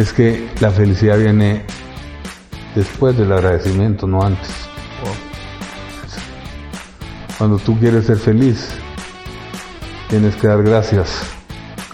es 0.00 0.14
que 0.14 0.48
la 0.60 0.70
felicidad 0.70 1.18
viene 1.18 1.62
después 2.74 3.16
del 3.18 3.32
agradecimiento, 3.32 4.06
no 4.06 4.22
antes. 4.22 4.50
Cuando 7.36 7.58
tú 7.58 7.78
quieres 7.78 8.06
ser 8.06 8.18
feliz, 8.18 8.68
tienes 10.08 10.36
que 10.36 10.46
dar 10.46 10.62
gracias 10.62 11.22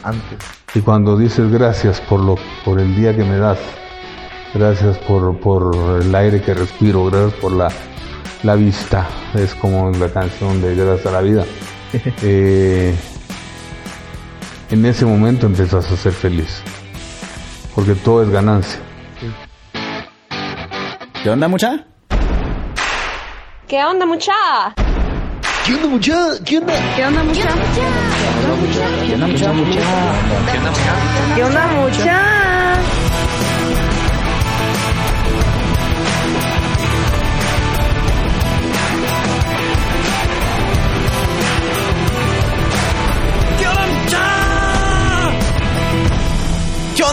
Antes. 0.02 0.38
Y 0.74 0.80
cuando 0.80 1.16
dices 1.16 1.50
gracias 1.50 2.00
por, 2.00 2.20
lo, 2.20 2.36
por 2.64 2.78
el 2.78 2.94
día 2.94 3.16
que 3.16 3.24
me 3.24 3.38
das, 3.38 3.58
gracias 4.54 4.98
por, 4.98 5.40
por 5.40 6.00
el 6.00 6.14
aire 6.14 6.40
que 6.42 6.54
respiro, 6.54 7.06
gracias 7.06 7.34
por 7.40 7.52
la, 7.52 7.68
la 8.44 8.54
vista, 8.54 9.08
es 9.34 9.54
como 9.56 9.90
la 9.90 10.08
canción 10.08 10.60
de 10.60 10.76
Gracias 10.76 11.06
a 11.06 11.10
la 11.10 11.20
vida. 11.22 11.44
Eh, 12.22 12.94
en 14.70 14.84
ese 14.84 15.06
momento 15.06 15.46
empiezas 15.46 15.90
a 15.90 15.96
ser 15.96 16.12
feliz, 16.12 16.62
porque 17.76 17.94
todo 17.94 18.22
es 18.22 18.30
ganancia. 18.30 18.80
¿Qué 21.22 21.30
onda, 21.30 21.46
mucha? 21.46 21.84
¿Qué 23.68 23.84
onda, 23.84 24.06
mucha? 24.06 24.32
¿Qué 25.66 25.74
onda, 25.74 25.88
mucha? 25.88 26.14
¿Qué 26.44 26.58
onda? 26.58 26.72
¿Qué 26.96 27.04
onda, 27.04 27.22
mucha? 27.22 27.48
¿Qué 29.06 29.14
onda, 29.14 29.26
mucha? 29.26 29.52
¿Qué 31.36 31.44
onda, 31.44 31.66
mucha? 31.68 32.04
¿Qué 32.04 32.45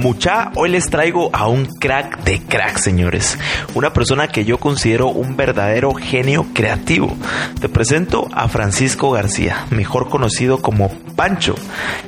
Mucha, 0.00 0.50
hoy 0.54 0.70
les 0.70 0.88
traigo 0.88 1.28
a 1.34 1.46
un 1.46 1.66
crack 1.66 2.24
de 2.24 2.40
crack, 2.40 2.78
señores. 2.78 3.36
Una 3.74 3.92
persona 3.92 4.28
que 4.28 4.46
yo 4.46 4.56
considero 4.56 5.08
un 5.08 5.36
verdadero 5.36 5.92
genio 5.92 6.46
creativo. 6.54 7.14
Te 7.60 7.68
presento 7.68 8.26
a 8.32 8.48
Francisco 8.48 9.10
García, 9.10 9.66
mejor 9.68 10.08
conocido 10.08 10.62
como 10.62 10.88
Pancho. 11.16 11.54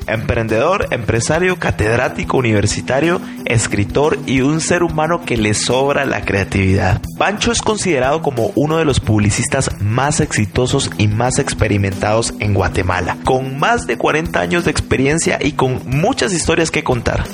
Emprendedor, 0.06 0.88
empresario, 0.90 1.58
catedrático 1.58 2.38
universitario, 2.38 3.20
escritor 3.44 4.18
y 4.24 4.40
un 4.40 4.62
ser 4.62 4.84
humano 4.84 5.26
que 5.26 5.36
le 5.36 5.52
sobra 5.52 6.06
la 6.06 6.24
creatividad. 6.24 7.02
Pancho 7.18 7.52
es 7.52 7.60
considerado 7.60 8.22
como 8.22 8.52
uno 8.54 8.78
de 8.78 8.86
los 8.86 9.00
publicistas 9.00 9.70
más 9.82 10.20
exitosos 10.20 10.90
y 10.96 11.08
más 11.08 11.38
experimentados 11.38 12.32
en 12.40 12.54
Guatemala, 12.54 13.18
con 13.22 13.58
más 13.58 13.86
de 13.86 13.98
40 13.98 14.40
años 14.40 14.64
de 14.64 14.70
experiencia 14.70 15.38
y 15.42 15.52
con 15.52 15.82
muchas 15.84 16.32
historias 16.32 16.70
que 16.70 16.82
contar. 16.82 17.24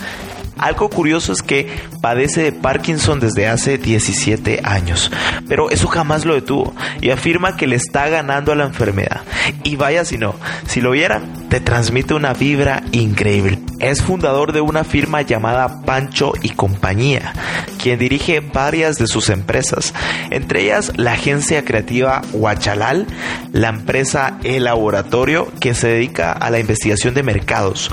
Algo 0.58 0.88
curioso 0.90 1.32
es 1.32 1.42
que 1.42 1.68
padece 2.00 2.42
de 2.42 2.52
Parkinson 2.52 3.20
desde 3.20 3.48
hace 3.48 3.78
17 3.78 4.60
años, 4.64 5.10
pero 5.48 5.70
eso 5.70 5.88
jamás 5.88 6.24
lo 6.24 6.34
detuvo 6.34 6.74
y 7.00 7.10
afirma 7.10 7.56
que 7.56 7.66
le 7.66 7.76
está 7.76 8.08
ganando 8.08 8.52
a 8.52 8.56
la 8.56 8.64
enfermedad. 8.64 9.22
Y 9.62 9.76
vaya 9.76 10.04
si 10.04 10.18
no, 10.18 10.34
si 10.66 10.80
lo 10.80 10.90
vieran, 10.90 11.48
te 11.48 11.60
transmite 11.60 12.14
una 12.14 12.34
vibra 12.34 12.82
increíble. 12.92 13.58
Es 13.78 14.02
fundador 14.02 14.52
de 14.52 14.60
una 14.60 14.84
firma 14.84 15.22
llamada 15.22 15.82
Pancho 15.82 16.32
y 16.42 16.50
Compañía, 16.50 17.32
quien 17.80 17.98
dirige 17.98 18.40
varias 18.40 18.96
de 18.96 19.06
sus 19.06 19.30
empresas, 19.30 19.94
entre 20.30 20.64
ellas 20.64 20.92
la 20.96 21.12
agencia 21.12 21.64
creativa 21.64 22.22
Huachalal, 22.32 23.06
la 23.52 23.68
empresa 23.68 24.38
El 24.42 24.64
Laboratorio, 24.64 25.50
que 25.60 25.74
se 25.74 25.88
dedica 25.88 26.32
a 26.32 26.50
la 26.50 26.58
investigación 26.58 27.14
de 27.14 27.22
mercados, 27.22 27.90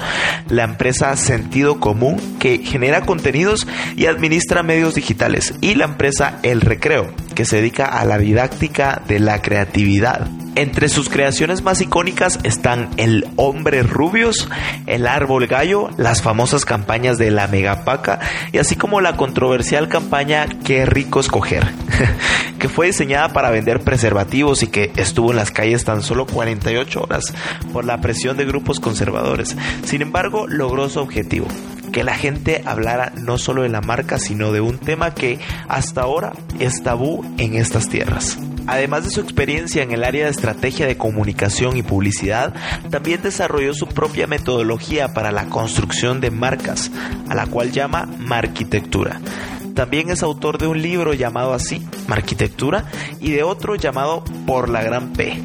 la 0.50 0.64
empresa 0.64 1.16
Sentido 1.16 1.80
Común, 1.80 2.20
que 2.40 2.55
genera 2.64 3.02
contenidos 3.02 3.68
y 3.96 4.06
administra 4.06 4.64
medios 4.64 4.96
digitales, 4.96 5.54
y 5.62 5.76
la 5.76 5.86
empresa 5.86 6.40
El 6.44 6.62
Recreo, 6.62 7.14
que 7.36 7.46
se 7.46 7.58
dedica 7.58 7.86
a 7.86 8.06
la 8.06 8.18
didáctica 8.18 9.02
de 9.08 9.20
la 9.20 9.42
creatividad. 9.42 10.28
Entre 10.58 10.88
sus 10.88 11.10
creaciones 11.10 11.64
más 11.64 11.82
icónicas 11.82 12.40
están 12.44 12.90
El 12.96 13.28
Hombre 13.36 13.84
Rubios, 13.84 14.48
El 14.86 15.06
Árbol 15.06 15.48
Gallo, 15.48 15.90
las 15.98 16.22
famosas 16.22 16.64
campañas 16.64 17.18
de 17.18 17.30
la 17.30 17.48
Megapaca 17.48 18.22
y 18.54 18.60
así 18.60 18.78
como 18.78 19.02
la 19.02 19.18
controversial 19.18 19.90
campaña 19.90 20.48
Qué 20.64 20.86
rico 20.86 21.20
escoger, 21.20 21.66
que 22.60 22.70
fue 22.70 22.88
diseñada 22.88 23.34
para 23.34 23.50
vender 23.50 23.82
preservativos 23.82 24.64
y 24.64 24.68
que 24.68 24.94
estuvo 24.96 25.32
en 25.32 25.38
las 25.38 25.52
calles 25.52 25.84
tan 25.84 26.02
solo 26.02 26.26
48 26.26 27.02
horas 27.02 27.34
por 27.74 27.84
la 27.84 28.00
presión 28.00 28.38
de 28.38 28.46
grupos 28.46 28.80
conservadores. 28.80 29.58
Sin 29.84 30.02
embargo, 30.02 30.48
logró 30.48 30.88
su 30.88 31.02
objetivo 31.02 31.48
que 31.96 32.04
la 32.04 32.16
gente 32.16 32.62
hablara 32.66 33.14
no 33.16 33.38
solo 33.38 33.62
de 33.62 33.70
la 33.70 33.80
marca, 33.80 34.20
sino 34.20 34.52
de 34.52 34.60
un 34.60 34.80
tema 34.80 35.14
que 35.14 35.40
hasta 35.70 36.02
ahora 36.02 36.34
es 36.60 36.84
tabú 36.84 37.24
en 37.38 37.56
estas 37.56 37.88
tierras. 37.88 38.38
Además 38.68 39.06
de 39.06 39.12
su 39.12 39.22
experiencia 39.22 39.82
en 39.82 39.94
el 39.94 40.04
área 40.04 40.26
de 40.26 40.32
estrategia 40.32 40.88
de 40.88 40.98
comunicación 40.98 41.78
y 41.78 41.84
publicidad, 41.84 42.54
también 42.90 43.22
desarrolló 43.22 43.74
su 43.74 43.88
propia 43.88 44.28
metodología 44.28 45.14
para 45.14 45.32
la 45.32 45.46
construcción 45.46 46.20
de 46.20 46.32
marcas, 46.32 46.92
a 47.30 47.34
la 47.34 47.48
cual 47.48 47.72
llama 47.72 48.10
Marquitectura. 48.20 49.22
También 49.74 50.10
es 50.10 50.22
autor 50.22 50.58
de 50.58 50.68
un 50.68 50.82
libro 50.82 51.14
llamado 51.14 51.54
así, 51.54 51.82
Arquitectura, 52.10 52.86
y 53.22 53.32
de 53.32 53.44
otro 53.44 53.76
llamado 53.76 54.26
Por 54.46 54.68
la 54.68 54.84
Gran 54.84 55.14
P. 55.14 55.42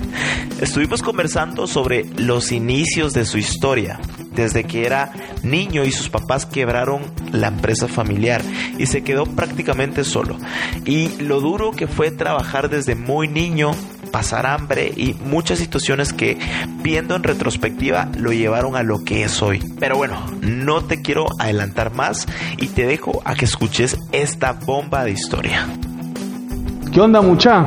Estuvimos 0.60 1.02
conversando 1.02 1.66
sobre 1.66 2.04
los 2.16 2.52
inicios 2.52 3.14
de 3.14 3.24
su 3.24 3.38
historia, 3.38 4.00
desde 4.38 4.62
que 4.62 4.86
era 4.86 5.10
niño 5.42 5.84
y 5.84 5.90
sus 5.90 6.08
papás 6.08 6.46
quebraron 6.46 7.02
la 7.32 7.48
empresa 7.48 7.88
familiar 7.88 8.40
y 8.78 8.86
se 8.86 9.02
quedó 9.02 9.26
prácticamente 9.26 10.04
solo. 10.04 10.36
Y 10.84 11.20
lo 11.20 11.40
duro 11.40 11.72
que 11.72 11.88
fue 11.88 12.12
trabajar 12.12 12.70
desde 12.70 12.94
muy 12.94 13.26
niño, 13.26 13.72
pasar 14.12 14.46
hambre 14.46 14.92
y 14.96 15.14
muchas 15.14 15.58
situaciones 15.58 16.12
que 16.12 16.38
viendo 16.82 17.16
en 17.16 17.24
retrospectiva 17.24 18.08
lo 18.16 18.32
llevaron 18.32 18.76
a 18.76 18.84
lo 18.84 19.04
que 19.04 19.24
es 19.24 19.42
hoy. 19.42 19.60
Pero 19.80 19.96
bueno, 19.96 20.16
no 20.40 20.84
te 20.84 21.02
quiero 21.02 21.26
adelantar 21.40 21.92
más 21.92 22.26
y 22.58 22.68
te 22.68 22.86
dejo 22.86 23.20
a 23.24 23.34
que 23.34 23.44
escuches 23.44 23.98
esta 24.12 24.52
bomba 24.52 25.04
de 25.04 25.10
historia. 25.10 25.66
¿Qué 26.92 27.00
onda, 27.00 27.20
mucha? 27.20 27.66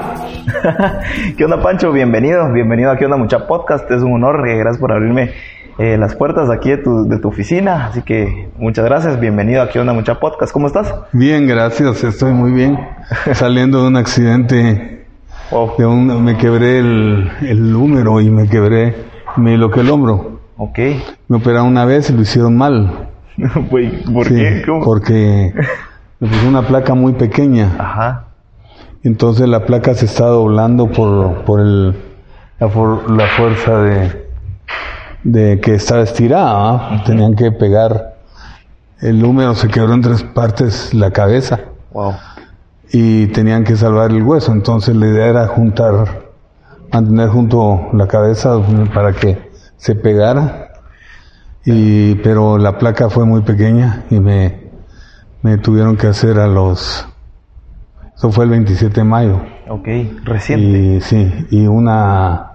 ¿Qué 1.38 1.44
onda, 1.44 1.62
Pancho? 1.62 1.92
Bienvenido, 1.92 2.52
bienvenido 2.52 2.92
a 2.92 2.98
¿Qué 2.98 3.06
onda, 3.06 3.18
mucha 3.18 3.46
podcast? 3.46 3.90
Es 3.92 4.02
un 4.02 4.14
honor, 4.14 4.48
eh, 4.48 4.58
gracias 4.58 4.80
por 4.80 4.92
abrirme 4.92 5.34
eh, 5.78 5.98
las 5.98 6.16
puertas 6.16 6.50
aquí 6.50 6.70
de 6.70 6.78
tu, 6.78 7.08
de 7.08 7.18
tu 7.20 7.30
oficina. 7.30 7.88
Así 7.88 8.02
que 8.02 8.50
muchas 8.58 8.86
gracias, 8.86 9.20
bienvenido 9.20 9.62
a 9.62 9.70
¿Qué 9.70 9.80
onda, 9.80 9.94
mucha 9.94 10.20
podcast? 10.20 10.52
¿Cómo 10.54 10.68
estás? 10.68 10.94
Bien, 11.12 11.48
gracias, 11.48 12.04
estoy 12.04 12.34
muy 12.34 12.52
bien. 12.52 12.80
Saliendo 13.34 13.82
de 13.82 13.88
un 13.88 13.98
accidente, 13.98 15.06
Wow, 15.52 15.72
de 15.78 15.86
un, 15.86 16.24
me 16.24 16.38
quebré 16.38 16.80
el, 16.80 17.30
el 17.42 17.76
húmero 17.76 18.22
y 18.22 18.30
me 18.30 18.48
quebré, 18.48 18.96
me 19.38 19.58
loqué 19.58 19.82
el 19.82 19.90
hombro. 19.90 20.40
ok. 20.58 20.80
Me 21.28 21.38
operaron 21.38 21.68
una 21.68 21.86
vez 21.86 22.10
y 22.10 22.14
lo 22.14 22.22
hicieron 22.22 22.56
mal. 22.58 23.10
¿Por 23.70 24.26
Sí, 24.28 24.36
qué? 24.36 24.64
¿Cómo? 24.66 24.84
Porque 24.84 25.54
me 26.20 26.28
puso 26.28 26.48
una 26.48 26.62
placa 26.68 26.94
muy 26.94 27.14
pequeña. 27.14 27.76
Ajá, 27.80 28.26
Entonces 29.04 29.48
la 29.50 29.66
placa 29.66 29.94
se 29.94 30.06
está 30.06 30.26
doblando 30.28 30.88
por, 30.92 31.44
por 31.44 31.60
el, 31.60 31.96
la, 32.60 32.70
for- 32.70 33.10
la 33.12 33.28
fuerza 33.28 33.82
de, 33.82 34.21
de 35.24 35.60
que 35.60 35.76
estaba 35.76 36.02
estirada. 36.02 37.04
Tenían 37.06 37.36
que 37.36 37.52
pegar. 37.52 38.16
El 39.00 39.24
húmero 39.24 39.56
se 39.56 39.68
quebró 39.68 39.94
en 39.94 40.02
tres 40.02 40.24
partes 40.24 40.94
la 40.94 41.12
cabeza 41.12 41.60
wow. 41.92 42.14
y 42.92 43.28
tenían 43.28 43.64
que 43.64 43.76
salvar 43.76 44.12
el 44.12 44.24
hueso. 44.24 44.52
Entonces 44.52 44.96
la 44.96 45.08
idea 45.08 45.28
era 45.28 45.48
juntar, 45.48 46.30
mantener 46.92 47.30
junto 47.30 47.90
la 47.94 48.08
cabeza 48.08 48.60
para 48.94 49.14
que 49.14 49.52
se 49.78 49.96
pegara. 49.96 50.68
Y, 51.66 52.16
pero 52.16 52.58
la 52.58 52.78
placa 52.78 53.10
fue 53.10 53.26
muy 53.26 53.42
pequeña 53.42 54.06
y 54.10 54.20
me, 54.20 54.72
me 55.42 55.58
tuvieron 55.58 55.96
que 55.96 56.08
hacer 56.08 56.40
a 56.40 56.48
los, 56.48 57.08
eso 58.22 58.32
fue 58.32 58.46
el 58.46 58.52
27 58.52 59.02
de 59.02 59.04
mayo. 59.04 59.42
Ok, 59.68 59.88
reciente. 60.24 60.78
Y 60.78 61.02
sí, 61.02 61.48
y 61.50 61.66
una, 61.66 62.52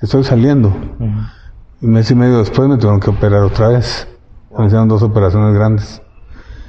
estoy 0.00 0.22
saliendo. 0.22 0.72
Un 1.82 1.90
mes 1.92 2.10
y 2.10 2.14
medio 2.14 2.38
después 2.38 2.68
me 2.68 2.76
tuvieron 2.76 3.00
que 3.00 3.10
operar 3.10 3.42
otra 3.42 3.68
vez. 3.68 4.08
Me 4.58 4.66
hicieron 4.66 4.88
dos 4.88 5.02
operaciones 5.02 5.54
grandes. 5.54 6.02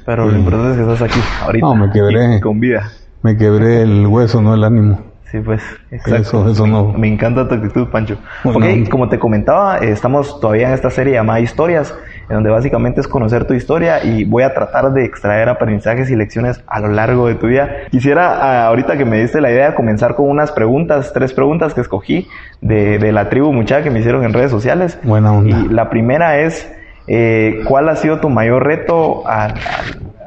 Pero 0.06 0.26
lo 0.26 0.32
Sí. 0.32 0.38
importante 0.38 0.72
es 0.72 0.76
que 0.86 0.94
estás 0.94 1.02
aquí, 1.10 1.20
ahorita. 1.44 1.66
No, 1.66 1.76
me 1.76 1.92
quebré. 1.92 2.36
y 2.38 2.42
Con 2.42 2.60
vida. 2.60 2.90
Me 3.24 3.38
quebré 3.38 3.82
el 3.82 4.06
hueso, 4.08 4.42
no 4.42 4.54
el 4.54 4.64
ánimo. 4.64 5.02
Sí, 5.32 5.40
pues, 5.42 5.62
exacto. 5.92 6.22
Eso, 6.22 6.50
eso 6.50 6.68
no. 6.68 6.94
Me 6.94 7.08
encanta 7.10 7.48
tu 7.50 7.56
actitud, 7.56 7.88
Pancho. 7.90 8.18
Bueno. 8.46 8.60
ok, 8.60 8.88
como 8.90 9.10
te 9.10 9.20
comentaba, 9.20 9.80
eh, 9.80 9.92
estamos 9.92 10.40
todavía 10.40 10.70
en 10.70 10.74
esta 10.74 10.90
serie 10.90 11.16
llamada 11.16 11.42
Historias, 11.42 11.94
en 12.30 12.36
donde 12.36 12.50
básicamente 12.50 13.02
es 13.02 13.10
conocer 13.10 13.44
tu 13.46 13.54
historia 13.54 14.02
y 14.06 14.24
voy 14.24 14.44
a 14.44 14.54
tratar 14.54 14.94
de 14.94 15.04
extraer 15.04 15.50
aprendizajes 15.50 16.10
y 16.10 16.16
lecciones 16.16 16.64
a 16.66 16.80
lo 16.80 16.88
largo 16.88 17.28
de 17.28 17.36
tu 17.36 17.48
vida. 17.48 17.70
Quisiera, 17.92 18.38
ah, 18.42 18.68
ahorita 18.68 18.98
que 18.98 19.04
me 19.04 19.18
diste 19.20 19.42
la 19.42 19.52
idea, 19.52 19.76
comenzar 19.76 20.16
con 20.16 20.30
unas 20.30 20.54
preguntas, 20.54 21.12
tres 21.14 21.34
preguntas 21.34 21.74
que 21.74 21.82
escogí 21.82 22.28
de, 22.62 22.98
de 22.98 23.12
la 23.12 23.28
tribu 23.30 23.52
muchacha 23.52 23.84
que 23.84 23.90
me 23.90 24.00
hicieron 24.00 24.24
en 24.24 24.32
redes 24.32 24.52
sociales. 24.52 24.98
Buena 25.04 25.34
onda. 25.34 25.58
Y 25.60 25.68
la 25.68 25.90
primera 25.90 26.40
es, 26.40 26.72
eh, 27.08 27.64
¿cuál 27.68 27.90
ha 27.90 27.98
sido 27.98 28.22
tu 28.22 28.30
mayor 28.30 28.66
reto 28.66 29.28
al, 29.28 29.52
al- 29.52 29.58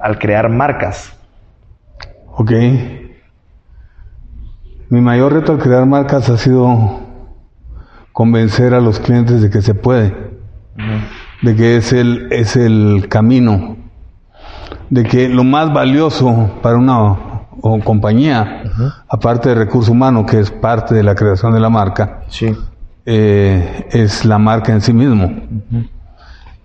al 0.02 0.18
crear 0.18 0.50
marcas? 0.50 1.16
Ok. 2.36 2.52
Mi 4.90 5.00
mayor 5.00 5.32
reto 5.32 5.52
al 5.52 5.58
crear 5.58 5.86
marcas 5.86 6.28
ha 6.30 6.36
sido 6.36 7.00
convencer 8.12 8.74
a 8.74 8.80
los 8.80 8.98
clientes 8.98 9.40
de 9.40 9.48
que 9.50 9.62
se 9.62 9.74
puede, 9.74 10.14
de 11.42 11.54
que 11.56 11.76
es 11.76 11.92
el, 11.92 12.28
es 12.32 12.56
el 12.56 13.06
camino, 13.08 13.76
de 14.90 15.04
que 15.04 15.28
lo 15.28 15.44
más 15.44 15.72
valioso 15.72 16.50
para 16.62 16.76
una 16.76 17.12
o 17.62 17.78
compañía, 17.84 18.64
aparte 19.08 19.50
de 19.50 19.54
recurso 19.54 19.92
humano, 19.92 20.26
que 20.26 20.40
es 20.40 20.50
parte 20.50 20.94
de 20.94 21.02
la 21.02 21.14
creación 21.14 21.52
de 21.52 21.60
la 21.60 21.68
marca, 21.70 22.22
Sí. 22.28 22.54
eh, 23.06 23.86
es 23.92 24.24
la 24.24 24.38
marca 24.38 24.72
en 24.72 24.80
sí 24.80 24.92
mismo. 24.92 25.30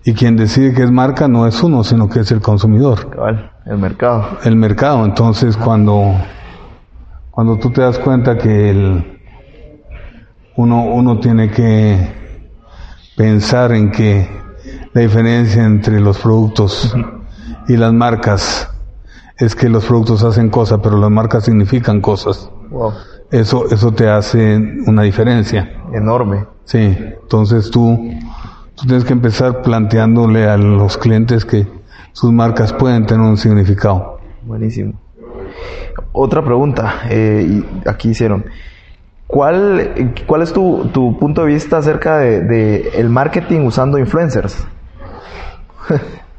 Y 0.03 0.13
quien 0.13 0.35
decide 0.35 0.73
que 0.73 0.83
es 0.83 0.91
marca 0.91 1.27
no 1.27 1.45
es 1.47 1.61
uno, 1.63 1.83
sino 1.83 2.09
que 2.09 2.21
es 2.21 2.31
el 2.31 2.39
consumidor 2.41 3.09
el 3.65 3.77
mercado. 3.77 4.25
el 4.43 4.55
mercado. 4.55 5.03
Entonces, 5.05 5.57
cuando, 5.57 6.13
cuando 7.35 7.57
tú 7.57 7.69
te 7.69 7.81
das 7.81 7.99
cuenta 7.99 8.37
que 8.37 8.69
el, 8.69 9.19
uno, 10.55 10.85
uno 10.85 11.19
tiene 11.19 11.51
que 11.51 11.97
pensar 13.17 13.73
en 13.73 13.91
que 13.91 14.25
la 14.93 15.01
diferencia 15.01 15.65
entre 15.65 15.99
los 15.99 16.17
productos 16.17 16.95
y 17.67 17.75
las 17.75 17.91
marcas 17.91 18.69
es 19.37 19.53
que 19.53 19.67
los 19.67 19.83
productos 19.83 20.23
hacen 20.23 20.49
cosas, 20.49 20.79
pero 20.81 20.97
las 20.97 21.11
marcas 21.11 21.43
significan 21.43 21.99
cosas. 21.99 22.49
Wow. 22.69 22.93
Eso, 23.31 23.69
eso 23.69 23.91
te 23.91 24.07
hace 24.07 24.55
una 24.87 25.01
diferencia. 25.01 25.83
Enorme. 25.93 26.45
Sí, 26.63 26.97
entonces 26.97 27.69
tú, 27.69 27.99
tú 28.75 28.85
tienes 28.85 29.03
que 29.03 29.11
empezar 29.11 29.61
planteándole 29.61 30.47
a 30.47 30.55
los 30.55 30.97
clientes 30.97 31.43
que 31.43 31.67
sus 32.13 32.31
marcas 32.31 32.71
pueden 32.71 33.05
tener 33.05 33.27
un 33.27 33.35
significado. 33.35 34.19
Buenísimo. 34.43 34.93
Otra 36.11 36.43
pregunta, 36.43 37.01
eh, 37.09 37.45
y 37.47 37.87
aquí 37.89 38.09
hicieron. 38.09 38.45
¿Cuál, 39.27 40.13
cuál 40.27 40.41
es 40.43 40.53
tu, 40.53 40.89
tu 40.93 41.17
punto 41.19 41.41
de 41.41 41.47
vista 41.47 41.77
acerca 41.77 42.17
de, 42.19 42.41
de 42.41 42.89
el 42.95 43.09
marketing 43.09 43.61
usando 43.61 43.97
influencers? 43.97 44.65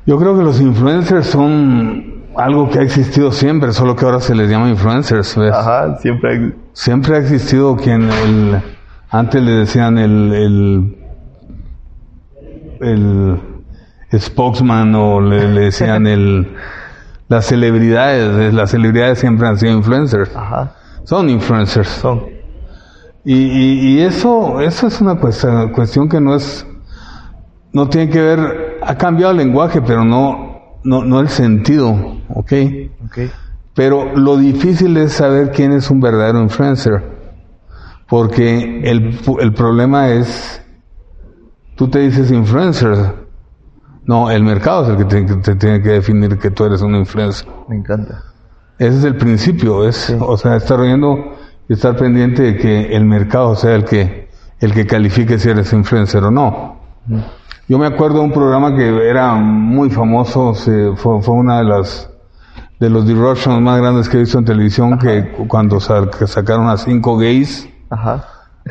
Yo 0.07 0.19
creo 0.19 0.37
que 0.39 0.45
los 0.45 0.61
influencers 0.61 1.27
son 1.27 2.23
algo 2.37 2.69
que 2.71 2.79
ha 2.79 2.83
existido 2.83 3.33
siempre, 3.33 3.73
solo 3.73 3.97
que 3.97 4.05
ahora 4.05 4.21
se 4.21 4.35
les 4.35 4.49
llama 4.49 4.69
influencers. 4.69 5.37
¿ves? 5.37 5.53
Ajá, 5.53 5.97
siempre 5.99 6.31
hay- 6.33 6.55
Siempre 6.73 7.17
ha 7.17 7.19
existido 7.19 7.75
quien 7.77 8.03
el, 8.11 8.61
antes 9.11 9.43
le 9.43 9.53
decían 9.53 9.97
el, 9.99 10.33
el, 10.35 10.97
el 12.81 13.41
spokesman 14.21 14.95
o 14.95 15.21
le, 15.21 15.49
le 15.49 15.61
decían 15.63 16.07
el, 16.07 16.55
las 17.29 17.47
celebridades. 17.47 18.53
Las 18.55 18.71
celebridades 18.71 19.19
siempre 19.19 19.47
han 19.49 19.59
sido 19.59 19.73
influencers. 19.73 20.35
Ajá, 20.35 20.75
Son 21.05 21.29
influencers. 21.29 21.89
son. 21.89 22.25
Y, 23.25 23.35
y, 23.35 23.73
y 23.97 24.01
eso, 24.03 24.61
eso 24.61 24.87
es 24.87 25.01
una 25.01 25.17
cuestión, 25.17 25.71
cuestión 25.73 26.09
que 26.09 26.21
no 26.21 26.37
es, 26.37 26.65
no 27.73 27.89
tiene 27.89 28.09
que 28.09 28.21
ver, 28.23 28.79
ha 28.83 28.95
cambiado 28.97 29.33
el 29.33 29.39
lenguaje, 29.39 29.83
pero 29.83 30.05
no, 30.05 30.79
no, 30.85 31.05
no 31.05 31.19
el 31.19 31.29
sentido, 31.29 31.91
¿ok? 32.29 32.53
Ok. 33.05 33.19
Pero 33.75 34.17
lo 34.17 34.37
difícil 34.37 34.97
es 34.97 35.15
saber 35.15 35.51
quién 35.51 35.73
es 35.73 35.91
un 35.91 36.01
verdadero 36.01 36.41
influencer, 36.41 37.03
porque 38.09 38.81
el, 38.85 39.19
el 39.41 39.53
problema 39.53 40.11
es, 40.11 40.63
tú 41.75 41.89
te 41.89 41.99
dices 41.99 42.31
influencer, 42.31 43.26
no, 44.07 44.31
el 44.31 44.43
mercado 44.43 44.85
es 44.85 44.89
el 44.91 44.97
que 44.97 45.05
te, 45.05 45.55
tiene 45.57 45.83
que 45.83 45.91
definir 45.91 46.39
que 46.39 46.51
tú 46.51 46.65
eres 46.65 46.81
un 46.83 46.95
influencer. 46.95 47.47
Me 47.69 47.77
encanta. 47.77 48.23
Ese 48.79 48.99
es 48.99 49.05
el 49.05 49.17
principio, 49.17 49.87
es, 49.89 50.15
o 50.21 50.37
sea, 50.37 50.57
estar 50.57 50.79
oyendo 50.81 51.35
y 51.69 51.73
estar 51.73 51.97
pendiente 51.97 52.43
de 52.43 52.57
que 52.57 52.95
el 52.95 53.05
mercado 53.05 53.57
sea 53.57 53.75
el 53.75 53.85
que, 53.85 54.29
el 54.61 54.73
que 54.73 54.87
califique 54.87 55.39
si 55.39 55.49
eres 55.49 55.73
influencer 55.73 56.23
o 56.25 56.31
no. 56.31 56.77
Yo 57.69 57.79
me 57.79 57.87
acuerdo 57.87 58.19
de 58.19 58.25
un 58.25 58.33
programa 58.33 58.77
que 58.77 59.09
era 59.09 59.35
muy 59.35 59.91
famoso, 59.91 60.55
se- 60.55 60.93
fue, 60.95 61.21
fue 61.23 61.35
una 61.35 61.59
de 61.59 61.65
las, 61.65 62.11
de 62.79 62.91
los 62.91 63.07
disruptions 63.07 63.61
más 63.61 63.81
grandes 63.81 64.09
que 64.09 64.19
he 64.19 64.21
visto 64.21 64.39
en 64.39 64.45
televisión, 64.45 64.99
que 64.99 65.33
cuando 65.49 65.81
sa- 65.81 66.09
que 66.11 66.27
sacaron 66.27 66.69
a 66.69 66.77
cinco 66.77 67.17
gays, 67.17 67.69
Ajá. 67.91 68.25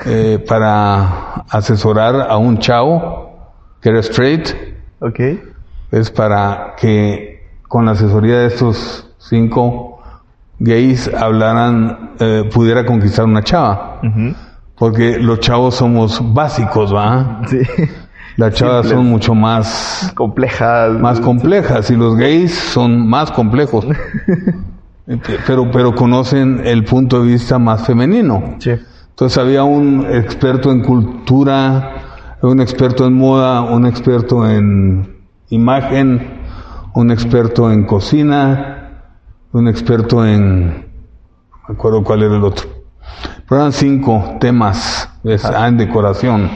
eh, 0.05 0.43
para 0.47 1.43
asesorar 1.49 2.21
a 2.29 2.37
un 2.37 2.59
chavo 2.59 3.51
que 3.81 3.89
era 3.89 3.99
straight, 3.99 4.49
Ok. 4.99 5.19
es 5.91 6.09
para 6.11 6.73
que 6.77 7.43
con 7.67 7.85
la 7.85 7.91
asesoría 7.91 8.39
de 8.39 8.47
estos 8.47 9.09
cinco 9.17 9.99
gays 10.59 11.11
hablaran, 11.13 12.11
eh, 12.19 12.49
pudiera 12.53 12.85
conquistar 12.85 13.25
una 13.25 13.43
chava. 13.43 13.99
Porque 14.77 15.19
los 15.19 15.39
chavos 15.39 15.75
somos 15.75 16.21
básicos, 16.33 16.93
¿va? 16.93 17.41
Sí. 17.47 17.59
Las 18.37 18.53
chavas 18.53 18.85
Simples. 18.87 18.97
son 18.99 19.05
mucho 19.09 19.33
más, 19.33 20.11
Complejas. 20.13 20.91
más 20.99 21.21
complejas 21.21 21.89
y 21.89 21.95
los 21.95 22.15
gays 22.17 22.53
son 22.53 23.07
más 23.07 23.31
complejos. 23.31 23.85
pero, 25.47 25.69
pero 25.71 25.95
conocen 25.95 26.61
el 26.65 26.83
punto 26.83 27.21
de 27.21 27.27
vista 27.27 27.57
más 27.59 27.85
femenino. 27.85 28.55
Sí. 28.59 28.71
Entonces 29.09 29.37
había 29.37 29.63
un 29.63 30.05
experto 30.09 30.71
en 30.71 30.81
cultura, 30.81 31.93
un 32.41 32.61
experto 32.61 33.05
en 33.07 33.13
moda, 33.13 33.61
un 33.61 33.85
experto 33.85 34.47
en 34.49 35.17
imagen, 35.49 36.41
un 36.93 37.11
experto 37.11 37.71
en 37.71 37.85
cocina, 37.85 39.01
un 39.51 39.67
experto 39.67 40.25
en... 40.25 40.67
No 40.69 41.69
me 41.69 41.75
acuerdo 41.75 42.03
cuál 42.03 42.23
era 42.23 42.35
el 42.35 42.43
otro. 42.43 42.67
Pero 43.47 43.61
eran 43.61 43.71
cinco 43.73 44.37
temas 44.39 45.09
¿ves? 45.23 45.43
Ah, 45.45 45.67
en 45.67 45.77
decoración. 45.77 46.49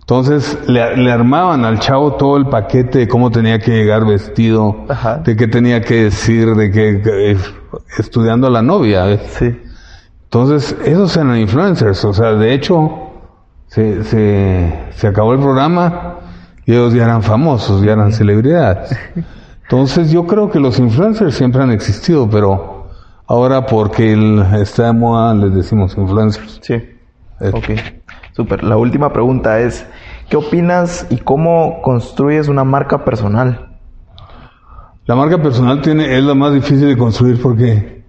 Entonces 0.00 0.58
le, 0.66 0.96
le 0.98 1.10
armaban 1.10 1.64
al 1.64 1.78
chavo 1.78 2.12
todo 2.14 2.36
el 2.36 2.46
paquete 2.46 3.00
de 3.00 3.08
cómo 3.08 3.30
tenía 3.30 3.58
que 3.58 3.70
llegar 3.70 4.04
vestido, 4.04 4.84
Ajá. 4.88 5.16
de 5.18 5.34
qué 5.36 5.48
tenía 5.48 5.80
que 5.80 6.04
decir, 6.04 6.54
de 6.54 6.70
que, 6.70 7.00
que- 7.02 7.36
estudiando 7.98 8.46
a 8.46 8.50
la 8.50 8.60
novia. 8.62 9.04
¿ves? 9.04 9.20
Sí. 9.38 9.56
Entonces, 10.24 10.76
esos 10.84 11.16
eran 11.16 11.38
influencers. 11.38 12.04
O 12.04 12.12
sea, 12.12 12.32
de 12.34 12.52
hecho, 12.52 13.13
se, 13.74 14.04
se, 14.04 14.72
se 14.94 15.08
acabó 15.08 15.32
el 15.32 15.40
programa 15.40 16.18
y 16.64 16.72
ellos 16.72 16.94
ya 16.94 17.02
eran 17.02 17.24
famosos, 17.24 17.82
ya 17.82 17.94
eran 17.94 18.12
celebridades. 18.12 18.96
Entonces, 19.64 20.12
yo 20.12 20.28
creo 20.28 20.48
que 20.48 20.60
los 20.60 20.78
influencers 20.78 21.34
siempre 21.34 21.60
han 21.60 21.72
existido, 21.72 22.30
pero 22.30 22.86
ahora 23.26 23.66
porque 23.66 24.12
el, 24.12 24.46
está 24.60 24.86
de 24.86 24.92
moda 24.92 25.34
les 25.34 25.52
decimos 25.52 25.98
influencers. 25.98 26.60
Sí. 26.62 26.74
Ok. 27.40 27.70
Super. 28.30 28.62
La 28.62 28.76
última 28.76 29.12
pregunta 29.12 29.58
es, 29.58 29.84
¿qué 30.28 30.36
opinas 30.36 31.08
y 31.10 31.16
cómo 31.16 31.82
construyes 31.82 32.46
una 32.46 32.62
marca 32.62 33.04
personal? 33.04 33.76
La 35.06 35.16
marca 35.16 35.42
personal 35.42 35.82
tiene, 35.82 36.16
es 36.16 36.22
la 36.22 36.34
más 36.34 36.54
difícil 36.54 36.86
de 36.86 36.96
construir 36.96 37.42
porque 37.42 38.04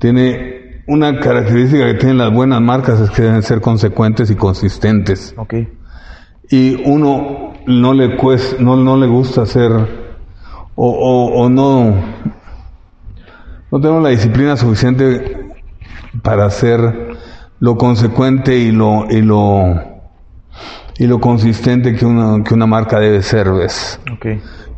tiene 0.00 0.55
una 0.86 1.18
característica 1.18 1.86
que 1.86 1.94
tienen 1.94 2.18
las 2.18 2.32
buenas 2.32 2.60
marcas 2.60 3.00
es 3.00 3.10
que 3.10 3.22
deben 3.22 3.42
ser 3.42 3.60
consecuentes 3.60 4.30
y 4.30 4.36
consistentes. 4.36 5.34
Y 6.48 6.82
uno 6.84 7.54
no 7.66 7.92
le 7.92 8.16
cuesta, 8.16 8.56
no, 8.62 8.76
no 8.76 8.96
le 8.96 9.06
gusta 9.06 9.42
hacer 9.42 9.72
o, 9.72 10.90
o, 10.90 11.42
o 11.42 11.48
no 11.48 11.94
no 13.70 13.80
tenemos 13.80 14.02
la 14.02 14.10
disciplina 14.10 14.56
suficiente 14.56 15.54
para 16.22 16.46
hacer 16.46 17.16
lo 17.58 17.76
consecuente 17.76 18.56
y 18.56 18.70
lo 18.70 19.06
y 19.10 19.22
lo 19.22 19.96
y 20.98 21.06
lo 21.06 21.20
consistente 21.20 21.94
que 21.94 22.06
una, 22.06 22.42
que 22.42 22.54
una 22.54 22.66
marca 22.66 22.98
debe 22.98 23.22
ser, 23.22 23.50
¿ves? 23.50 24.00
Ok. 24.14 24.26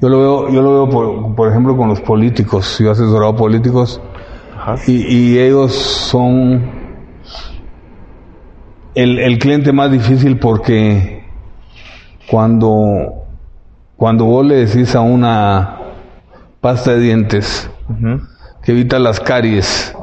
Yo 0.00 0.08
lo 0.08 0.18
veo, 0.18 0.48
yo 0.48 0.62
lo 0.62 0.72
veo 0.72 0.88
por, 0.88 1.34
por 1.36 1.48
ejemplo 1.48 1.76
con 1.76 1.88
los 1.88 2.00
políticos, 2.00 2.78
yo 2.78 2.88
he 2.88 2.92
asesorado 2.92 3.36
políticos. 3.36 4.00
Y, 4.86 4.92
y 4.92 5.38
ellos 5.38 5.72
son 5.74 6.70
el, 8.94 9.18
el 9.18 9.38
cliente 9.38 9.72
más 9.72 9.90
difícil 9.90 10.38
porque 10.38 11.24
cuando, 12.28 13.24
cuando 13.96 14.24
vos 14.24 14.44
le 14.44 14.66
decís 14.66 14.94
a 14.94 15.00
una 15.00 15.78
pasta 16.60 16.92
de 16.92 17.00
dientes 17.00 17.70
que 18.62 18.72
evita 18.72 18.98
las 18.98 19.20
caries, 19.20 19.94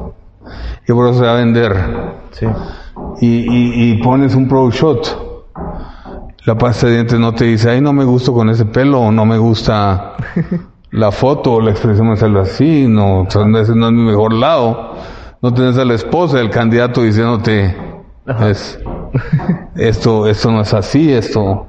y 0.88 0.92
por 0.92 1.08
eso 1.08 1.20
se 1.20 1.26
va 1.26 1.32
a 1.32 1.36
vender. 1.36 1.76
Sí. 2.32 2.46
Y, 3.20 3.26
y, 3.26 3.90
y 3.90 4.02
pones 4.02 4.34
un 4.34 4.48
pro 4.48 4.70
shot. 4.70 5.24
La 6.44 6.56
pasta 6.56 6.86
de 6.86 6.94
dientes 6.94 7.18
no 7.18 7.34
te 7.34 7.44
dice, 7.44 7.70
ay, 7.70 7.80
no 7.80 7.92
me 7.92 8.04
gusto 8.04 8.32
con 8.32 8.48
ese 8.50 8.64
pelo, 8.64 9.00
o 9.00 9.12
no 9.12 9.26
me 9.26 9.36
gusta 9.36 10.14
la 10.90 11.10
foto 11.10 11.54
o 11.54 11.60
la 11.60 11.70
expresión 11.70 12.08
me 12.08 12.40
así, 12.40 12.86
no, 12.88 13.22
o 13.22 13.30
sea, 13.30 13.44
no, 13.44 13.58
ese 13.58 13.74
no 13.74 13.86
es 13.86 13.92
mi 13.92 14.02
mejor 14.02 14.32
lado. 14.32 14.94
No 15.42 15.52
tenés 15.52 15.76
a 15.78 15.84
la 15.84 15.94
esposa 15.94 16.38
del 16.38 16.50
candidato 16.50 17.02
diciéndote, 17.02 17.76
es, 18.48 18.80
esto, 19.76 20.26
esto 20.26 20.50
no 20.50 20.62
es 20.62 20.72
así, 20.74 21.12
esto. 21.12 21.66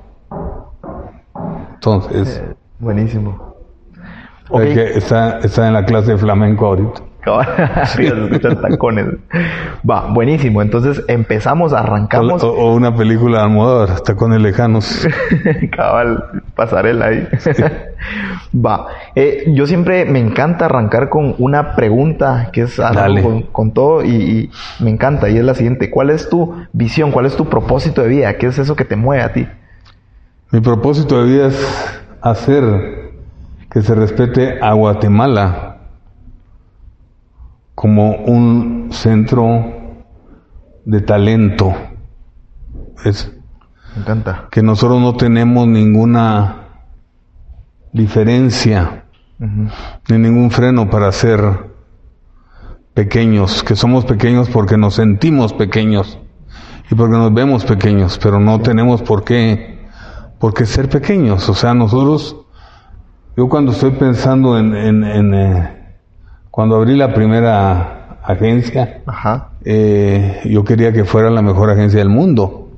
Entonces, 1.73 2.43
Buenísimo. 2.79 3.55
hay 4.53 4.73
que 4.73 4.97
está, 4.97 5.39
está 5.39 5.67
en 5.67 5.73
la 5.73 5.85
clase 5.85 6.11
de 6.11 6.17
flamenco 6.17 6.65
ahorita. 6.67 7.01
Arriba 7.35 8.15
se 8.15 8.23
escuchan 8.25 8.61
tacones. 8.61 9.05
Va, 9.89 10.07
buenísimo. 10.13 10.61
Entonces 10.61 11.03
empezamos, 11.07 11.73
arrancamos. 11.73 12.43
o- 12.43 12.51
o 12.53 12.73
una 12.73 12.95
película 12.95 13.39
de 13.39 13.43
Almodóvar, 13.45 13.89
está 13.95 14.15
con 14.15 14.33
el 14.33 14.43
lejanos. 14.43 15.07
Cabal, 15.75 16.23
pasarela 16.55 17.07
ahí. 17.07 17.27
Va. 18.55 18.87
Eh, 19.15 19.45
yo 19.53 19.67
siempre 19.67 20.05
me 20.05 20.19
encanta 20.19 20.65
arrancar 20.65 21.09
con 21.09 21.35
una 21.37 21.75
pregunta 21.75 22.49
que 22.53 22.61
es 22.61 22.79
algo 22.79 22.99
con, 23.23 23.41
con 23.43 23.71
todo 23.73 24.03
y, 24.03 24.09
y 24.09 24.51
me 24.83 24.89
encanta 24.89 25.29
y 25.29 25.37
es 25.37 25.43
la 25.43 25.53
siguiente. 25.53 25.89
¿Cuál 25.91 26.09
es 26.09 26.29
tu 26.29 26.53
visión? 26.73 27.11
¿Cuál 27.11 27.25
es 27.25 27.35
tu 27.35 27.45
propósito 27.45 28.01
de 28.03 28.09
vida? 28.09 28.33
¿Qué 28.37 28.47
es 28.47 28.57
eso 28.57 28.75
que 28.75 28.85
te 28.85 28.95
mueve 28.95 29.23
a 29.23 29.33
ti? 29.33 29.47
Mi 30.51 30.61
propósito 30.61 31.21
de 31.21 31.29
vida 31.29 31.47
es 31.47 32.01
hacer 32.21 32.63
que 33.69 33.81
se 33.81 33.93
respete 33.95 34.59
a 34.61 34.71
Guatemala 34.73 35.66
como 37.77 38.15
un 38.15 38.87
centro 38.91 39.45
de 40.83 40.99
talento. 41.01 41.75
Es 43.05 43.31
Me 43.95 44.01
encanta. 44.01 44.47
que 44.49 44.63
nosotros 44.63 44.99
no 44.99 45.15
tenemos 45.15 45.67
ninguna 45.67 46.63
diferencia 47.93 49.03
ni 49.39 50.17
ningún 50.17 50.49
freno 50.49 50.89
para 50.89 51.11
ser 51.11 51.39
pequeños, 52.95 53.63
que 53.63 53.75
somos 53.75 54.05
pequeños 54.05 54.49
porque 54.49 54.75
nos 54.75 54.95
sentimos 54.95 55.53
pequeños 55.53 56.17
y 56.89 56.95
porque 56.95 57.13
nos 57.15 57.31
vemos 57.31 57.63
pequeños, 57.63 58.17
pero 58.17 58.39
no 58.39 58.59
tenemos 58.59 59.03
por 59.03 59.23
qué, 59.23 59.87
por 60.39 60.55
qué 60.55 60.65
ser 60.65 60.89
pequeños. 60.89 61.47
O 61.47 61.53
sea, 61.53 61.75
nosotros, 61.75 62.37
yo 63.35 63.47
cuando 63.47 63.71
estoy 63.73 63.91
pensando 63.91 64.57
en, 64.57 64.75
en- 64.75 65.03
en, 65.03 65.33
eh, 65.35 65.76
cuando 66.57 66.75
abrí 66.77 66.95
la 66.97 67.13
primera 67.13 68.17
agencia, 68.23 69.01
Ajá. 69.05 69.49
eh, 69.63 70.41
yo 70.45 70.63
quería 70.63 70.91
que 70.91 71.05
fuera 71.05 71.29
la 71.29 71.43
mejor 71.43 71.69
agencia 71.69 71.99
del 71.99 72.09
mundo. 72.09 72.71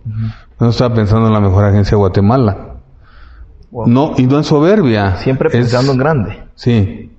No 0.59 0.67
estaba 0.67 0.93
pensando 0.93 1.27
en 1.27 1.33
la 1.33 1.39
mejor 1.39 1.63
agencia 1.63 1.91
de 1.91 1.95
Guatemala. 1.99 2.57
Wow. 3.71 3.87
No, 3.87 4.11
y 4.17 4.23
no 4.27 4.39
es 4.39 4.47
soberbia. 4.47 5.15
Siempre 5.15 5.47
es- 5.47 5.53
pensando 5.55 5.93
en 5.93 5.97
grande. 5.97 6.43
Sí. 6.55 7.09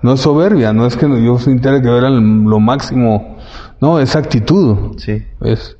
No 0.00 0.14
es 0.14 0.20
soberbia, 0.22 0.72
no 0.72 0.86
es 0.86 0.96
que 0.96 1.06
yo 1.22 1.38
sintiera 1.38 1.82
que 1.82 1.94
era 1.94 2.08
lo 2.08 2.60
máximo. 2.60 3.36
No, 3.82 4.00
es 4.00 4.16
actitud. 4.16 4.96
Sí. 4.96 5.22
Es. 5.42 5.76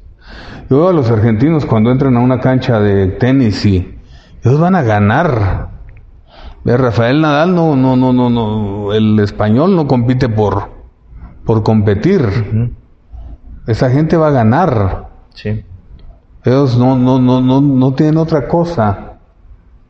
Yo 0.68 0.76
veo 0.80 0.88
a 0.90 0.92
los 0.92 1.10
argentinos 1.10 1.64
cuando 1.64 1.90
entran 1.90 2.14
a 2.18 2.20
una 2.20 2.40
cancha 2.40 2.78
de 2.78 3.06
tenis 3.06 3.64
y 3.64 3.98
ellos 4.44 4.60
van 4.60 4.74
a 4.74 4.82
ganar. 4.82 5.79
Rafael 6.64 7.20
Nadal 7.20 7.54
no, 7.54 7.76
no, 7.76 7.96
no, 7.96 8.12
no, 8.12 8.30
no, 8.30 8.92
el 8.92 9.18
español 9.20 9.74
no 9.76 9.86
compite 9.86 10.28
por, 10.28 10.70
por 11.44 11.62
competir. 11.62 12.74
Esa 13.66 13.90
gente 13.90 14.16
va 14.16 14.28
a 14.28 14.32
ganar. 14.32 15.08
Sí. 15.34 15.64
Ellos 16.44 16.78
no, 16.78 16.96
no, 16.96 17.18
no, 17.18 17.40
no, 17.40 17.60
no 17.60 17.94
tienen 17.94 18.16
otra 18.16 18.48
cosa 18.48 19.18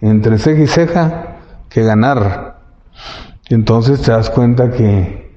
entre 0.00 0.38
ceja 0.38 0.62
y 0.62 0.66
ceja 0.66 1.36
que 1.68 1.82
ganar. 1.82 2.60
Entonces 3.48 4.02
te 4.02 4.12
das 4.12 4.30
cuenta 4.30 4.70
que, 4.70 5.32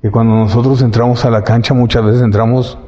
que 0.00 0.10
cuando 0.10 0.34
nosotros 0.34 0.82
entramos 0.82 1.24
a 1.24 1.30
la 1.30 1.42
cancha 1.42 1.74
muchas 1.74 2.04
veces 2.04 2.22
entramos 2.22 2.78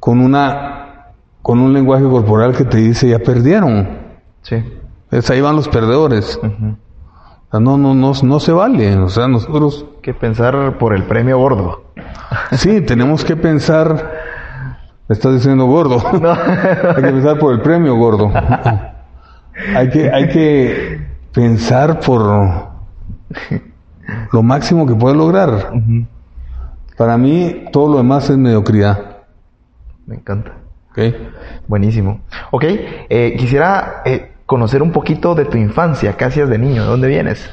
con 0.00 0.20
una 0.20 1.12
con 1.42 1.60
un 1.60 1.72
lenguaje 1.72 2.04
corporal 2.04 2.56
que 2.56 2.64
te 2.64 2.78
dice 2.78 3.08
ya 3.08 3.18
perdieron. 3.18 3.88
Sí. 4.42 4.56
Es 5.10 5.30
ahí 5.30 5.40
van 5.40 5.56
los 5.56 5.68
perdedores. 5.68 6.38
Ujú. 6.42 6.76
O 7.46 7.50
sea, 7.50 7.60
no, 7.60 7.78
no, 7.78 7.94
no, 7.94 8.12
no 8.22 8.40
se 8.40 8.52
vale. 8.52 8.96
O 8.96 9.08
sea, 9.08 9.28
nosotros 9.28 9.86
Que 10.02 10.14
pensar 10.14 10.78
por 10.78 10.94
el 10.94 11.04
premio 11.04 11.38
gordo. 11.38 11.84
sí 12.52 12.80
tenemos 12.80 13.24
que 13.24 13.36
pensar. 13.36 14.12
Me 15.08 15.14
estás 15.14 15.34
diciendo 15.34 15.66
gordo. 15.66 16.02
hay 16.12 17.02
que 17.02 17.12
pensar 17.12 17.38
por 17.38 17.54
el 17.54 17.60
premio 17.60 17.94
gordo. 17.96 18.32
hay 19.74 19.88
que, 19.90 20.10
hay 20.10 20.28
que 20.28 21.06
pensar 21.32 22.00
por 22.00 22.20
lo 24.32 24.42
máximo 24.42 24.86
que 24.86 24.94
puedes 24.94 25.16
lograr. 25.16 25.72
Para 26.96 27.16
mí, 27.18 27.66
todo 27.72 27.92
lo 27.92 27.98
demás 27.98 28.28
es 28.30 28.36
mediocridad. 28.36 29.18
Me 30.06 30.16
encanta. 30.16 30.52
¿ok? 30.90 30.98
Buenísimo. 31.68 32.20
Ok, 32.50 32.64
eh, 32.64 33.36
quisiera 33.38 34.02
eh, 34.04 34.32
conocer 34.46 34.82
un 34.82 34.92
poquito 34.92 35.34
de 35.34 35.44
tu 35.44 35.56
infancia. 35.58 36.16
¿Qué 36.16 36.24
hacías 36.24 36.48
de 36.48 36.58
niño? 36.58 36.82
¿De 36.82 36.88
dónde 36.88 37.08
vienes? 37.08 37.48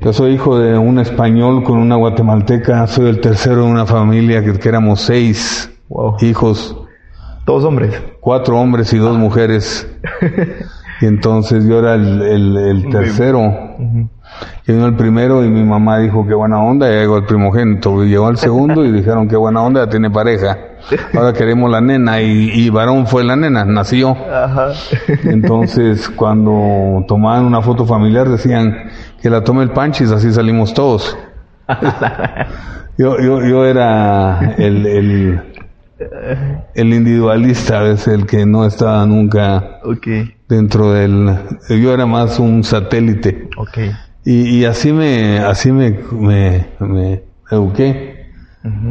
Yo 0.00 0.12
soy 0.12 0.32
hijo 0.34 0.58
de 0.58 0.78
un 0.78 0.98
español 0.98 1.62
con 1.64 1.78
una 1.78 1.96
guatemalteca. 1.96 2.86
Soy 2.86 3.08
el 3.08 3.20
tercero 3.20 3.64
de 3.64 3.70
una 3.70 3.86
familia 3.86 4.42
que, 4.44 4.52
que 4.58 4.68
éramos 4.68 5.00
seis 5.02 5.70
Wow. 5.88 6.16
hijos. 6.20 6.76
Todos 7.46 7.64
hombres. 7.64 8.00
cuatro 8.20 8.58
hombres 8.58 8.92
y 8.92 8.98
dos 8.98 9.16
mujeres. 9.16 9.88
Y 11.00 11.06
entonces 11.06 11.64
yo 11.68 11.78
era 11.78 11.94
el, 11.94 12.20
el- 12.22 12.56
el 12.56 12.88
tercero. 12.90 13.52
Y 14.66 14.72
vino 14.72 14.86
el 14.86 14.96
primero 14.96 15.44
y 15.44 15.48
mi 15.48 15.62
mamá 15.62 16.00
dijo 16.00 16.26
qué 16.26 16.34
buena 16.34 16.60
onda, 16.60 16.90
y 16.90 16.96
llegó 16.98 17.18
el 17.18 17.24
primogénito. 17.24 18.02
Y 18.02 18.08
llegó 18.08 18.26
al 18.26 18.36
segundo 18.36 18.84
y 18.84 18.90
dijeron 18.90 19.28
qué 19.28 19.36
buena 19.36 19.62
onda, 19.62 19.84
ya 19.84 19.90
tiene 19.90 20.10
pareja. 20.10 20.58
Ahora 21.14 21.32
queremos 21.32 21.70
la 21.70 21.80
nena. 21.80 22.20
Y, 22.20 22.50
y 22.50 22.70
varón 22.70 23.06
fue 23.06 23.24
la 23.24 23.36
nena, 23.36 23.64
nació. 23.64 24.16
Ajá. 24.32 24.72
Entonces 25.24 26.08
cuando 26.08 27.04
tomaban 27.06 27.44
una 27.44 27.62
foto 27.62 27.86
familiar 27.86 28.28
decían 28.28 28.90
que 29.20 29.30
la 29.30 29.42
tome 29.42 29.62
el 29.62 29.70
panchis, 29.70 30.10
así 30.10 30.32
salimos 30.32 30.74
todos. 30.74 31.16
Yo, 32.96 33.16
yo, 33.20 33.46
yo 33.46 33.64
era 33.64 34.54
el, 34.58 34.84
el, 34.84 35.40
el 36.74 36.94
individualista, 36.94 37.86
es 37.88 38.08
el 38.08 38.26
que 38.26 38.44
no 38.44 38.66
estaba 38.66 39.06
nunca 39.06 39.78
dentro 40.48 40.92
del... 40.92 41.38
Yo 41.68 41.94
era 41.94 42.06
más 42.06 42.40
un 42.40 42.64
satélite. 42.64 43.50
y 44.24 44.64
así 44.64 44.92
me, 44.92 45.38
así 45.38 45.70
me, 45.70 46.00
me, 46.10 46.66
me 46.80 47.22
eduqué. 47.50 48.17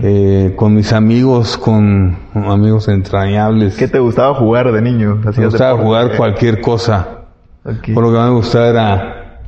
Eh, 0.02 0.54
con 0.56 0.74
mis 0.74 0.94
amigos, 0.94 1.58
con 1.58 2.16
amigos 2.34 2.88
entrañables. 2.88 3.76
¿Qué 3.78 3.88
te 3.88 4.00
gustaba 4.00 4.34
jugar 4.34 4.72
de 4.72 4.82
niño? 4.82 5.16
me 5.18 5.30
¿Hacías 5.30 5.48
gustaba 5.52 5.72
deporte? 5.72 5.86
jugar 5.86 6.18
cualquier 6.18 6.62
cosa. 6.62 7.08
Ok. 7.66 7.94
Por 7.94 8.04
lo 8.04 8.12
que 8.12 8.18
más 8.18 8.30
me 8.30 8.36
gustaba 8.36 8.68
era 8.68 9.40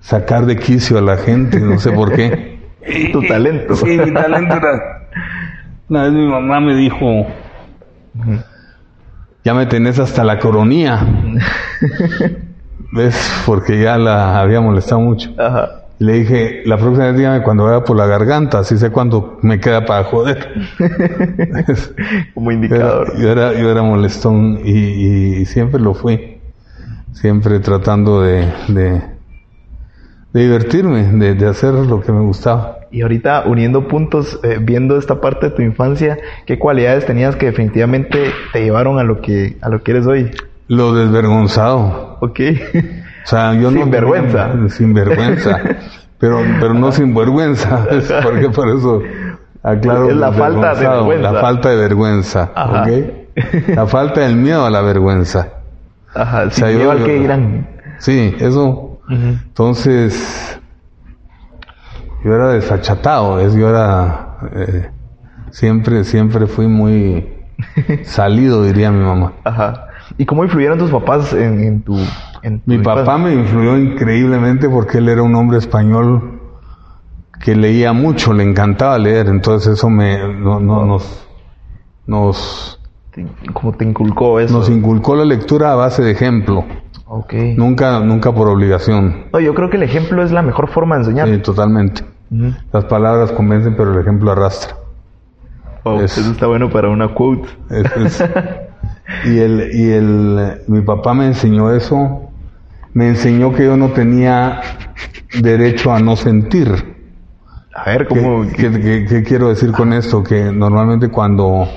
sacar 0.00 0.46
de 0.46 0.56
quicio 0.56 0.98
a 0.98 1.02
la 1.02 1.16
gente, 1.16 1.60
no 1.60 1.78
sé 1.78 1.90
por 1.92 2.12
qué. 2.14 2.58
Tu 3.12 3.20
talento. 3.26 3.74
Sí, 3.76 3.98
mi 3.98 4.12
talento 4.14 4.54
era... 4.54 5.08
Una 5.90 6.04
vez 6.04 6.12
mi 6.12 6.26
mamá 6.26 6.60
me 6.60 6.74
dijo, 6.74 7.26
ya 9.44 9.52
me 9.54 9.66
tenés 9.66 9.98
hasta 9.98 10.24
la 10.24 10.38
coronía. 10.38 11.00
¿Ves? 12.92 13.42
Porque 13.44 13.82
ya 13.82 13.98
la 13.98 14.40
había 14.40 14.60
molestado 14.60 15.00
mucho. 15.02 15.30
Ajá. 15.38 15.77
Le 16.00 16.12
dije, 16.12 16.62
la 16.64 16.76
próxima 16.76 17.06
vez 17.06 17.16
dígame 17.16 17.42
cuando 17.42 17.64
vaya 17.64 17.82
por 17.82 17.96
la 17.96 18.06
garganta, 18.06 18.60
así 18.60 18.78
sé 18.78 18.90
cuándo 18.90 19.38
me 19.42 19.58
queda 19.58 19.84
para 19.84 20.04
joder. 20.04 20.48
Como 22.34 22.52
indicador. 22.52 23.12
era, 23.16 23.20
yo 23.20 23.30
era, 23.30 23.52
yo 23.54 23.70
era 23.70 23.82
molestón 23.82 24.60
y, 24.64 25.40
y 25.40 25.44
siempre 25.46 25.80
lo 25.80 25.94
fui. 25.94 26.38
Siempre 27.12 27.58
tratando 27.58 28.22
de, 28.22 28.46
de, 28.68 29.02
de 30.32 30.40
divertirme, 30.40 31.02
de, 31.02 31.34
de 31.34 31.46
hacer 31.48 31.74
lo 31.74 32.00
que 32.00 32.12
me 32.12 32.20
gustaba. 32.20 32.78
Y 32.92 33.02
ahorita 33.02 33.42
uniendo 33.46 33.88
puntos, 33.88 34.38
eh, 34.44 34.58
viendo 34.60 34.96
esta 34.98 35.20
parte 35.20 35.50
de 35.50 35.56
tu 35.56 35.62
infancia, 35.62 36.16
¿qué 36.46 36.60
cualidades 36.60 37.06
tenías 37.06 37.34
que 37.34 37.46
definitivamente 37.46 38.30
te 38.52 38.62
llevaron 38.62 39.00
a 39.00 39.02
lo 39.02 39.20
que 39.20 39.56
a 39.62 39.68
lo 39.68 39.82
que 39.82 39.90
eres 39.90 40.06
hoy? 40.06 40.30
Lo 40.68 40.94
desvergonzado. 40.94 42.18
Ok. 42.20 42.40
O 43.28 43.30
sea, 43.30 43.52
yo 43.52 43.70
no... 43.70 43.82
Sin 43.82 43.90
vergüenza. 43.90 44.52
Sin 44.70 44.94
vergüenza. 44.94 45.60
pero, 46.18 46.40
pero 46.58 46.72
no 46.72 46.90
sin 46.90 47.14
vergüenza. 47.14 47.86
Porque 48.22 48.48
por 48.48 48.68
eso 48.70 49.02
aclaro. 49.62 50.08
Es 50.08 50.16
la 50.16 50.32
falta 50.32 50.74
de 50.74 50.88
vergüenza. 50.88 51.32
La 51.32 51.40
falta 51.40 51.68
de 51.68 51.76
vergüenza. 51.76 52.50
Ajá. 52.54 52.82
¿ok? 52.82 53.68
La 53.68 53.86
falta 53.86 54.20
del 54.22 54.36
miedo 54.36 54.64
a 54.64 54.70
la 54.70 54.80
vergüenza. 54.80 55.48
Ajá, 56.14 56.50
sin 56.50 56.64
sea, 56.64 56.68
miedo 56.68 56.90
al 56.90 57.04
que 57.04 57.18
dirán. 57.18 57.68
Sí, 57.98 58.34
eso. 58.38 59.00
Entonces, 59.10 60.58
yo 62.24 62.34
era 62.34 62.48
desfachatado, 62.48 63.40
es, 63.40 63.54
yo 63.54 63.68
era, 63.68 64.38
eh, 64.54 64.90
Siempre, 65.50 66.04
siempre 66.04 66.46
fui 66.46 66.66
muy 66.66 67.28
salido, 68.04 68.64
diría 68.64 68.90
mi 68.90 69.04
mamá. 69.04 69.32
Ajá. 69.44 69.87
¿Y 70.16 70.24
cómo 70.24 70.44
influyeron 70.44 70.78
tus 70.78 70.90
papás 70.90 71.32
en, 71.32 71.60
en 71.62 71.82
tu... 71.82 71.96
En 72.42 72.60
tu 72.60 72.70
Mi 72.70 72.78
papá 72.78 73.18
me 73.18 73.34
influyó 73.34 73.76
increíblemente 73.76 74.68
porque 74.68 74.98
él 74.98 75.08
era 75.08 75.22
un 75.22 75.34
hombre 75.34 75.58
español 75.58 76.40
que 77.42 77.54
leía 77.56 77.92
mucho, 77.92 78.32
le 78.32 78.42
encantaba 78.44 78.98
leer, 78.98 79.26
entonces 79.28 79.74
eso 79.74 79.90
me 79.90 80.18
no- 80.34 80.58
no- 80.60 80.84
nos, 80.86 81.26
nos, 82.06 82.80
¿Cómo 83.52 83.72
te 83.72 83.84
inculcó 83.84 84.38
eso? 84.40 84.56
nos 84.56 84.68
inculcó 84.70 85.16
la 85.16 85.24
lectura 85.24 85.72
a 85.72 85.74
base 85.76 86.02
de 86.02 86.12
ejemplo, 86.12 86.64
Ok. 87.06 87.34
nunca, 87.56 88.00
nunca 88.00 88.32
por 88.32 88.48
obligación, 88.48 89.26
No, 89.32 89.40
yo 89.40 89.54
creo 89.54 89.68
que 89.70 89.76
el 89.76 89.82
ejemplo 89.84 90.22
es 90.22 90.30
la 90.32 90.42
mejor 90.42 90.68
forma 90.68 90.96
de 90.96 91.02
enseñar. 91.02 91.28
Sí, 91.28 91.38
totalmente. 91.38 92.02
Ujú. 92.30 92.52
Las 92.72 92.84
palabras 92.84 93.32
convencen, 93.32 93.74
pero 93.76 93.92
el 93.92 94.00
ejemplo 94.00 94.30
arrastra. 94.30 94.76
Wow, 95.84 96.00
Es- 96.02 96.18
Eso 96.18 96.30
está 96.32 96.46
bueno 96.46 96.70
para 96.70 96.88
una 96.88 97.08
quote. 97.14 97.48
Es- 97.70 97.96
es- 98.20 98.24
y 99.24 99.38
el, 99.38 99.70
y 99.72 99.90
el, 99.92 100.60
mi 100.68 100.80
papá 100.82 101.14
me 101.14 101.26
enseñó 101.26 101.72
eso, 101.72 102.30
me 102.94 103.08
enseñó 103.08 103.54
que 103.54 103.64
yo 103.64 103.76
no 103.76 103.88
tenía 103.90 104.60
derecho 105.40 105.92
a 105.92 106.00
no 106.00 106.16
sentir. 106.16 106.96
A 107.74 107.90
ver, 107.90 108.06
¿Qué, 108.08 108.20
¿cómo...? 108.20 108.42
qué- 108.56 108.70
qué- 108.70 109.06
qué 109.08 109.22
quiero 109.22 109.48
decir 109.48 109.72
con 109.72 109.92
esto? 109.92 110.22
Que 110.22 110.50
normalmente 110.52 111.08
cuando, 111.08 111.68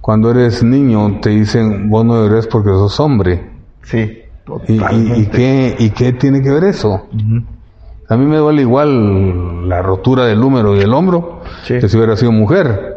cuando 0.00 0.30
eres 0.30 0.62
niño 0.62 1.20
te 1.20 1.30
dicen, 1.30 1.90
vos 1.90 2.04
no 2.04 2.22
deberías 2.22 2.46
porque 2.46 2.70
sos 2.70 2.98
hombre. 3.00 3.50
Sí, 3.82 3.98
¿Y, 4.68 4.72
y, 4.74 4.76
totalmente. 4.78 5.18
y 5.20 5.26
qué, 5.26 5.76
¿Y 5.78 5.90
qué 5.90 6.12
tiene 6.14 6.40
que 6.42 6.50
ver 6.50 6.64
eso? 6.64 7.06
A 8.08 8.16
mí 8.16 8.24
me 8.24 8.36
duele 8.36 8.62
igual 8.62 9.68
la 9.68 9.82
rotura 9.82 10.24
del 10.26 10.42
húmero 10.42 10.74
y 10.76 10.78
del 10.78 10.92
hombro 10.94 11.42
Sí. 11.64 11.78
que 11.80 11.88
si 11.88 11.96
hubiera 11.96 12.16
sido 12.16 12.32
mujer. 12.32 12.95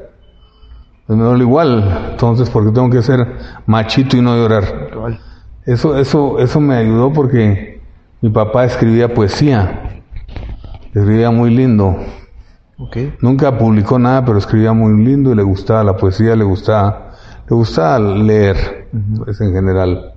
Pues 1.10 1.18
me 1.18 1.26
duele 1.26 1.44
igual. 1.44 2.12
Entonces, 2.12 2.52
¿por 2.52 2.64
qué 2.64 2.72
tengo 2.72 2.88
que 2.92 3.02
ser 3.02 3.36
machito 3.66 4.16
y 4.16 4.22
no 4.22 4.36
llorar? 4.36 4.92
Eso, 5.66 5.98
eso, 5.98 6.38
eso 6.38 6.60
me 6.60 6.76
ayudó 6.76 7.12
porque 7.12 7.82
mi 8.22 8.30
papá 8.30 8.64
escribía 8.66 9.12
poesía. 9.12 10.04
Escribía 10.94 11.32
muy 11.32 11.50
lindo. 11.50 11.98
Nunca 13.22 13.58
publicó 13.58 13.98
nada, 13.98 14.24
pero 14.24 14.38
escribía 14.38 14.72
muy 14.74 15.04
lindo 15.04 15.32
y 15.32 15.36
le 15.36 15.42
gustaba 15.42 15.84
la 15.84 15.98
poesía, 15.98 16.36
le 16.36 16.44
gustaba, 16.44 17.14
le 17.50 17.56
gustaba 17.56 17.98
leer, 17.98 18.88
pues, 19.18 19.42
en 19.42 19.52
general. 19.52 20.14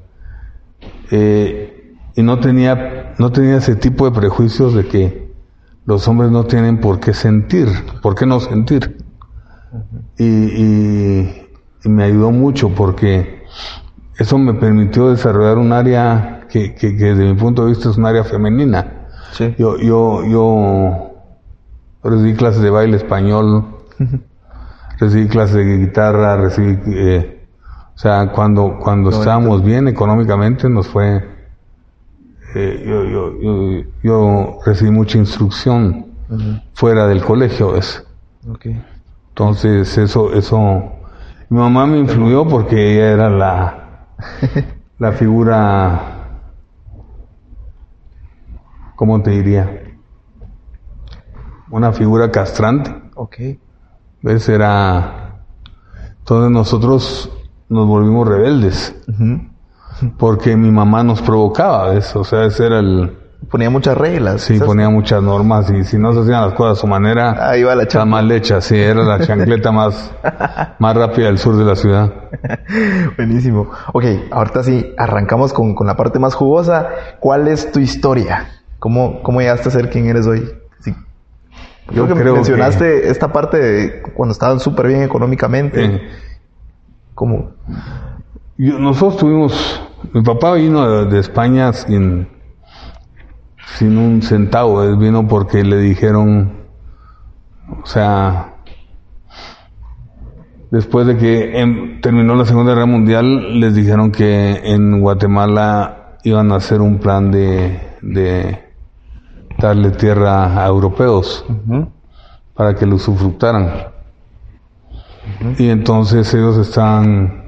Eh, 1.11 1.95
y 2.17 2.23
no 2.23 2.39
tenía, 2.39 3.15
no 3.19 3.33
tenía 3.33 3.57
ese 3.57 3.77
tipo 3.77 4.11
de 4.11 4.15
prejuicios 4.15 4.75
de 4.75 4.87
que 4.87 5.33
los 5.87 6.07
hombres 6.07 6.31
no 6.31 6.45
tienen 6.45 6.83
por 6.83 7.01
qué 7.01 7.15
sentir, 7.15 7.69
por 8.03 8.15
qué 8.15 8.27
no 8.27 8.41
sentir. 8.41 9.02
Y, 10.19 10.25
y- 10.25 11.49
y 11.85 11.89
me 11.89 12.05
ayudó 12.05 12.31
mucho 12.31 12.69
porque 12.75 13.43
eso 14.19 14.39
me 14.39 14.55
permitió 14.55 15.11
desarrollar 15.11 15.59
un 15.59 15.73
área 15.73 16.47
que, 16.49 16.75
que, 16.75 16.97
que 16.97 17.05
desde 17.15 17.25
mi 17.33 17.35
punto 17.35 17.63
de 17.65 17.71
vista 17.71 17.91
es 17.91 17.97
un 17.97 18.07
área 18.07 18.23
femenina. 18.25 19.09
Sí. 19.33 19.55
Yo, 19.59 19.79
yo, 19.79 20.25
yo 20.27 21.11
recibí 22.05 22.35
clases 22.35 22.63
de 22.63 22.71
baile 22.71 22.99
español, 22.99 23.65
recibí 24.99 25.27
clases 25.29 25.57
de 25.57 25.79
guitarra, 25.79 26.37
recibí, 26.37 26.79
eh, 26.95 27.47
o 27.95 27.99
sea, 27.99 28.31
cuando, 28.33 28.79
cuando 28.79 29.11
estábamos 29.11 29.65
bien 29.65 29.89
económicamente 29.89 30.69
nos 30.69 30.87
fue, 30.89 31.25
eh, 32.55 32.85
yo, 32.87 33.05
yo, 33.05 33.41
yo, 33.41 33.85
yo 34.03 34.59
recibí 34.67 34.91
mucha 34.91 35.19
instrucción 35.19 36.07
fuera 36.75 37.07
del 37.07 37.23
colegio. 37.25 37.75
Ok. 38.49 38.67
Entonces 39.33 39.97
eso, 39.97 40.35
eso, 40.35 40.93
mi 41.49 41.59
mamá 41.59 41.87
me 41.87 41.99
influyó 41.99 42.47
porque 42.47 42.93
ella 42.93 43.13
era 43.13 43.31
la, 43.31 44.07
la 44.99 45.13
figura, 45.13 46.01
¿cómo 48.95 49.23
te 49.23 49.31
diría? 49.31 49.85
Una 51.71 51.93
figura 51.93 52.31
castrante, 52.31 52.95
Ok. 53.15 53.37
¿ves? 54.21 54.47
Era, 54.51 55.45
entonces 56.19 56.51
nosotros 56.51 57.33
nos 57.71 57.87
volvimos 57.87 58.29
rebeldes 58.29 58.95
porque 60.19 60.59
mi 60.59 60.71
mamá 60.71 61.03
nos 61.05 61.23
provocaba, 61.23 61.89
¿ves? 61.89 62.15
O 62.17 62.25
sea, 62.25 62.45
ese 62.45 62.67
era 62.67 62.81
el, 62.81 63.17
Ponía 63.51 63.69
muchas 63.71 63.97
reglas. 63.99 64.41
sí, 64.43 64.55
¿sabes? 64.57 64.67
ponía 64.69 64.89
muchas 64.89 65.23
normas 65.23 65.71
y 65.71 65.85
si 65.85 65.99
no 65.99 66.13
se 66.15 66.21
hacían 66.21 66.41
las 66.43 66.55
cosas 66.55 66.79
a 66.79 66.81
su 66.81 66.87
manera, 66.87 67.51
Ahí 67.51 67.63
va 67.63 67.75
la 67.75 67.87
chamba. 67.87 68.17
mal 68.23 68.33
hecha, 68.33 68.61
sí, 68.61 68.79
era 68.79 69.03
la 69.03 69.19
chancleta 69.27 69.73
más, 69.73 70.13
más 70.79 70.97
rápida 70.97 71.27
del 71.27 71.39
sur 71.39 71.57
de 71.57 71.65
la 71.65 71.77
ciudad. 71.77 72.11
Buenísimo. 73.17 73.71
Ok, 73.93 74.05
ahorita 74.31 74.63
sí, 74.63 74.95
arrancamos 74.97 75.53
con, 75.53 75.75
con 75.75 75.87
la 75.87 75.97
parte 75.97 76.19
más 76.19 76.35
jugosa. 76.35 76.89
¿Cuál 77.21 77.49
es 77.49 77.71
tu 77.73 77.81
historia? 77.81 78.47
¿Cómo, 78.79 79.23
cómo 79.23 79.41
llegaste 79.41 79.69
a 79.69 79.73
ser 79.73 79.91
quien 79.91 80.07
eres 80.07 80.27
hoy? 80.27 80.49
Sí. 80.81 80.95
Yo 81.91 82.05
Creo 82.05 82.09
que 82.17 82.23
creo 82.23 82.35
mencionaste 82.37 83.11
esta 83.11 83.33
parte 83.33 83.59
de 83.59 84.03
cuando 84.15 84.33
estaban 84.33 84.61
súper 84.61 84.87
bien 84.87 85.03
económicamente. 85.03 85.85
Eh, 85.85 86.03
¿Cómo? 87.15 87.51
yo- 88.57 88.79
nosotros 88.79 89.19
tuvimos, 89.19 89.83
mi 90.13 90.23
papá 90.23 90.55
vino 90.55 90.89
de, 91.05 91.11
de 91.11 91.21
España 91.21 91.73
sin, 91.73 92.29
sin 93.77 93.99
un 93.99 94.23
centavo, 94.23 94.83
él 94.83 94.97
vino 94.97 95.27
porque 95.27 95.65
le 95.65 95.79
dijeron, 95.79 96.53
o 97.83 97.87
sea, 97.87 98.55
después 100.71 101.07
de 101.07 101.17
que 101.17 101.59
em, 101.59 102.01
terminó 102.01 102.35
la 102.35 102.45
Segunda 102.45 102.73
Guerra 102.75 102.87
Mundial, 102.87 103.61
les 103.61 103.75
dijeron 103.75 104.11
que 104.11 104.61
en 104.65 105.01
Guatemala 105.01 106.19
iban 106.25 106.53
a 106.53 106.57
hacer 106.57 106.81
un 106.81 106.99
plan 106.99 107.31
de, 107.31 107.81
de 108.03 108.59
darle 109.59 109.91
tierra 109.91 110.63
a 110.63 110.67
europeos. 110.67 111.45
Para 112.55 112.75
que 112.75 112.85
lo 112.85 112.97
usufructaran. 112.97 113.71
Y 115.59 115.69
entonces 115.69 116.33
ellos 116.35 116.59
estaban 116.59 117.43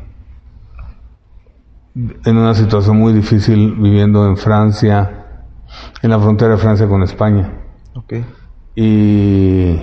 en 1.94 2.37
una 2.37 2.54
situación 2.54 2.98
muy 2.98 3.12
difícil 3.12 3.74
viviendo 3.74 4.26
en 4.26 4.37
Francia, 4.37 5.23
en 6.02 6.10
la 6.10 6.18
frontera 6.18 6.52
de 6.52 6.58
Francia 6.58 6.88
con 6.88 7.02
España. 7.02 7.52
Ok. 7.94 8.14
Y, 8.76 9.78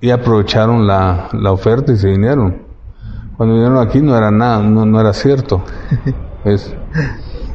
y 0.00 0.10
aprovecharon 0.10 0.86
la, 0.86 1.28
la 1.32 1.52
oferta 1.52 1.92
y 1.92 1.96
se 1.96 2.08
vinieron. 2.08 2.62
Cuando 3.36 3.54
vinieron 3.54 3.78
aquí 3.78 4.00
no 4.00 4.16
era 4.16 4.30
nada, 4.30 4.62
no, 4.62 4.84
no 4.84 5.00
era 5.00 5.12
cierto. 5.12 5.62
¿ves? 6.44 6.74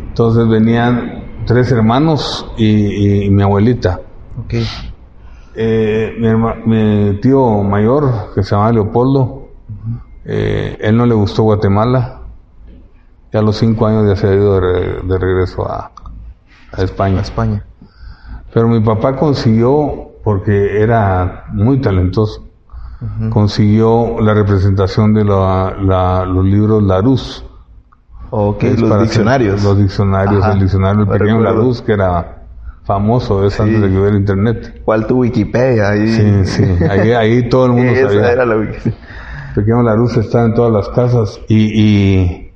Entonces 0.08 0.48
venían 0.48 1.44
tres 1.46 1.72
hermanos 1.72 2.46
y- 2.58 3.26
y 3.26 3.30
mi 3.30 3.44
abuelita. 3.44 4.00
Ok. 4.40 4.56
Eh, 5.56 6.16
mi, 6.20 6.28
herma- 6.28 6.56
mi 6.66 7.20
tío 7.22 7.64
mayor, 7.64 8.34
que 8.34 8.44
se 8.44 8.56
llama 8.56 8.72
Leopoldo, 8.72 9.50
eh, 10.26 10.78
él 10.82 10.98
no 10.98 11.06
le 11.06 11.14
gustó 11.16 11.44
Guatemala. 11.44 12.22
Ya 13.32 13.40
a 13.40 13.42
los 13.44 13.58
cinco 13.58 13.86
años 13.88 14.08
ya 14.08 14.16
se 14.16 14.28
ha 14.28 14.34
ido 14.34 14.54
de, 14.56 14.60
re- 14.62 15.02
de 15.04 15.18
regreso 15.18 15.70
a, 15.70 15.92
a 16.74 16.82
España. 16.84 17.20
A 17.20 17.22
España. 17.22 17.64
Pero 18.54 18.68
mi 18.68 18.80
papá 18.80 19.16
consiguió, 19.16 20.12
porque 20.24 20.82
era 20.82 21.46
muy 21.54 21.80
talentoso, 21.80 22.46
consiguió 23.30 24.20
la 24.22 24.34
representación 24.34 25.14
de 25.14 25.24
la- 25.24 25.76
la- 25.82 26.26
los 26.26 26.44
libros 26.46 26.82
Larousse. 26.84 27.44
Ok, 28.30 28.58
que 28.60 28.72
es 28.72 28.80
los 28.82 28.90
para 28.90 29.04
diccionarios. 29.04 29.64
Los 29.64 29.78
diccionarios, 29.78 30.44
Ajá, 30.44 30.54
el 30.54 30.60
diccionario 30.60 31.06
del 31.06 31.18
pequeño. 31.20 31.40
Larousse, 31.40 31.84
que 31.84 31.94
era 31.94 32.44
famoso, 32.84 33.46
es 33.46 33.60
antes 33.60 33.82
de 33.82 33.90
que 33.90 33.98
hubiera 34.00 34.18
internet. 34.18 34.82
¿Cuál 34.84 35.08
tu 35.08 35.20
Wikipedia? 35.20 35.90
Ahí. 35.90 36.08
Sí, 36.08 36.46
sí, 36.46 36.64
ahí, 36.90 37.12
ahí 37.12 37.50
todo 37.50 37.68
el 37.68 37.72
mundo 37.74 37.92
Esa 37.94 38.08
sabía. 38.10 38.32
era 38.32 38.46
la 38.46 38.58
Wikipedia. 38.58 38.98
Pequeño 39.56 39.82
Larousse 39.84 40.20
está 40.20 40.46
en 40.46 40.54
todas 40.54 40.72
las 40.74 40.90
casas 40.90 41.40
y, 41.48 41.72
y 41.82 42.47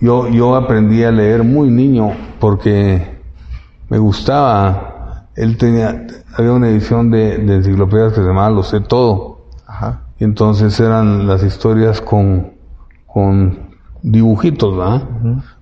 yo, 0.00 0.28
yo 0.28 0.54
aprendí 0.54 1.02
a 1.04 1.10
leer 1.10 1.42
muy 1.44 1.70
niño 1.70 2.12
porque 2.40 3.18
me 3.88 3.98
gustaba. 3.98 5.26
Él 5.36 5.56
tenía, 5.56 6.06
había 6.36 6.52
una 6.52 6.68
edición 6.68 7.10
de, 7.10 7.38
de 7.38 7.56
enciclopedias 7.56 8.12
que 8.12 8.20
se 8.20 8.26
llamaba 8.26 8.50
Lo 8.50 8.62
sé 8.62 8.80
todo. 8.80 9.46
Ajá. 9.66 10.02
Y 10.18 10.24
entonces 10.24 10.78
eran 10.80 11.26
las 11.26 11.42
historias 11.44 12.00
con, 12.00 12.52
con 13.06 13.68
dibujitos, 14.02 14.76
¿verdad? 14.76 15.02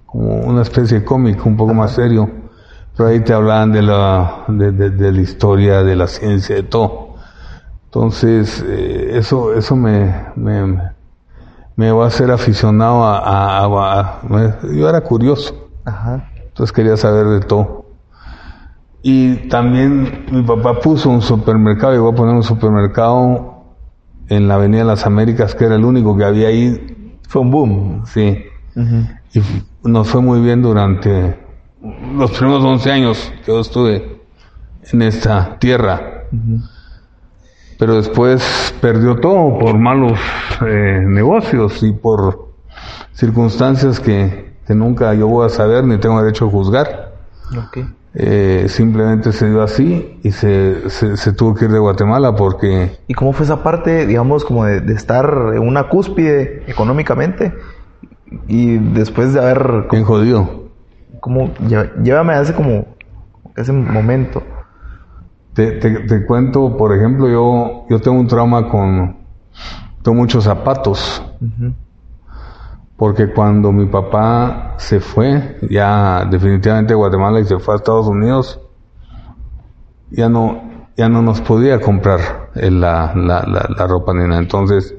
Como 0.06 0.36
una 0.40 0.62
especie 0.62 1.00
de 1.00 1.04
cómic 1.04 1.44
un 1.44 1.56
poco 1.56 1.74
más 1.74 1.92
serio. 1.92 2.30
Pero 2.96 3.10
ahí 3.10 3.20
te 3.20 3.34
hablaban 3.34 3.72
de 3.72 3.82
la, 3.82 4.44
de, 4.48 4.72
de- 4.72 4.90
de 4.90 5.12
la 5.12 5.20
historia, 5.20 5.82
de 5.82 5.94
la 5.96 6.06
ciencia, 6.06 6.56
de 6.56 6.62
todo. 6.62 7.16
Entonces, 7.86 8.64
eh, 8.66 9.10
eso, 9.18 9.52
eso 9.54 9.76
me, 9.76 10.14
me, 10.36 10.78
me 11.76 11.90
va 11.92 12.04
a 12.04 12.08
hacer 12.08 12.30
aficionado 12.30 13.04
a, 13.04 13.18
a- 13.18 13.64
a- 13.64 14.00
a- 14.00 14.20
me- 14.28 14.76
yo 14.76 14.88
era 14.88 15.00
curioso. 15.02 15.68
Ajá. 15.84 16.30
Entonces 16.48 16.72
quería 16.72 16.96
saber 16.96 17.26
de 17.26 17.40
todo. 17.40 17.84
Y 19.02 19.48
también 19.48 20.24
mi 20.32 20.42
papá 20.42 20.80
puso 20.80 21.10
un 21.10 21.22
supermercado, 21.22 21.92
llegó 21.92 22.08
a 22.08 22.14
poner 22.14 22.34
un 22.34 22.42
supermercado 22.42 23.64
en 24.28 24.48
la 24.48 24.54
Avenida 24.54 24.80
de 24.80 24.86
las 24.86 25.06
Américas, 25.06 25.54
que 25.54 25.66
era 25.66 25.76
el 25.76 25.84
único 25.84 26.16
que 26.16 26.24
había 26.24 26.48
ahí. 26.48 27.18
Fue 27.28 27.42
un 27.42 27.50
boom. 27.50 28.02
Sí. 28.06 28.42
Y 29.34 29.42
nos 29.88 30.08
fue 30.08 30.20
muy 30.22 30.40
bien 30.40 30.62
durante 30.62 31.38
los 32.16 32.30
primeros 32.32 32.64
11 32.64 32.90
años 32.90 33.32
que 33.44 33.52
yo 33.52 33.60
estuve 33.60 34.22
en 34.92 35.02
esta 35.02 35.56
tierra. 35.58 36.24
Pero 37.78 37.96
después 37.96 38.74
perdió 38.80 39.16
todo 39.16 39.58
por 39.58 39.76
malos 39.78 40.18
eh, 40.66 41.02
negocios 41.06 41.82
y 41.82 41.92
por 41.92 42.48
circunstancias 43.12 44.00
que, 44.00 44.54
que 44.66 44.74
nunca 44.74 45.12
yo 45.14 45.28
voy 45.28 45.46
a 45.46 45.48
saber 45.48 45.84
ni 45.84 45.98
tengo 45.98 46.20
derecho 46.20 46.46
a 46.46 46.50
juzgar. 46.50 47.12
Ok. 47.56 47.78
Eh, 48.18 48.64
simplemente 48.68 49.30
se 49.32 49.50
dio 49.50 49.62
así 49.62 50.18
y 50.22 50.30
se, 50.32 50.88
se, 50.88 51.18
se 51.18 51.32
tuvo 51.34 51.54
que 51.54 51.66
ir 51.66 51.70
de 51.70 51.78
Guatemala 51.78 52.34
porque 52.34 52.98
¿Y 53.08 53.12
cómo 53.12 53.34
fue 53.34 53.44
esa 53.44 53.62
parte, 53.62 54.06
digamos, 54.06 54.42
como 54.42 54.64
de, 54.64 54.80
de 54.80 54.94
estar 54.94 55.52
en 55.52 55.60
una 55.60 55.90
cúspide 55.90 56.62
económicamente? 56.66 57.52
Y 58.48 58.78
después 58.78 59.34
de 59.34 59.40
haber... 59.40 59.86
bien 59.90 60.04
jodido. 60.04 60.70
Como, 61.20 61.52
llévame 62.02 62.32
a 62.32 62.40
ese 62.40 62.54
como... 62.54 62.86
Ese 63.54 63.72
momento. 63.72 64.42
Te, 65.56 65.72
te, 65.72 65.90
te 66.00 66.26
cuento, 66.26 66.76
por 66.76 66.94
ejemplo, 66.94 67.30
yo, 67.30 67.86
yo 67.88 67.98
tengo 67.98 68.20
un 68.20 68.26
trauma 68.26 68.68
con... 68.68 69.16
Tengo 70.02 70.18
muchos 70.18 70.44
zapatos. 70.44 71.22
Porque 72.94 73.32
cuando 73.32 73.72
mi 73.72 73.86
papá 73.86 74.74
se 74.76 75.00
fue, 75.00 75.56
ya 75.70 76.26
definitivamente 76.30 76.92
de 76.92 76.96
Guatemala 76.96 77.40
y 77.40 77.46
se 77.46 77.58
fue 77.58 77.72
a 77.72 77.76
Estados 77.78 78.06
Unidos, 78.06 78.60
ya 80.10 80.28
no, 80.28 80.60
ya 80.94 81.08
no 81.08 81.22
nos 81.22 81.40
podía 81.40 81.80
comprar 81.80 82.50
eh, 82.54 82.70
la, 82.70 83.14
la, 83.14 83.42
la, 83.46 83.66
la 83.74 83.86
ropa 83.86 84.12
ni 84.12 84.28
nada. 84.28 84.42
Entonces, 84.42 84.94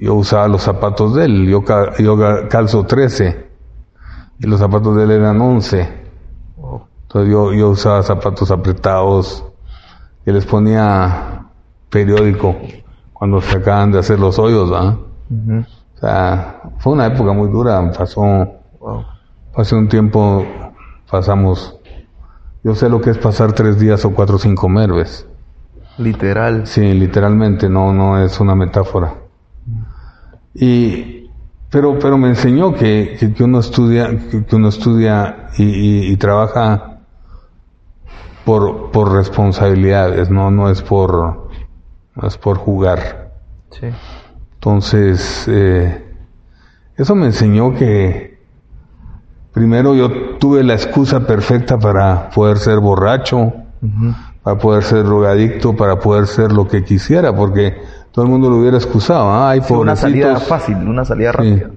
yo 0.00 0.14
usaba 0.14 0.48
los 0.48 0.62
zapatos 0.62 1.14
de 1.14 1.26
él. 1.26 1.46
Yo, 1.46 1.62
yo 1.98 2.48
calzo 2.48 2.86
13 2.86 3.48
y 4.38 4.46
los 4.46 4.60
zapatos 4.60 4.96
de 4.96 5.04
él 5.04 5.10
eran 5.10 5.38
11. 5.38 5.88
Entonces 7.02 7.30
yo, 7.30 7.52
yo 7.52 7.68
usaba 7.68 8.02
zapatos 8.02 8.50
apretados 8.50 9.44
y 10.26 10.32
les 10.32 10.44
ponía 10.46 11.46
periódico 11.90 12.56
cuando 13.12 13.40
se 13.40 13.56
acaban 13.56 13.92
de 13.92 13.98
hacer 13.98 14.18
los 14.18 14.38
hoyos, 14.38 14.70
¿ah? 14.74 14.96
O 15.96 16.00
sea, 16.00 16.60
fue 16.78 16.92
una 16.92 17.06
época 17.06 17.32
muy 17.32 17.50
dura, 17.50 17.90
pasó, 17.92 18.22
Wow. 18.80 19.04
un 19.72 19.88
tiempo 19.88 20.46
pasamos, 21.10 21.76
yo 22.62 22.74
sé 22.74 22.88
lo 22.88 23.00
que 23.00 23.10
es 23.10 23.18
pasar 23.18 23.52
tres 23.52 23.78
días 23.80 24.04
o 24.04 24.14
cuatro 24.14 24.38
sin 24.38 24.54
comer, 24.54 24.92
¿ves? 24.92 25.26
Literal. 25.98 26.66
Sí, 26.66 26.92
literalmente, 26.94 27.68
no, 27.68 27.92
no 27.92 28.22
es 28.22 28.38
una 28.38 28.54
metáfora. 28.54 29.14
Y, 30.54 31.30
pero, 31.70 31.98
pero 31.98 32.16
me 32.16 32.28
enseñó 32.28 32.72
que, 32.74 33.16
que, 33.18 33.32
que 33.32 33.44
uno 33.44 33.58
estudia, 33.58 34.08
que, 34.30 34.44
que 34.44 34.56
uno 34.56 34.68
estudia 34.68 35.48
y, 35.58 35.64
y- 35.64 36.12
y 36.12 36.16
trabaja 36.16 36.87
por, 38.48 38.90
por 38.92 39.12
responsabilidades, 39.12 40.30
no, 40.30 40.50
no 40.50 40.70
es 40.70 40.80
por, 40.80 41.48
no 42.14 42.26
es 42.26 42.38
por 42.38 42.56
jugar. 42.56 43.32
Sí. 43.70 43.88
Entonces, 44.54 45.44
eh, 45.48 46.02
eso 46.96 47.14
me 47.14 47.26
enseñó 47.26 47.74
que 47.74 48.38
primero 49.52 49.94
yo 49.94 50.10
tuve 50.38 50.64
la 50.64 50.72
excusa 50.72 51.26
perfecta 51.26 51.78
para 51.78 52.30
poder 52.30 52.56
ser 52.56 52.78
borracho, 52.80 53.52
para 54.42 54.56
poder 54.58 54.82
ser 54.82 55.04
drogadicto, 55.04 55.76
para 55.76 55.98
poder 55.98 56.26
ser 56.26 56.50
lo 56.50 56.66
que 56.66 56.82
quisiera, 56.84 57.36
porque 57.36 57.76
todo 58.12 58.24
el 58.24 58.30
mundo 58.30 58.48
lo 58.48 58.56
hubiera 58.56 58.78
excusado. 58.78 59.30
"Ah, 59.30 59.50
Ay, 59.50 59.60
Fue 59.60 59.76
una 59.76 59.94
salida 59.94 60.40
fácil, 60.40 60.76
una 60.76 61.04
salida 61.04 61.32
Sí. 61.32 61.36
rápida. 61.36 61.70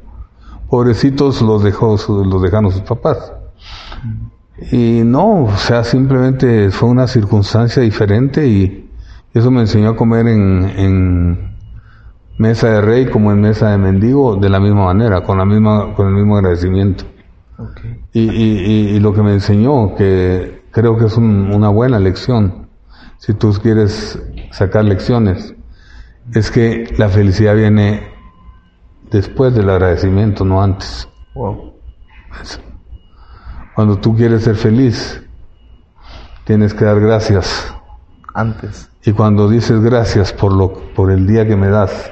pobrecitos 0.70 1.42
los 1.42 1.64
dejó, 1.64 1.98
los 2.08 2.42
dejaron 2.42 2.72
sus 2.72 2.84
papás. 2.84 3.34
Y 4.72 5.02
no, 5.04 5.46
o 5.46 5.58
sea, 5.58 5.84
simplemente 5.84 6.70
fue 6.72 6.90
una 6.90 7.08
circunstancia 7.08 7.82
diferente 7.82 8.46
y 8.48 8.90
eso 9.34 9.50
me 9.50 9.62
enseñó 9.62 9.90
a 9.90 9.96
comer 9.96 10.28
en, 10.28 10.64
en 10.78 11.56
mesa 12.38 12.70
de 12.70 12.82
rey 12.82 13.06
como 13.08 13.32
en 13.32 13.42
mesa 13.42 13.72
de 13.72 13.78
mendigo 13.78 14.36
de 14.36 14.50
la 14.50 14.60
misma 14.60 14.86
manera, 14.86 15.22
con 15.24 15.38
la 15.38 15.46
misma, 15.46 15.94
con 15.96 16.08
el 16.08 16.14
mismo 16.14 16.36
agradecimiento. 16.38 17.06
Ok. 17.58 17.80
Y, 18.14 18.22
y- 18.22 18.60
y- 18.60 18.88
y 18.96 19.00
lo 19.00 19.14
que 19.14 19.22
me 19.22 19.34
enseñó, 19.34 19.96
que 19.96 20.64
creo 20.72 20.98
que 20.98 21.06
es 21.06 21.18
un- 21.18 21.52
una 21.54 21.70
buena 21.70 21.98
lección, 22.00 22.68
si 23.18 23.34
tú 23.34 23.54
quieres 23.62 24.20
sacar 24.52 24.84
lecciones, 24.86 25.56
es 26.34 26.52
que 26.52 26.94
la 26.98 27.08
felicidad 27.10 27.56
viene 27.56 28.02
después 29.12 29.54
del 29.56 29.70
agradecimiento, 29.70 30.44
no 30.44 30.62
antes. 30.62 31.08
Wow. 31.36 31.74
Cuando 33.74 33.98
tú 33.98 34.16
quieres 34.16 34.44
ser 34.44 34.56
feliz, 34.56 35.22
tienes 36.44 36.74
que 36.74 36.86
dar 36.86 37.00
gracias. 37.00 37.74
Antes. 38.34 38.90
Y 39.04 39.14
cuando 39.14 39.50
dices 39.50 39.82
gracias 39.82 40.34
por 40.34 40.54
lo, 40.54 40.74
por 40.94 41.12
el 41.12 41.26
día 41.28 41.48
que 41.48 41.56
me 41.56 41.70
das, 41.70 42.12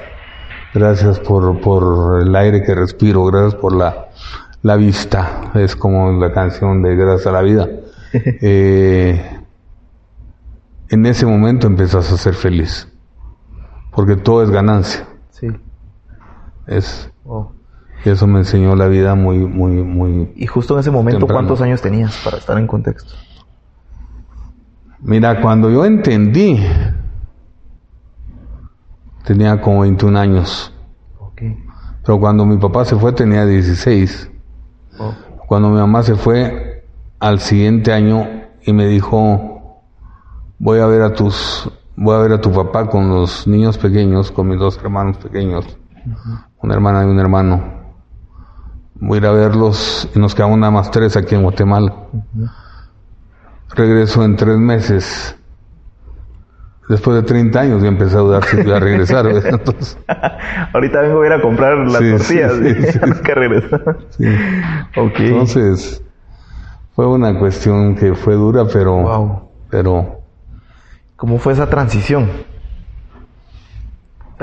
gracias 0.74 1.18
por, 1.20 1.60
por 1.60 2.20
el 2.20 2.34
aire 2.34 2.62
que 2.62 2.74
respiro, 2.74 3.24
gracias 3.26 3.54
por 3.54 3.74
la, 3.74 4.08
la 4.62 4.76
vista, 4.76 5.52
es 5.54 5.76
como 5.76 6.12
la 6.12 6.32
canción 6.32 6.82
de 6.82 6.96
Gracias 6.96 7.26
a 7.26 7.32
la 7.32 7.42
vida. 7.42 7.68
Eh, 8.12 9.38
en 10.88 11.06
ese 11.06 11.24
momento 11.26 11.68
empiezas 11.68 12.10
a 12.10 12.16
ser 12.16 12.34
feliz, 12.34 12.88
porque 13.92 14.16
todo 14.16 14.42
es 14.42 14.50
ganancia. 14.50 15.06
Sí. 15.30 15.46
Es, 16.66 17.08
Wow. 17.22 17.52
Eso 18.04 18.26
me 18.26 18.38
enseñó 18.38 18.74
la 18.76 18.86
vida 18.88 19.14
muy, 19.14 19.38
muy, 19.38 19.82
muy. 19.82 20.32
Y 20.36 20.46
justo 20.46 20.74
en 20.74 20.80
ese 20.80 20.90
momento, 20.90 21.20
Temprano. 21.20 21.48
¿cuántos 21.48 21.60
años 21.60 21.82
tenías 21.82 22.16
para 22.24 22.38
estar 22.38 22.56
en 22.58 22.66
contexto? 22.66 23.14
Mira, 25.00 25.40
cuando 25.40 25.70
yo 25.70 25.84
entendí, 25.84 26.58
tenía 29.24 29.60
como 29.60 29.80
21 29.80 30.18
años. 30.18 30.72
Ok. 31.18 31.42
Pero 32.04 32.20
cuando 32.20 32.46
mi 32.46 32.56
papá 32.58 32.84
se 32.84 32.96
fue 32.96 33.12
tenía 33.12 33.44
16. 33.44 34.30
Wow. 34.98 35.14
Cuando 35.46 35.70
mi 35.70 35.76
mamá 35.76 36.02
se 36.02 36.14
fue 36.14 36.86
al 37.18 37.40
siguiente 37.40 37.92
año 37.92 38.26
y 38.62 38.72
me 38.72 38.86
dijo, 38.86 39.82
voy 40.58 40.80
a 40.80 40.86
ver 40.86 41.02
a 41.02 41.12
tus, 41.12 41.70
voy 41.96 42.14
a 42.16 42.18
ver 42.18 42.32
a 42.32 42.40
tu 42.40 42.52
papá 42.52 42.86
con 42.88 43.08
los 43.08 43.46
niños 43.46 43.78
pequeños, 43.78 44.30
con 44.30 44.48
mis 44.48 44.58
dos 44.58 44.78
hermanos 44.78 45.16
pequeños, 45.16 45.78
una 46.62 46.74
hermana 46.74 47.02
y 47.04 47.06
un 47.06 47.18
hermano. 47.18 47.79
Voy 49.00 49.16
a 49.16 49.20
ir 49.20 49.26
a 49.26 49.32
verlos 49.32 50.08
y 50.14 50.18
nos 50.18 50.34
quedamos 50.34 50.58
nada 50.58 50.70
más 50.70 50.90
tres 50.90 51.16
aquí 51.16 51.34
en 51.34 51.42
Guatemala. 51.42 51.92
Regreso 53.74 54.24
en 54.24 54.36
tres 54.36 54.58
meses. 54.58 55.36
Después 56.88 57.16
de 57.16 57.22
30 57.22 57.60
años 57.60 57.82
yo 57.82 57.88
empecé 57.88 58.16
a 58.16 58.20
dudar 58.20 58.44
si 58.44 58.58
iba 58.60 58.76
a 58.76 58.80
regresar. 58.80 59.26
Entonces, 59.44 59.96
Ahorita 60.74 61.00
vengo 61.02 61.22
a 61.22 61.26
ir 61.26 61.32
a 61.32 61.40
comprar 61.40 61.78
las 61.78 61.98
Sí, 62.02 62.10
tortillas. 62.10 62.52
sí, 62.54 62.92
sí. 62.92 62.98
Tengo 62.98 63.20
que 63.22 63.34
regresar. 63.34 63.96
sí. 64.10 64.24
Ok. 64.96 65.20
Entonces, 65.20 66.02
fue 66.96 67.06
una 67.06 67.38
cuestión 67.38 67.94
que 67.94 68.14
fue 68.14 68.34
dura, 68.34 68.64
pero, 68.70 68.96
Wow. 69.02 69.48
pero 69.70 70.20
¿Cómo 71.16 71.38
fue 71.38 71.52
esa 71.52 71.68
transición? 71.68 72.28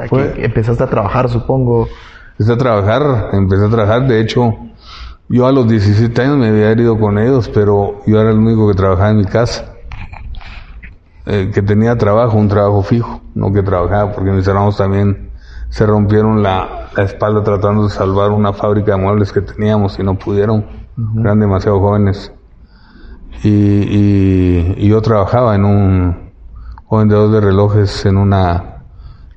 Fue- 0.09 0.45
empezaste 0.45 0.83
a 0.83 0.87
trabajar, 0.87 1.27
supongo. 1.27 1.87
Empecé 2.37 2.53
a 2.53 2.57
trabajar, 2.57 3.29
empecé 3.33 3.65
a 3.65 3.69
trabajar, 3.69 4.07
de 4.07 4.21
hecho, 4.21 4.53
yo 5.27 5.47
a 5.47 5.51
los 5.51 5.67
17 5.67 6.21
años 6.21 6.37
me 6.37 6.49
había 6.49 6.71
ido 6.71 6.99
con 6.99 7.17
ellos, 7.17 7.49
pero 7.49 8.01
yo 8.05 8.21
era 8.21 8.29
el 8.29 8.37
único 8.37 8.67
que 8.67 8.75
trabajaba 8.75 9.09
en 9.09 9.17
mi 9.17 9.25
casa, 9.25 9.73
eh, 11.25 11.49
que 11.51 11.63
tenía 11.63 11.97
trabajo, 11.97 12.37
un 12.37 12.47
trabajo 12.47 12.83
fijo, 12.83 13.21
no 13.33 13.51
que 13.51 13.63
trabajaba, 13.63 14.11
porque 14.13 14.31
mis 14.31 14.47
hermanos 14.47 14.77
también 14.77 15.31
se 15.69 15.85
rompieron 15.87 16.43
la, 16.43 16.89
la 16.95 17.03
espalda 17.03 17.43
tratando 17.43 17.85
de 17.85 17.89
salvar 17.89 18.29
una 18.31 18.53
fábrica 18.53 18.91
de 18.91 18.97
muebles 18.97 19.33
que 19.33 19.41
teníamos 19.41 19.97
y 19.97 20.03
no 20.03 20.17
pudieron, 20.17 20.65
eran 21.19 21.39
demasiado 21.39 21.79
jóvenes. 21.79 22.31
Y, 23.43 23.49
y, 23.49 24.75
y 24.77 24.87
yo 24.89 25.01
trabajaba 25.01 25.55
en 25.55 25.65
un 25.65 26.31
vendedor 26.91 27.31
de 27.31 27.41
relojes 27.41 28.05
en 28.05 28.17
una 28.17 28.83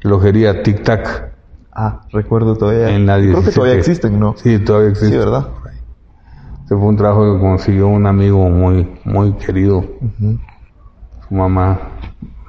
relojería 0.00 0.62
Tic 0.62 0.84
Tac. 0.84 1.29
Ah, 1.72 2.00
recuerdo 2.12 2.56
todavía. 2.56 2.90
En 2.94 3.06
la 3.06 3.14
Creo 3.16 3.26
que 3.26 3.33
17. 3.42 3.54
todavía 3.54 3.74
existen, 3.78 4.18
¿no? 4.20 4.35
Sí, 4.37 4.59
todavía 4.59 4.90
existe. 4.90 5.12
Sí, 5.14 5.18
¿verdad? 5.18 5.48
Ese 6.64 6.76
fue 6.76 6.87
un 6.87 6.96
trabajo 6.96 7.35
que 7.35 7.40
consiguió 7.40 7.88
un 7.88 8.06
amigo 8.06 8.48
muy, 8.48 8.98
muy 9.04 9.33
querido. 9.35 9.85
Su 11.28 11.35
mamá 11.35 11.80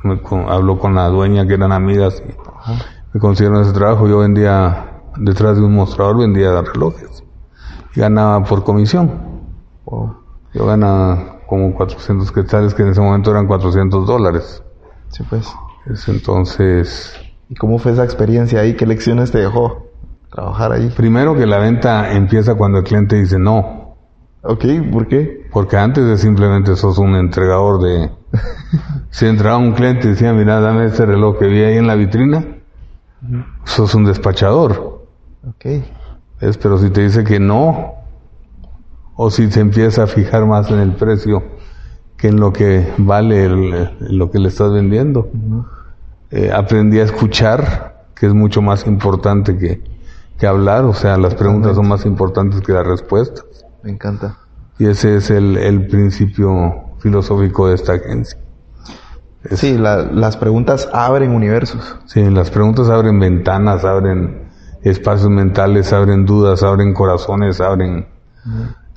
me 0.04 0.22
con- 0.22 0.50
habló 0.50 0.80
con 0.80 0.96
la 0.96 1.08
dueña, 1.08 1.48
que 1.48 1.54
eran 1.56 1.72
amigas, 1.72 2.22
y 2.28 2.34
me 3.14 3.20
consiguieron 3.20 3.62
ese 3.62 3.74
trabajo. 3.74 4.08
Yo 4.08 4.20
vendía, 4.20 5.02
detrás 5.18 5.58
de 5.58 5.64
un 5.64 5.74
mostrador, 5.76 6.18
vendía 6.20 6.62
relojes. 6.62 7.24
Y 7.96 8.00
ganaba 8.00 8.44
por 8.44 8.64
comisión. 8.64 9.12
Wow. 9.86 10.16
Yo 10.54 10.66
ganaba 10.66 11.40
como 11.48 11.74
400 11.74 12.32
quetzales, 12.32 12.74
que 12.74 12.84
en 12.84 12.90
ese 12.90 13.02
momento 13.02 13.32
eran 13.32 13.48
400 13.48 14.06
dólares. 14.08 14.64
Sí, 15.10 15.24
pues. 15.30 15.52
Es 15.88 16.08
entonces, 16.08 17.14
¿Y 17.52 17.56
cómo 17.56 17.80
fue 17.80 17.92
esa 17.92 18.06
experiencia 18.06 18.62
ahí? 18.62 18.76
¿Qué 18.76 18.86
lecciones 18.86 19.30
te 19.30 19.40
dejó 19.40 19.88
trabajar 20.32 20.72
ahí? 20.72 20.90
Primero 20.96 21.36
que 21.36 21.46
la 21.46 21.58
venta 21.58 22.14
empieza 22.14 22.56
cuando 22.56 22.78
el 22.78 22.86
cliente 22.86 23.18
dice 23.18 23.38
no. 23.38 23.98
Ok, 24.42 24.64
¿por 24.90 25.06
qué? 25.10 25.48
Porque 25.52 25.76
antes 25.76 26.06
de 26.06 26.18
simplemente 26.18 26.78
sos 26.78 26.98
un 26.98 27.14
entregador 27.14 27.82
de... 27.82 28.10
si 29.12 29.26
entraba 29.26 29.58
un 29.58 29.74
cliente 29.74 30.08
y 30.08 30.12
decía, 30.12 30.32
mira, 30.32 30.62
dame 30.62 30.86
ese 30.86 31.06
reloj 31.06 31.38
que 31.40 31.48
vi 31.48 31.62
ahí 31.62 31.78
en 31.78 31.88
la 31.88 31.96
vitrina, 31.96 32.46
sos 33.66 33.94
un 33.96 34.06
despachador. 34.06 35.06
Ok. 35.46 35.84
Es, 36.40 36.58
pero 36.58 36.78
si 36.78 36.90
te 36.90 37.02
dice 37.02 37.26
que 37.26 37.42
no, 37.42 37.96
o 39.18 39.30
si 39.30 39.52
se 39.52 39.60
empieza 39.60 40.04
a 40.04 40.08
fijar 40.08 40.46
más 40.46 40.72
en 40.72 40.80
el 40.80 40.94
precio 40.94 41.44
que 42.16 42.30
en 42.30 42.40
lo 42.40 42.54
que 42.54 42.88
vale 42.98 43.44
el- 43.44 43.90
lo 44.00 44.32
que 44.32 44.40
le 44.40 44.48
estás 44.48 44.72
vendiendo. 44.72 45.30
Eh, 46.32 46.52
aprendí 46.54 47.00
a 47.00 47.04
escuchar, 47.04 48.06
que 48.16 48.26
es 48.28 48.34
mucho 48.34 48.62
más 48.62 48.88
importante 48.88 49.58
que, 49.58 49.82
que 50.38 50.48
hablar, 50.48 50.86
o 50.86 50.94
sea, 50.94 51.18
las 51.18 51.36
preguntas 51.36 51.76
son 51.76 51.88
más 51.88 52.06
importantes 52.06 52.62
que 52.62 52.72
las 52.74 52.86
respuestas. 52.88 53.44
Me 53.84 53.92
encanta. 53.92 54.38
Y 54.80 54.88
ese 54.88 55.18
es 55.18 55.30
el, 55.30 55.58
el 55.58 55.88
principio 55.88 56.86
filosófico 57.00 57.68
de 57.68 57.76
esta 57.76 57.94
agencia. 57.94 58.38
Sí, 59.52 59.78
la- 59.78 60.04
las 60.04 60.38
preguntas 60.38 60.88
abren 60.94 61.32
universos. 61.32 61.98
Sí, 62.06 62.24
las 62.30 62.50
preguntas 62.52 62.90
abren 62.90 63.20
ventanas, 63.20 63.84
abren 63.84 64.50
espacios 64.84 65.30
mentales, 65.30 65.92
abren 65.94 66.26
dudas, 66.26 66.64
abren 66.64 66.94
corazones, 66.94 67.60
abren... 67.60 68.08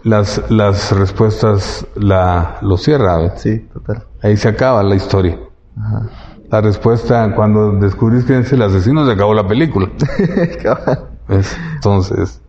Las, 0.05 0.43
las 0.51 0.93
respuestas 0.93 1.87
la, 1.95 2.59
lo 2.61 2.77
cierra. 2.77 3.37
Sí, 3.37 3.61
total. 3.73 4.05
Ahí 4.23 4.37
se 4.37 4.49
acaba 4.49 4.83
la 4.83 4.95
historia. 4.97 5.39
La 6.55 6.61
respuesta, 6.61 7.35
cuando 7.35 7.73
descubrís 7.73 8.23
que 8.23 8.39
es 8.39 8.53
el 8.53 8.63
asesino, 8.63 9.05
se 9.05 9.11
acabó 9.11 9.35
la 9.35 9.45
película. 9.45 9.91
¿Ves? 11.29 11.59
Entonces, 11.75 12.41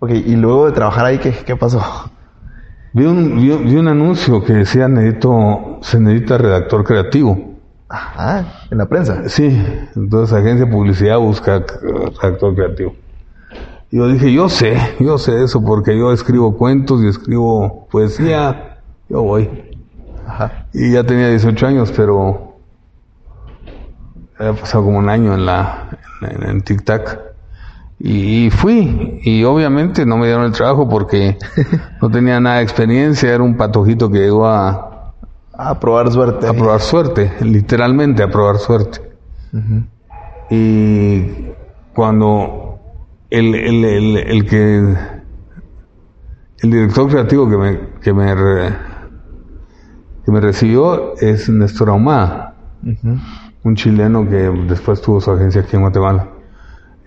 ok, 0.00 0.10
y 0.10 0.34
luego 0.34 0.66
de 0.66 0.72
trabajar 0.72 1.06
ahí, 1.06 1.18
¿qué, 1.18 1.30
qué 1.30 1.54
pasó? 1.54 1.80
vi 2.92 3.04
un, 3.04 3.36
vi, 3.36 3.50
vi 3.50 3.76
un 3.76 3.86
anuncio 3.86 4.42
que 4.42 4.52
decía, 4.52 4.88
necesito, 4.88 5.78
se 5.82 6.00
necesita 6.00 6.38
redactor 6.38 6.82
creativo. 6.82 7.54
Ajá, 7.88 8.44
en 8.68 8.78
la 8.78 8.86
prensa. 8.86 9.28
Sí, 9.28 9.64
entonces 9.94 10.36
agencia 10.36 10.66
de 10.66 10.72
publicidad 10.72 11.20
busca 11.20 11.64
redactor 12.20 12.56
creativo. 12.56 12.96
Yo 13.92 14.08
dije, 14.08 14.32
yo 14.32 14.48
sé, 14.48 14.76
yo 14.98 15.18
sé 15.18 15.44
eso 15.44 15.64
porque 15.64 15.96
yo 15.96 16.12
escribo 16.12 16.56
cuentos 16.56 17.00
y 17.04 17.06
escribo 17.06 17.86
poesía, 17.92 18.80
yo 19.08 19.22
voy. 19.22 19.69
Ajá. 20.30 20.66
Y 20.72 20.92
ya 20.92 21.04
tenía 21.04 21.28
18 21.28 21.66
años, 21.66 21.92
pero 21.96 22.56
había 24.38 24.52
pasado 24.54 24.84
como 24.84 24.98
un 24.98 25.08
año 25.08 25.34
en 25.34 25.44
la 25.46 25.88
en, 26.22 26.48
en 26.48 26.60
Tic 26.62 26.84
Tac. 26.84 27.20
Y, 28.02 28.48
fui, 28.48 29.20
y 29.24 29.44
obviamente 29.44 30.06
no 30.06 30.16
me 30.16 30.26
dieron 30.26 30.44
el 30.46 30.52
trabajo 30.52 30.88
porque 30.88 31.36
no 32.00 32.10
tenía 32.10 32.40
nada 32.40 32.56
de 32.56 32.62
experiencia, 32.62 33.34
era 33.34 33.42
un 33.42 33.58
patojito 33.58 34.10
que 34.10 34.20
llegó 34.20 34.46
a, 34.46 35.12
A 35.52 35.78
probar 35.78 36.10
suerte. 36.10 36.46
a 36.46 36.54
probar 36.54 36.80
suerte, 36.80 37.30
literalmente 37.42 38.22
a 38.22 38.30
probar 38.30 38.56
suerte. 38.56 39.02
Y 40.48 41.50
cuando 41.92 42.78
el, 43.28 43.54
el, 43.54 43.84
el, 43.84 44.16
el 44.16 44.46
que 44.46 44.78
el 46.62 46.70
director 46.70 47.08
creativo 47.08 47.50
que 47.50 47.56
me, 47.58 47.80
que 48.00 48.12
me, 48.14 48.34
que 50.24 50.30
me 50.32 50.40
recibió 50.40 51.16
es 51.18 51.48
Néstor 51.48 51.90
Ahumada, 51.90 52.54
un 53.62 53.76
chileno 53.76 54.28
que 54.28 54.50
después 54.68 55.00
tuvo 55.00 55.20
su 55.20 55.30
agencia 55.30 55.62
aquí 55.62 55.76
en 55.76 55.82
Guatemala. 55.82 56.28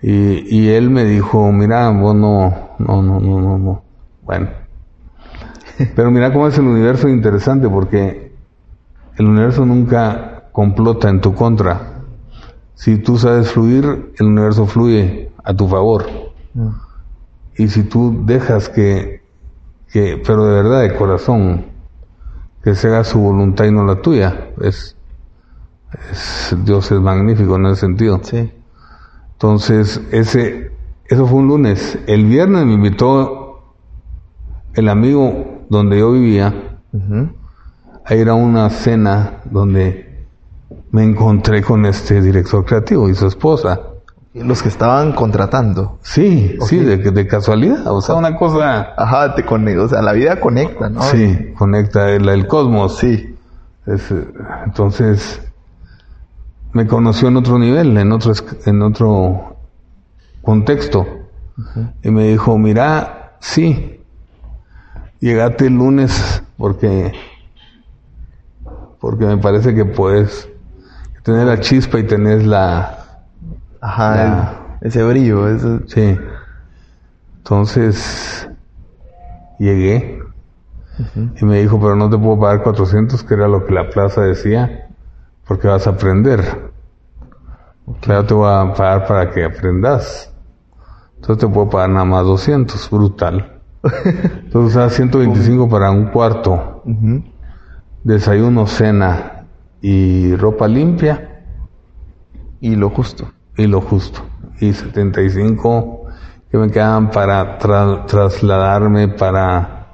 Y, 0.02 0.44
y 0.54 0.68
él 0.68 0.90
me 0.90 1.04
dijo, 1.04 1.50
mira, 1.50 1.88
vos 1.90 2.14
no, 2.14 2.74
no, 2.78 3.02
no, 3.02 3.20
no, 3.20 3.40
no, 3.40 3.58
no. 3.58 3.82
Bueno. 4.22 4.48
Pero 5.96 6.10
mira 6.10 6.32
cómo 6.32 6.46
es 6.46 6.58
el 6.58 6.66
universo 6.66 7.08
interesante 7.08 7.68
porque 7.68 8.32
el 9.16 9.26
universo 9.26 9.64
nunca 9.64 10.44
complota 10.52 11.08
en 11.08 11.20
tu 11.20 11.34
contra. 11.34 12.02
Si 12.74 12.98
tú 12.98 13.16
sabes 13.16 13.52
fluir, 13.52 14.12
el 14.18 14.26
universo 14.26 14.66
fluye 14.66 15.30
a 15.42 15.54
tu 15.54 15.68
favor. 15.68 16.06
Y 17.56 17.68
si 17.68 17.84
tú 17.84 18.24
dejas 18.24 18.68
que, 18.68 19.22
que, 19.92 20.20
pero 20.24 20.44
de 20.46 20.54
verdad, 20.54 20.82
de 20.82 20.96
corazón, 20.96 21.66
que 22.64 22.74
se 22.74 22.88
haga 22.88 23.04
su 23.04 23.18
voluntad 23.20 23.66
y 23.66 23.70
no 23.70 23.84
la 23.84 24.00
tuya, 24.00 24.48
es, 24.62 24.96
es- 26.10 26.56
Dios 26.64 26.90
es 26.90 27.00
magnífico 27.00 27.56
en 27.56 27.66
ese 27.66 27.80
sentido. 27.82 28.20
Sí. 28.24 28.50
Entonces, 29.32 30.00
ese, 30.10 30.72
eso 31.06 31.26
fue 31.26 31.38
un 31.40 31.48
lunes. 31.48 31.98
El 32.06 32.24
viernes 32.24 32.64
me 32.64 32.72
invitó 32.72 33.62
el 34.74 34.88
amigo 34.88 35.66
donde 35.68 35.98
yo 35.98 36.12
vivía 36.12 36.78
a 38.06 38.14
ir 38.14 38.28
a 38.28 38.34
una 38.34 38.70
cena 38.70 39.40
donde 39.44 40.26
me 40.90 41.02
encontré 41.04 41.62
con 41.62 41.84
este 41.86 42.20
director 42.22 42.64
creativo 42.64 43.08
y 43.08 43.14
su 43.14 43.26
esposa. 43.26 43.80
Los 44.34 44.62
que 44.64 44.68
estaban 44.68 45.12
contratando. 45.12 45.98
Sí, 46.02 46.58
sí, 46.66 46.80
de, 46.80 46.96
de 46.96 47.26
casualidad. 47.28 47.86
O 47.86 48.00
sea, 48.00 48.16
una 48.16 48.36
cosa... 48.36 48.92
Ajá, 48.96 49.32
te 49.36 49.44
conecta. 49.44 49.82
O 49.82 49.88
sea, 49.88 50.02
la 50.02 50.12
vida 50.12 50.40
conecta, 50.40 50.88
¿no? 50.88 51.02
Sí, 51.02 51.52
conecta 51.56 52.10
el, 52.10 52.28
el 52.28 52.48
cosmos. 52.48 52.98
Sí. 52.98 53.36
Es, 53.86 54.10
eh, 54.10 54.26
entonces, 54.64 55.40
me 56.72 56.86
conoció 56.88 57.28
en 57.28 57.36
otro 57.36 57.60
nivel, 57.60 57.96
en 57.96 58.10
otro, 58.10 58.32
en 58.66 58.82
otro 58.82 59.56
contexto. 60.42 61.06
Y 62.02 62.10
me 62.10 62.24
dijo, 62.24 62.58
mira, 62.58 63.36
sí, 63.38 64.00
llegate 65.20 65.68
el 65.68 65.74
lunes 65.74 66.42
porque, 66.58 67.12
porque 68.98 69.26
me 69.26 69.36
parece 69.36 69.76
que 69.76 69.84
puedes 69.84 70.48
tener 71.22 71.46
la 71.46 71.60
chispa 71.60 72.00
y 72.00 72.02
tenés 72.02 72.44
la... 72.44 73.03
Ajá, 73.84 74.24
el- 74.80 74.88
ese 74.88 75.02
brillo. 75.04 75.48
Ese... 75.48 75.80
Sí. 75.88 76.18
Entonces, 77.38 78.48
llegué 79.58 80.22
y 81.40 81.44
me 81.44 81.60
dijo, 81.60 81.78
pero 81.80 81.96
no 81.96 82.08
te 82.08 82.16
puedo 82.18 82.38
pagar 82.40 82.62
400, 82.62 83.22
que 83.22 83.34
era 83.34 83.48
lo 83.48 83.64
que 83.66 83.74
la 83.74 83.90
plaza 83.90 84.22
decía, 84.22 84.88
porque 85.46 85.68
vas 85.68 85.86
a 85.86 85.90
aprender. 85.90 86.72
Claro, 88.00 88.24
te 88.26 88.34
voy 88.34 88.48
a 88.50 88.72
pagar 88.72 89.06
para 89.06 89.30
que 89.30 89.44
aprendas. 89.44 90.32
Entonces 91.16 91.46
te 91.46 91.52
puedo 91.52 91.68
pagar 91.70 91.90
nada 91.90 92.04
más 92.04 92.24
200, 92.24 92.88
brutal. 92.90 93.60
Entonces, 94.44 94.74
sea, 94.74 94.88
125 94.90 95.68
para 95.68 95.90
un 95.90 96.06
cuarto, 96.06 96.82
desayuno, 98.02 98.66
cena 98.66 99.46
y 99.80 100.34
ropa 100.36 100.68
limpia 100.68 101.44
Y 102.60 102.76
lo 102.76 102.90
justo. 102.90 103.30
Y 103.56 103.66
lo 103.66 103.80
justo. 103.80 104.22
Y 104.60 104.72
75 104.72 106.06
que 106.50 106.58
me 106.58 106.70
quedaban 106.70 107.10
para 107.10 107.58
tra- 107.58 108.06
trasladarme 108.06 109.08
para, 109.08 109.88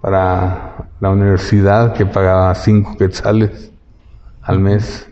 para 0.00 0.90
la 1.00 1.10
universidad 1.10 1.92
que 1.94 2.06
pagaba 2.06 2.54
5 2.54 2.96
quetzales 2.96 3.72
al 4.42 4.60
mes. 4.60 5.08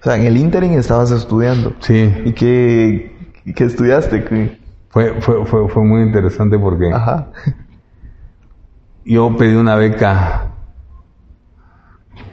O 0.00 0.04
sea, 0.04 0.16
en 0.16 0.24
el 0.26 0.36
interim 0.36 0.72
estabas 0.78 1.10
estudiando. 1.10 1.70
¿Y 1.80 1.84
Sí, 1.84 2.32
qué, 2.36 3.32
qué 3.54 3.64
estudiaste? 3.64 4.24
¿Qué? 4.24 4.58
fue, 4.88 5.20
fue, 5.20 5.44
fue, 5.46 5.68
fue 5.68 5.84
muy 5.84 6.02
interesante 6.02 6.58
porque 6.58 6.90
Ajá. 6.92 7.30
yo 9.04 9.36
pedí 9.36 9.54
una 9.54 9.76
beca, 9.76 10.55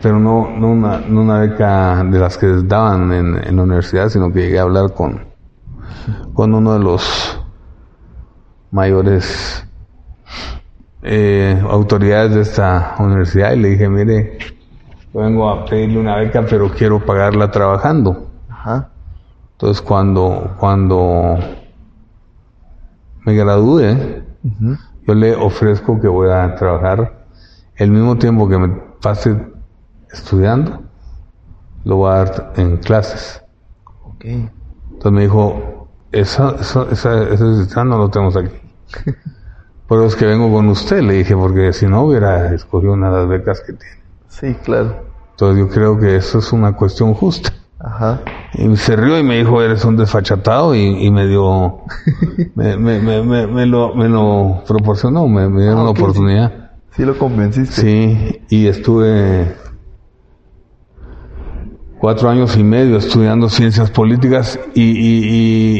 pero 0.04 0.20
no, 0.20 0.50
no, 0.50 0.68
una, 0.68 1.00
no 1.00 1.22
una 1.22 1.40
beca 1.40 2.04
de 2.04 2.20
las 2.20 2.38
que 2.38 2.48
daban 2.66 3.14
en, 3.14 3.48
en 3.48 3.56
la 3.56 3.64
universidad, 3.64 4.10
sino 4.10 4.34
que 4.34 4.42
llegué 4.42 4.60
a 4.60 4.64
hablar 4.64 4.94
con, 4.94 5.24
con 6.34 6.54
uno 6.54 6.74
de 6.74 6.80
los 6.80 7.40
mayores 8.70 9.66
eh, 11.04 11.58
autoridades 11.70 12.36
de 12.36 12.42
esta 12.42 12.96
universidad 13.00 13.54
y 13.54 13.60
le 13.62 13.70
dije, 13.70 13.88
mire, 13.88 14.38
yo 15.14 15.22
vengo 15.22 15.50
a 15.50 15.64
pedirle 15.64 16.00
una 16.02 16.18
beca, 16.18 16.46
pero 16.50 16.70
quiero 16.70 17.00
pagarla 17.00 17.50
trabajando. 17.50 18.28
Ajá. 18.50 18.90
Entonces 19.54 19.82
cuando, 19.82 20.54
cuando 20.60 21.38
me 23.24 23.34
gradúe, 23.36 24.22
yo 25.08 25.14
le 25.14 25.34
ofrezco 25.34 26.02
que 26.02 26.10
voy 26.10 26.30
a 26.30 26.56
trabajar 26.56 27.26
el 27.78 27.90
mismo 27.90 28.18
tiempo 28.18 28.50
que 28.50 28.58
me 28.58 28.68
pase 29.02 29.53
estudiando, 30.14 30.82
lo 31.84 31.98
voy 31.98 32.12
a 32.12 32.16
dar 32.24 32.54
en 32.56 32.78
clases. 32.78 33.42
Ok. 34.06 34.26
Entonces 34.26 35.12
me 35.12 35.22
dijo, 35.24 35.88
eso, 36.12 36.56
esa- 36.60 36.88
ese 36.92 37.56
sistema 37.58 37.84
no 37.86 37.98
lo 37.98 38.10
tenemos 38.10 38.36
aquí. 38.38 38.56
Pero 39.90 40.06
es 40.06 40.16
que 40.16 40.26
vengo 40.26 40.52
con 40.52 40.70
usted, 40.70 41.02
le 41.02 41.14
dije, 41.16 41.36
porque 41.36 41.74
si 41.74 41.86
no 41.88 42.04
hubiera 42.04 42.54
escogido 42.54 42.94
una 42.94 43.12
de 43.12 43.18
las 43.20 43.28
becas 43.28 43.60
que 43.62 43.74
tiene. 43.74 43.96
Sí, 44.30 44.54
claro. 44.64 45.04
Entonces 45.32 45.58
yo 45.66 45.70
creo 45.70 46.00
que 46.00 46.16
eso 46.16 46.40
es 46.40 46.54
una 46.54 46.74
cuestión 46.74 47.14
justa. 47.14 47.52
Ajá. 47.80 48.22
Y 48.54 48.76
se 48.78 48.96
rió 48.96 49.20
y 49.20 49.24
me 49.24 49.38
dijo, 49.38 49.62
eres 49.62 49.84
un 49.84 49.98
desfachatado 49.98 50.74
y, 50.74 51.06
y 51.06 51.12
me 51.12 51.28
dio, 51.28 51.82
me, 52.56 52.78
me, 52.78 53.00
me, 53.02 53.22
me, 53.24 53.48
me 53.48 53.66
lo, 53.66 53.94
me 53.94 54.08
lo 54.08 54.64
proporcionó, 54.68 55.28
me, 55.28 55.50
me 55.50 55.62
dieron 55.64 55.82
Ah, 55.82 55.84
la 55.86 55.90
oportunidad. 55.90 56.72
Sí 56.96 57.04
lo 57.04 57.18
convenciste. 57.18 57.82
Sí, 57.82 58.42
y 58.50 58.68
estuve 58.68 59.56
cuatro 62.04 62.30
años 62.30 62.58
y 62.58 62.66
medio 62.66 62.98
estudiando 62.98 63.48
ciencias 63.48 63.90
políticas 63.90 64.60
y, 64.74 64.82
y, 64.82 65.24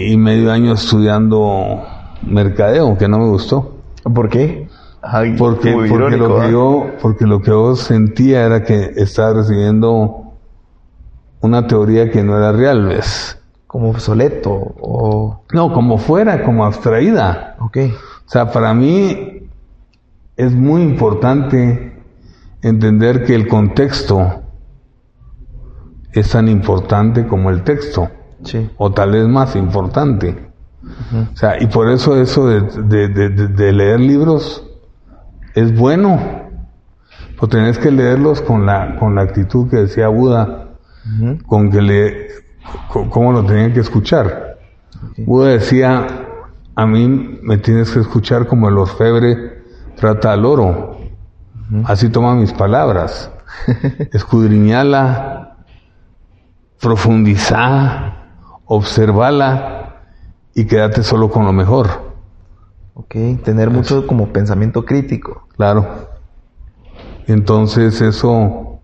y- 0.08 0.14
y 0.14 0.16
medio 0.16 0.54
año 0.54 0.72
estudiando 0.72 1.84
mercadeo, 2.26 2.98
que 2.98 3.10
no 3.10 3.20
me 3.20 3.28
gustó. 3.28 3.74
¿Por 4.06 4.30
qué? 4.30 4.70
Ay, 5.02 5.36
Porque, 5.38 5.74
porque, 5.74 5.94
irónico, 5.94 6.28
lo 6.30 6.36
que 6.38 6.42
¿ah? 6.46 6.50
yo, 6.50 6.86
porque 7.02 7.26
lo 7.26 7.42
que 7.42 7.52
yo 7.52 7.76
sentía 7.76 8.46
era 8.46 8.64
que 8.64 8.94
estaba 8.96 9.34
recibiendo 9.34 10.32
una 11.42 11.68
teoría 11.68 12.10
que 12.10 12.24
no 12.24 12.38
era 12.38 12.54
real, 12.54 12.86
¿ves? 12.86 13.38
Como 13.68 13.90
obsoleto 13.90 14.54
o... 14.80 15.42
No, 15.52 15.74
como 15.74 15.98
fuera, 15.98 16.42
como 16.46 16.64
abstraída. 16.64 17.58
Ok. 17.60 17.80
O 18.26 18.30
sea, 18.30 18.50
para 18.50 18.74
mí 18.74 19.42
es 20.38 20.54
muy 20.54 20.84
importante 20.84 22.02
entender 22.62 23.26
que 23.26 23.36
el 23.36 23.46
contexto 23.50 24.43
es 26.14 26.30
tan 26.30 26.48
importante 26.48 27.28
como 27.28 27.50
el 27.50 27.64
texto, 27.64 28.10
Sí. 28.44 28.70
o 28.78 28.92
tal 28.92 29.12
vez 29.12 29.28
más 29.28 29.56
importante. 29.56 30.52
O 31.34 31.36
sea, 31.38 31.62
y 31.62 31.68
por 31.68 31.90
eso 31.90 32.20
eso 32.22 32.48
de, 32.48 32.62
de- 32.62 33.08
de- 33.08 33.48
de- 33.48 33.72
leer 33.72 34.00
libros 34.02 34.64
es 35.56 35.78
bueno, 35.78 36.20
pero 37.36 37.48
tenés 37.48 37.78
que 37.78 37.90
leerlos 37.90 38.42
con 38.42 38.66
la, 38.66 38.98
con 39.00 39.16
la 39.16 39.22
actitud 39.22 39.70
que 39.70 39.78
decía 39.78 40.10
Buda, 40.10 40.68
con 41.48 41.72
que 41.72 41.82
le, 41.82 42.28
co- 42.90 43.10
cómo 43.10 43.32
lo 43.32 43.46
tenían 43.46 43.72
que 43.74 43.80
escuchar. 43.80 44.58
Buda 45.18 45.50
decía, 45.50 46.06
a 46.76 46.86
mí 46.86 47.40
me 47.42 47.58
tienes 47.58 47.92
que 47.92 48.00
escuchar 48.02 48.46
como 48.48 48.68
el 48.70 48.78
orfebre 48.78 49.64
trata 49.96 50.34
al 50.34 50.46
oro. 50.46 50.98
Así 51.86 52.10
toma 52.10 52.36
mis 52.36 52.52
palabras. 52.52 53.32
Escudriñala, 54.12 55.43
profundizá, 56.84 58.14
observala 58.66 60.02
y 60.54 60.66
quédate 60.66 61.02
solo 61.02 61.32
con 61.32 61.46
lo 61.46 61.54
mejor. 61.54 61.88
Ok. 62.94 63.16
Tener 63.44 63.70
mucho 63.70 64.06
como 64.06 64.28
pensamiento 64.28 64.84
crítico. 64.86 65.48
Claro. 65.56 66.10
Entonces 67.26 68.02
eso, 68.02 68.80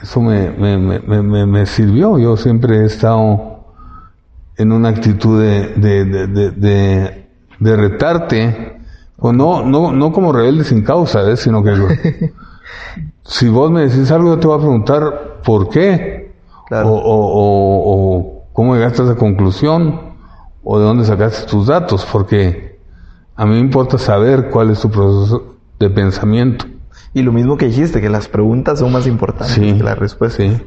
eso 0.00 0.20
me, 0.22 0.50
me, 0.52 0.78
me, 0.78 1.22
me- 1.22 1.46
me- 1.46 1.66
sirvió. 1.66 2.18
Yo 2.18 2.36
siempre 2.36 2.78
he 2.78 2.84
estado 2.86 3.64
en 4.56 4.70
una 4.70 4.90
actitud 4.90 5.42
de, 5.42 5.74
de, 5.74 6.04
de, 6.04 7.26
de, 7.58 7.76
retarte, 7.76 8.80
o 9.18 9.32
no, 9.32 9.64
no, 9.64 9.90
no 9.92 10.12
como 10.12 10.32
rebelde 10.32 10.64
sin 10.64 10.82
causa, 10.84 11.22
¿ves? 11.22 11.40
sino 11.40 11.62
que 11.64 11.74
si 13.24 13.48
vos 13.48 13.70
me 13.70 13.88
decís 13.88 14.10
algo, 14.10 14.34
yo 14.34 14.38
te 14.38 14.46
voy 14.46 14.56
a 14.56 14.60
preguntar 14.60 15.40
por 15.44 15.68
qué, 15.70 16.19
Claro. 16.70 16.88
o, 16.88 16.96
o, 16.96 18.16
o- 18.16 18.44
cómo 18.54 18.74
llegaste 18.74 19.02
a 19.02 19.04
esa 19.06 19.16
conclusión, 19.16 20.00
o 20.64 20.78
de 20.78 20.84
dónde 20.86 21.04
sacaste 21.04 21.46
tus 21.50 21.66
datos, 21.66 22.06
porque 22.10 22.78
a 23.36 23.44
mí 23.44 23.54
me 23.54 23.60
importa 23.60 23.98
saber 23.98 24.48
cuál 24.50 24.70
es 24.70 24.80
tu 24.80 24.90
proceso 24.90 25.56
de 25.78 25.90
pensamiento. 25.90 26.64
Y 27.12 27.22
lo 27.22 27.32
mismo 27.32 27.56
que 27.56 27.66
dijiste, 27.66 28.00
que 28.00 28.08
las 28.08 28.28
preguntas 28.28 28.78
son 28.78 28.92
más 28.92 29.06
importantes 29.06 29.54
Sí, 29.56 29.76
que 29.78 29.82
las 29.82 29.98
respuestas. 29.98 30.46
sí. 30.46 30.62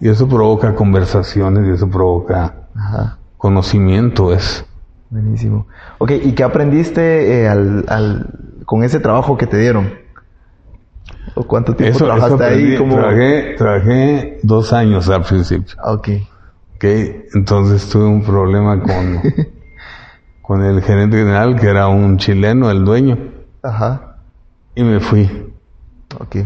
Y 0.00 0.08
eso 0.08 0.28
provoca 0.28 0.74
conversaciones 0.74 1.66
y 1.66 1.70
eso 1.72 1.88
provoca 1.88 2.54
Ajá. 2.74 3.18
conocimiento, 3.36 4.32
es. 4.32 4.64
Buenísimo. 5.10 5.66
Ok, 5.98 6.10
¿y 6.22 6.32
qué 6.32 6.42
aprendiste 6.44 7.42
eh, 7.42 7.48
al, 7.48 7.84
al- 7.88 8.26
con 8.64 8.82
ese 8.84 9.00
trabajo 9.00 9.36
que 9.36 9.46
te 9.46 9.58
dieron? 9.58 9.90
¿O 11.34 11.42
cuánto 11.44 11.74
tiempo 11.74 11.96
Eso, 11.96 12.04
eso 12.06 12.14
trabajaste 12.14 12.44
aprendí. 12.44 12.72
ahí? 12.72 12.78
Como... 12.78 12.94
Trabajé, 12.96 13.54
trabajé 13.56 14.38
dos 14.42 14.72
años 14.72 15.08
al 15.08 15.22
principio. 15.22 15.74
Ok. 15.84 16.08
¿ok? 16.76 16.84
Entonces 17.34 17.88
tuve 17.88 18.04
un 18.06 18.22
problema 18.22 18.80
con, 18.80 19.20
con 20.42 20.64
el 20.64 20.80
gerente 20.82 21.18
general, 21.18 21.58
que 21.58 21.66
era 21.68 21.88
un 21.88 22.16
chileno, 22.18 22.70
el 22.70 22.84
dueño, 22.84 23.18
Ajá. 23.62 24.16
y 24.74 24.82
me 24.82 25.00
fui. 25.00 25.28
Ok. 26.20 26.36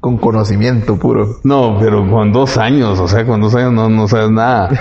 Con 0.00 0.18
conocimiento 0.18 0.96
puro. 0.96 1.36
No, 1.42 1.78
pero 1.80 2.08
con 2.08 2.32
dos 2.32 2.58
años, 2.58 3.00
o 3.00 3.08
sea, 3.08 3.24
con 3.26 3.40
dos 3.40 3.54
años 3.54 3.72
no, 3.72 3.88
no 3.88 4.06
sabes 4.08 4.30
nada. 4.30 4.70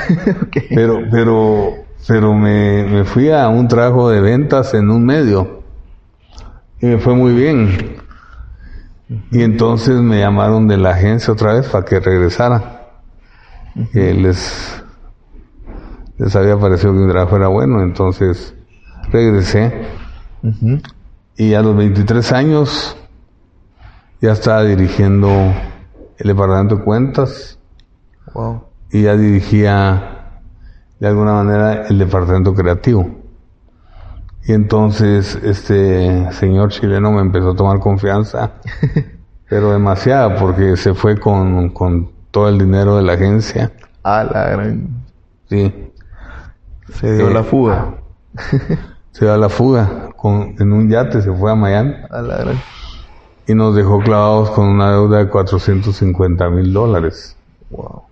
Ok. 0.48 0.58
Pero, 0.70 1.00
pero, 1.10 1.70
pero 2.08 2.34
me, 2.34 2.84
me 2.84 3.04
fui 3.06 3.30
a 3.32 3.48
un 3.48 3.68
trabajo 3.68 4.10
de 4.10 4.22
ventas 4.22 4.74
en 4.74 4.90
un 4.92 5.04
medio 5.06 5.64
y 6.82 6.86
me 6.88 6.98
fue 7.00 7.16
muy 7.16 7.34
bien. 7.34 7.98
Y 9.32 9.42
entonces 9.44 10.00
me 10.02 10.20
llamaron 10.20 10.68
de 10.68 10.78
la 10.78 10.92
agencia 10.92 11.34
otra 11.34 11.54
vez 11.54 11.68
para 11.68 11.86
que 11.86 12.00
regresara. 12.00 12.82
Que 13.92 14.14
les, 14.14 14.84
les 16.18 16.36
había 16.36 16.58
parecido 16.58 16.94
que 16.94 17.00
mi 17.00 17.12
trabajo 17.12 17.36
era 17.36 17.48
bueno, 17.48 17.82
entonces 17.84 18.56
regresé. 19.12 19.86
Y 21.38 21.54
a 21.54 21.62
los 21.62 21.76
23 21.76 22.32
años 22.32 22.96
ya 24.22 24.32
estaba 24.32 24.64
dirigiendo 24.64 25.30
el 26.18 26.28
departamento 26.28 26.78
de 26.78 26.84
cuentas 26.84 27.60
Wow. 28.34 28.64
y 28.92 29.04
ya 29.04 29.16
dirigía 29.16 30.42
de 31.00 31.08
alguna 31.08 31.34
manera 31.34 31.88
el 31.88 32.00
departamento 32.00 32.54
creativo. 32.54 33.10
Y 34.48 34.54
entonces 34.54 35.36
este 35.44 36.32
señor 36.34 36.70
chileno 36.70 37.12
me 37.12 37.22
empezó 37.22 37.52
a 37.52 37.56
tomar 37.56 37.80
confianza, 37.80 38.52
pero 39.50 39.72
demasiada 39.72 40.36
porque 40.38 40.78
se 40.78 40.94
fue 40.94 41.20
con, 41.20 41.70
con 41.70 42.12
todo 42.32 42.50
el 42.50 42.60
dinero 42.60 42.98
de 42.98 43.04
la 43.04 43.14
agencia. 43.14 43.72
Ah, 44.04 44.24
la 44.24 44.50
gran... 44.50 44.88
Sí, 45.50 45.74
Se 46.94 47.16
dio 47.16 47.30
Eh, 47.30 47.34
la 47.34 47.44
fuga. 47.44 47.96
se 49.12 49.26
dio 49.26 49.36
la 49.38 49.50
fuga 49.50 50.10
con, 50.16 50.56
en 50.60 50.72
un 50.74 50.90
yate, 50.90 51.22
se 51.22 51.32
fue 51.32 51.52
a 51.52 51.56
Miami 51.56 51.94
A 52.12 52.22
la 52.22 52.38
gran... 52.38 52.58
y 53.48 53.54
nos 53.56 53.76
dejó 53.76 54.00
clavados 54.00 54.52
con 54.52 54.68
una 54.68 54.92
deuda 54.92 55.20
de 55.20 55.30
450 55.30 56.50
mil 56.52 56.72
dólares. 56.72 57.36
Wow. 57.72 58.04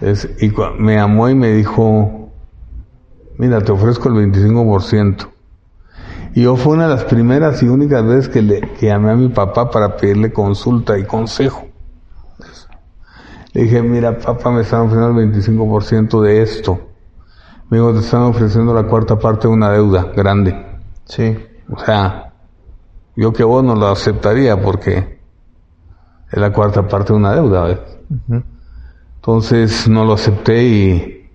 Es- 0.00 0.28
y 0.40 0.52
me 0.78 0.94
llamó 0.96 1.28
y 1.28 1.34
me 1.34 1.50
dijo, 1.50 2.30
mira, 3.38 3.60
te 3.60 3.72
ofrezco 3.72 4.08
el 4.08 4.14
25%. 4.32 5.26
Y 6.34 6.42
yo 6.42 6.56
fue 6.56 6.74
una 6.74 6.86
de 6.86 6.94
las 6.94 7.04
primeras 7.04 7.62
y 7.62 7.68
únicas 7.68 8.04
veces 8.04 8.28
que, 8.28 8.42
le, 8.42 8.60
que 8.60 8.86
llamé 8.86 9.10
a 9.10 9.16
mi 9.16 9.28
papá 9.28 9.70
para 9.70 9.96
pedirle 9.96 10.32
consulta 10.32 10.96
y 10.98 11.04
consejo. 11.04 11.66
Le 13.52 13.62
dije, 13.62 13.82
mira, 13.82 14.16
papá, 14.16 14.50
me 14.50 14.60
están 14.60 14.82
ofreciendo 14.82 15.20
el 15.20 15.32
25% 15.32 16.22
de 16.22 16.42
esto. 16.42 16.80
Me 17.68 17.78
dijo, 17.78 17.92
te 17.92 18.00
están 18.00 18.22
ofreciendo 18.22 18.72
la 18.72 18.84
cuarta 18.84 19.18
parte 19.18 19.48
de 19.48 19.54
una 19.54 19.70
deuda 19.70 20.04
grande. 20.14 20.54
Sí. 21.04 21.36
O 21.68 21.78
sea, 21.78 22.32
yo 23.16 23.32
que 23.32 23.42
vos 23.42 23.64
no 23.64 23.74
lo 23.74 23.88
aceptaría 23.88 24.60
porque 24.60 25.20
es 26.30 26.38
la 26.38 26.52
cuarta 26.52 26.86
parte 26.86 27.12
de 27.12 27.18
una 27.18 27.34
deuda, 27.34 27.64
¿ves? 27.64 27.80
Entonces 29.16 29.88
no 29.88 30.04
lo 30.04 30.14
acepté 30.14 30.62
y 30.62 31.30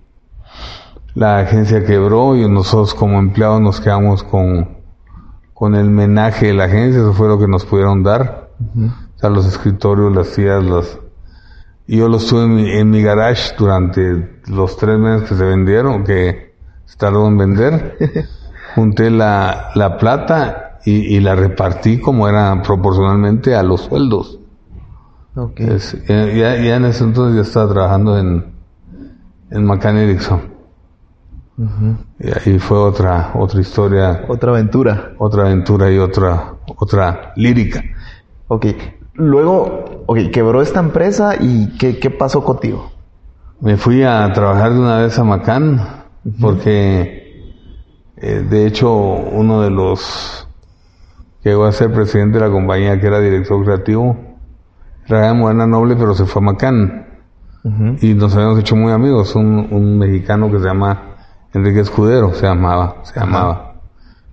la 1.14 1.38
agencia 1.38 1.84
quebró 1.84 2.34
y 2.34 2.48
nosotros 2.48 2.94
como 2.94 3.18
empleados 3.18 3.60
nos 3.60 3.80
quedamos 3.80 4.22
con, 4.22 4.75
con 5.56 5.74
el 5.74 5.88
menaje 5.88 6.48
de 6.48 6.52
la 6.54 6.64
agencia, 6.64 7.00
eso 7.00 7.14
fue 7.14 7.28
lo 7.28 7.38
que 7.38 7.48
nos 7.48 7.64
pudieron 7.64 8.02
dar. 8.02 8.50
O 9.16 9.18
sea, 9.18 9.30
los 9.30 9.46
escritorios, 9.46 10.14
las 10.14 10.26
sillas, 10.28 10.62
las... 10.62 10.98
Yo 11.86 12.08
los 12.10 12.26
tuve 12.26 12.42
en 12.44 12.54
mi, 12.54 12.70
en 12.70 12.90
mi 12.90 13.02
garage 13.02 13.54
durante 13.56 14.40
los 14.48 14.76
tres 14.76 14.98
meses 14.98 15.26
que 15.30 15.34
se 15.34 15.44
vendieron, 15.44 16.04
que 16.04 16.52
se 16.84 16.98
tardó 16.98 17.26
en 17.26 17.38
vender. 17.38 17.96
Junté 18.74 19.08
la, 19.10 19.70
la 19.74 19.96
plata 19.96 20.78
y, 20.84 21.16
y 21.16 21.20
la 21.20 21.34
repartí 21.34 22.00
como 22.02 22.28
era 22.28 22.60
proporcionalmente 22.62 23.54
a 23.54 23.62
los 23.62 23.80
sueldos. 23.80 24.38
Ok. 25.36 25.60
Es- 25.60 25.96
ya 26.06 26.76
en 26.76 26.84
ese 26.84 27.02
entonces 27.04 27.34
ya 27.36 27.40
estaba 27.48 27.72
trabajando 27.72 28.18
en, 28.18 28.52
en 29.50 29.64
McCann 29.64 29.96
Erickson. 29.96 30.55
Y 32.18 32.26
ahí 32.28 32.58
fue 32.58 32.78
otra, 32.78 33.30
otra 33.34 33.60
historia, 33.60 34.24
Otra 34.28 34.50
aventura. 34.50 35.12
otra 35.18 35.44
aventura 35.46 35.90
y 35.90 35.98
otra, 35.98 36.54
otra 36.76 37.32
lírica. 37.36 37.82
Ok. 38.48 38.66
Luego, 39.14 40.04
ok, 40.06 40.18
quebró 40.30 40.60
esta 40.60 40.80
empresa 40.80 41.34
y 41.40 41.76
¿qué, 41.78 41.98
qué 41.98 42.10
pasó 42.10 42.44
contigo? 42.44 42.90
Me 43.60 43.78
fui 43.78 44.02
a 44.02 44.30
trabajar 44.34 44.74
de 44.74 44.78
una 44.80 44.98
vez 44.98 45.18
a 45.18 45.24
Macán 45.24 45.80
porque 46.40 47.54
eh, 48.18 48.44
de 48.50 48.66
hecho 48.66 48.92
uno 48.92 49.62
de 49.62 49.70
los 49.70 50.46
que 51.42 51.48
llegó 51.50 51.64
a 51.64 51.72
ser 51.72 51.90
presidente 51.92 52.38
de 52.38 52.44
la 52.46 52.52
compañía 52.52 53.00
que 53.00 53.06
era 53.06 53.20
director 53.20 53.64
creativo 53.64 54.16
trabajaba 55.06 55.32
en 55.34 55.40
Moderna 55.40 55.66
Noble 55.66 55.96
pero 55.96 56.14
se 56.14 56.26
fue 56.26 56.42
a 56.42 56.44
Macán 56.44 57.06
y 58.02 58.12
nos 58.14 58.34
habíamos 58.36 58.58
hecho 58.60 58.76
muy 58.76 58.92
amigos. 58.92 59.34
Un, 59.34 59.66
un 59.72 59.98
mexicano 59.98 60.50
que 60.52 60.58
se 60.60 60.66
llama 60.66 61.15
Enrique 61.56 61.80
Escudero, 61.80 62.34
se 62.34 62.46
llamaba, 62.46 62.96
se 63.02 63.18
llamaba. 63.18 63.76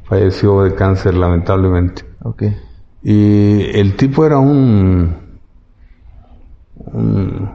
Falleció 0.04 0.64
de 0.64 0.76
cáncer, 0.76 1.14
lamentablemente. 1.14 2.04
Ok. 2.22 2.44
Y 3.02 3.64
el 3.80 3.96
tipo 3.96 4.26
era 4.26 4.40
un, 4.40 5.40
un 6.76 7.50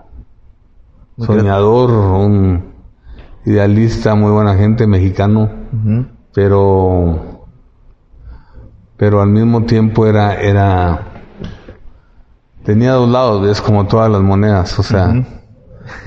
soñador, 1.18 1.90
un 1.90 2.64
idealista, 3.44 4.14
muy 4.14 4.30
buena 4.32 4.54
gente, 4.56 4.86
mexicano, 4.86 5.50
pero 6.32 7.46
pero 8.96 9.20
al 9.20 9.28
mismo 9.28 9.64
tiempo 9.64 10.06
era 10.06 10.34
era 10.34 11.08
tenía 12.64 12.92
dos 12.92 13.08
lados, 13.10 13.46
es 13.48 13.60
como 13.60 13.86
todas 13.86 14.10
las 14.10 14.22
monedas, 14.22 14.78
o 14.78 14.82
sea, 14.82 15.12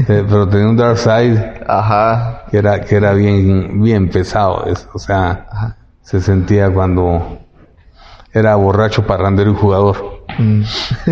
pero 0.07 0.47
tenía 0.47 0.67
un 0.69 0.77
dark 0.77 0.97
side 0.97 1.61
Ajá. 1.67 2.43
que 2.49 2.57
era 2.57 2.81
que 2.81 2.95
era 2.95 3.13
bien 3.13 3.81
bien 3.81 4.09
pesado, 4.09 4.65
es- 4.65 4.87
o 4.93 4.99
sea, 4.99 5.47
Ajá. 5.51 5.77
se 6.01 6.21
sentía 6.21 6.69
cuando 6.73 7.39
era 8.33 8.55
borracho, 8.55 9.05
parrandero 9.05 9.51
y 9.51 9.55
jugador. 9.55 10.23
Mm. 10.39 10.61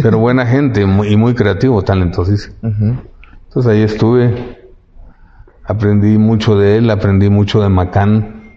Pero 0.01 0.17
buena 0.19 0.45
gente 0.45 0.85
muy- 0.85 1.09
y 1.09 1.17
muy 1.17 1.33
creativo, 1.35 1.81
talentosísimo. 1.81 2.55
Entonces 2.61 3.71
ahí 3.71 3.81
estuve, 3.81 4.57
aprendí 5.65 6.17
mucho 6.17 6.57
de 6.57 6.77
él, 6.77 6.89
aprendí 6.89 7.29
mucho 7.29 7.61
de 7.61 7.69
Macán. 7.69 8.55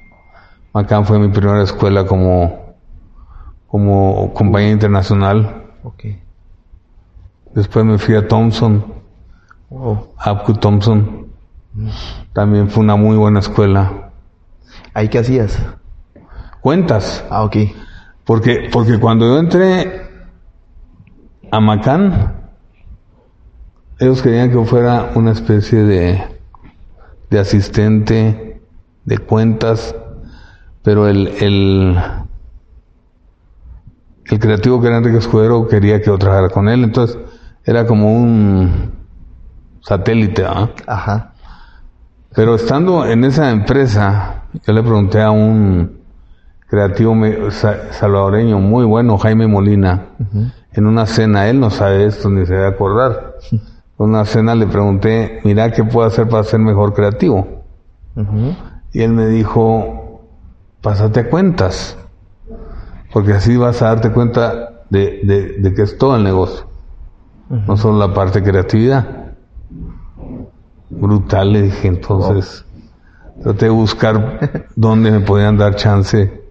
Macán 0.72 1.04
fue 1.06 1.18
mi 1.18 1.28
primera 1.28 1.62
escuela 1.62 2.04
como, 2.06 2.76
como 3.66 4.32
compañía 4.32 4.70
internacional. 4.70 5.64
Ok. 5.82 6.04
Después 7.54 7.84
me 7.84 7.98
fui 7.98 8.14
a 8.14 8.26
Thompson, 8.28 8.84
Apcu 10.18 10.54
Thompson. 10.54 11.26
También 12.32 12.68
fue 12.68 12.82
una 12.84 12.96
muy 12.96 13.16
buena 13.16 13.40
escuela. 13.40 14.10
¿Ahí 14.94 15.08
qué 15.08 15.18
hacías? 15.18 15.58
Cuentas, 16.60 17.24
Ah, 17.30 17.44
ok. 17.44 17.56
porque, 18.24 18.68
porque 18.72 18.98
cuando 19.00 19.26
yo 19.26 19.38
entré 19.38 20.02
a 21.50 21.60
Macán, 21.60 22.34
ellos 23.98 24.22
querían 24.22 24.50
que 24.50 24.64
fuera 24.64 25.10
una 25.14 25.32
especie 25.32 25.82
de, 25.82 26.22
de 27.30 27.38
asistente 27.38 28.60
de 29.04 29.18
cuentas, 29.18 29.94
pero 30.82 31.08
el, 31.08 31.28
el, 31.40 31.98
el 34.26 34.38
creativo 34.38 34.80
que 34.80 34.86
era 34.88 34.98
Enrique 34.98 35.18
Escudero 35.18 35.66
quería 35.68 36.00
que 36.00 36.06
yo 36.06 36.18
trabajara 36.18 36.48
con 36.50 36.68
él, 36.68 36.84
entonces 36.84 37.18
era 37.64 37.86
como 37.86 38.12
un 38.14 38.92
satélite, 39.82 40.44
¿ah? 40.46 40.70
Ajá. 40.86 41.32
Pero 42.34 42.54
estando 42.54 43.04
en 43.04 43.24
esa 43.24 43.50
empresa, 43.50 44.44
yo 44.66 44.72
le 44.72 44.82
pregunté 44.82 45.20
a 45.20 45.30
un 45.30 46.00
creativo 46.66 47.14
salvadoreño 47.50 48.58
muy 48.58 48.84
bueno, 48.86 49.18
Jaime 49.18 49.46
Molina, 49.46 50.06
en 50.72 50.86
una 50.86 51.04
cena, 51.04 51.48
él 51.48 51.60
no 51.60 51.68
sabe 51.68 52.06
esto 52.06 52.30
ni 52.30 52.46
se 52.46 52.54
debe 52.54 52.66
acordar. 52.68 53.34
En 53.98 54.08
una 54.08 54.24
cena 54.24 54.56
le 54.56 54.66
pregunté, 54.66 55.40
mira, 55.44 55.70
¿qué 55.70 55.84
puedo 55.84 56.04
hacer 56.08 56.28
para 56.28 56.42
ser 56.42 56.58
mejor 56.58 56.92
creativo? 56.92 57.62
Y 58.92 59.02
él 59.02 59.12
me 59.12 59.26
dijo, 59.28 60.22
pásate 60.80 61.20
a 61.20 61.30
cuentas, 61.30 61.96
porque 63.12 63.32
así 63.34 63.56
vas 63.56 63.80
a 63.80 63.88
darte 63.88 64.10
cuenta 64.10 64.82
de, 64.90 65.20
de- 65.22 65.54
de 65.60 65.74
que 65.74 65.82
es 65.82 65.98
todo 65.98 66.16
el 66.16 66.24
negocio, 66.24 66.66
no 67.48 67.76
solo 67.76 67.98
la 67.98 68.12
parte 68.12 68.40
de 68.40 68.50
creatividad. 68.50 69.21
Brutal, 71.00 71.52
le 71.52 71.62
dije, 71.62 71.88
entonces 71.88 72.64
traté 73.42 73.66
de 73.66 73.70
buscar 73.70 74.68
dónde 74.76 75.10
me 75.10 75.20
podían 75.20 75.56
dar 75.56 75.74
chance 75.74 76.42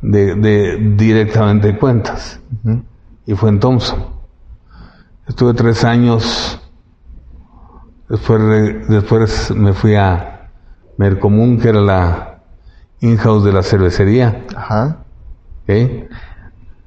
de, 0.00 0.34
de 0.34 0.94
directamente 0.96 1.76
cuentas. 1.76 2.40
Y 3.26 3.34
fue 3.34 3.50
en 3.50 3.60
Thompson. 3.60 4.06
Estuve 5.26 5.54
tres 5.54 5.84
años. 5.84 6.60
Después, 8.08 8.88
después 8.88 9.50
me 9.50 9.72
fui 9.72 9.94
a 9.96 10.50
Mercomún, 10.98 11.58
que 11.58 11.70
era 11.70 11.80
la 11.80 12.42
in-house 13.00 13.44
de 13.44 13.52
la 13.52 13.62
cervecería. 13.62 14.44
Ajá. 14.54 14.98
¿ok? 15.62 16.10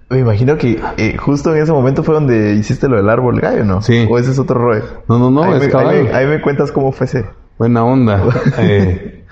Me 0.09 0.19
imagino 0.19 0.57
que 0.57 0.79
eh, 0.97 1.17
justo 1.17 1.53
en 1.53 1.61
ese 1.61 1.71
momento 1.73 2.01
fue 2.03 2.13
donde 2.15 2.53
hiciste 2.53 2.87
lo 2.87 2.95
del 2.95 3.09
árbol 3.09 3.41
gallo, 3.41 3.65
¿no? 3.65 3.81
Sí. 3.81 4.07
O 4.09 4.17
ese 4.17 4.31
es 4.31 4.39
otro 4.39 4.57
rollo. 4.59 4.83
No, 5.09 5.19
no, 5.19 5.29
no, 5.29 5.43
ahí, 5.43 5.53
es 5.55 5.59
me, 5.65 5.69
caballo. 5.69 5.89
ahí 5.89 6.03
me- 6.05 6.13
ahí 6.13 6.27
me 6.27 6.41
cuentas 6.41 6.71
cómo 6.71 6.91
fue 6.93 7.05
ese. 7.07 7.25
Buena 7.57 7.83
onda. 7.83 8.23
Eh, 8.59 9.25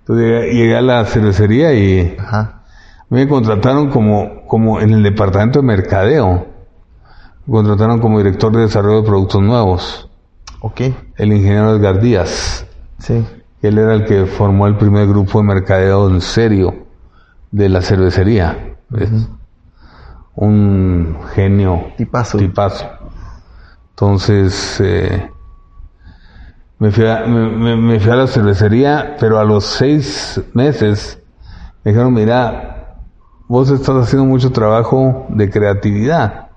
entonces 0.00 0.26
llegué, 0.26 0.54
llegué 0.54 0.76
a 0.76 0.82
la 0.82 1.04
cervecería 1.06 1.72
y 1.74 2.16
Ajá. 2.18 2.62
me 3.10 3.26
contrataron 3.28 3.90
como, 3.90 4.46
como 4.46 4.80
en 4.80 4.92
el 4.92 5.02
departamento 5.02 5.60
de 5.60 5.66
mercadeo. 5.66 6.46
Me 7.46 7.52
contrataron 7.52 8.00
como 8.00 8.18
director 8.18 8.52
de 8.52 8.62
desarrollo 8.62 9.02
de 9.02 9.06
productos 9.08 9.42
nuevos. 9.42 10.10
Ok. 10.60 10.80
El 11.16 11.32
ingeniero 11.32 11.76
Edgar 11.76 12.00
Díaz. 12.00 12.66
Sí. 12.98 13.22
Él 13.62 13.78
era 13.78 13.92
el 13.94 14.04
que 14.06 14.24
formó 14.26 14.66
el 14.66 14.76
primer 14.76 15.06
grupo 15.06 15.38
de 15.40 15.44
mercadeo 15.46 16.08
en 16.08 16.20
serio 16.22 16.74
de 17.50 17.68
la 17.68 17.80
cervecería. 17.82 18.76
Es 18.98 19.10
Un 20.36 21.16
genio. 21.34 21.92
Tipazo. 21.96 22.38
Tipazo. 22.38 22.86
Entonces, 23.90 24.80
eh, 24.80 25.30
me, 26.78 26.90
fui 26.90 27.06
a, 27.06 27.24
me, 27.26 27.48
me- 27.50 27.76
me 27.76 28.00
fui 28.00 28.10
a 28.10 28.16
la 28.16 28.26
cervecería, 28.26 29.16
pero 29.20 29.38
a 29.38 29.44
los 29.44 29.64
seis 29.64 30.40
meses 30.54 31.20
me 31.84 31.92
dijeron, 31.92 32.12
mira, 32.14 32.96
vos 33.48 33.70
estás 33.70 33.96
haciendo 33.96 34.26
mucho 34.26 34.50
trabajo 34.52 35.26
de 35.28 35.50
creatividad 35.50 36.48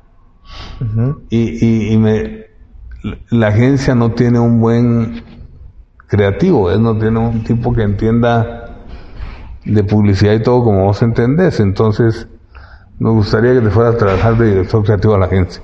y, 1.30 1.65
y, 1.65 1.93
y 1.93 1.97
me, 1.97 2.45
la 3.30 3.47
agencia 3.47 3.95
no 3.95 4.11
tiene 4.11 4.39
un 4.39 4.59
buen 4.59 5.23
creativo, 6.07 6.65
¿ves? 6.65 6.80
no 6.80 6.97
tiene 6.97 7.19
un 7.19 7.43
tipo 7.43 7.73
que 7.73 7.84
entienda 7.84 8.65
de 9.65 9.84
publicidad 9.84 10.34
y 10.34 10.43
todo 10.43 10.63
como 10.63 10.86
vos 10.86 11.01
entendés. 11.01 11.59
Entonces, 11.59 12.28
me 13.00 13.10
gustaría 13.12 13.54
que 13.54 13.62
te 13.62 13.70
fueras 13.70 13.95
a 13.95 13.98
trabajar 13.98 14.38
de 14.38 14.50
director 14.50 14.84
creativo 14.84 15.16
a 15.16 15.20
la 15.20 15.26
agencia. 15.28 15.62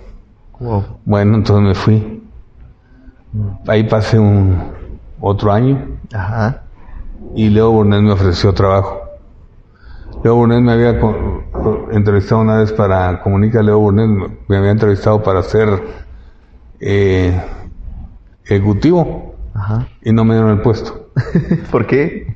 Wow. 0.60 0.84
Bueno, 1.06 1.36
entonces 1.36 1.68
me 1.68 1.76
fui. 1.76 2.24
Ahí 3.68 3.84
pasé 3.86 4.20
un 4.20 4.58
otro 5.20 5.52
año 5.52 5.98
Ajá. 6.14 6.62
y 7.36 7.50
Leo 7.50 7.72
Burnett 7.72 8.02
me 8.02 8.12
ofreció 8.12 8.54
trabajo. 8.54 9.00
Leo 10.24 10.36
Burnett 10.36 10.62
me 10.62 10.72
había 10.74 11.00
entrevistado 11.92 12.42
una 12.42 12.58
vez 12.58 12.72
para 12.72 13.22
Comunica 13.22 13.62
Leo 13.64 13.80
Burnett, 13.80 14.08
me- 14.08 14.38
me 14.48 14.58
había 14.58 14.72
entrevistado 14.72 15.22
para 15.24 15.42
ser 15.42 15.82
eh, 16.80 17.42
ejecutivo 18.46 19.36
Ajá. 19.56 19.88
y 20.04 20.12
no 20.14 20.24
me 20.26 20.36
dieron 20.36 20.52
el 20.52 20.62
puesto 20.62 21.10
¿Por 21.72 21.88
qué? 21.88 22.28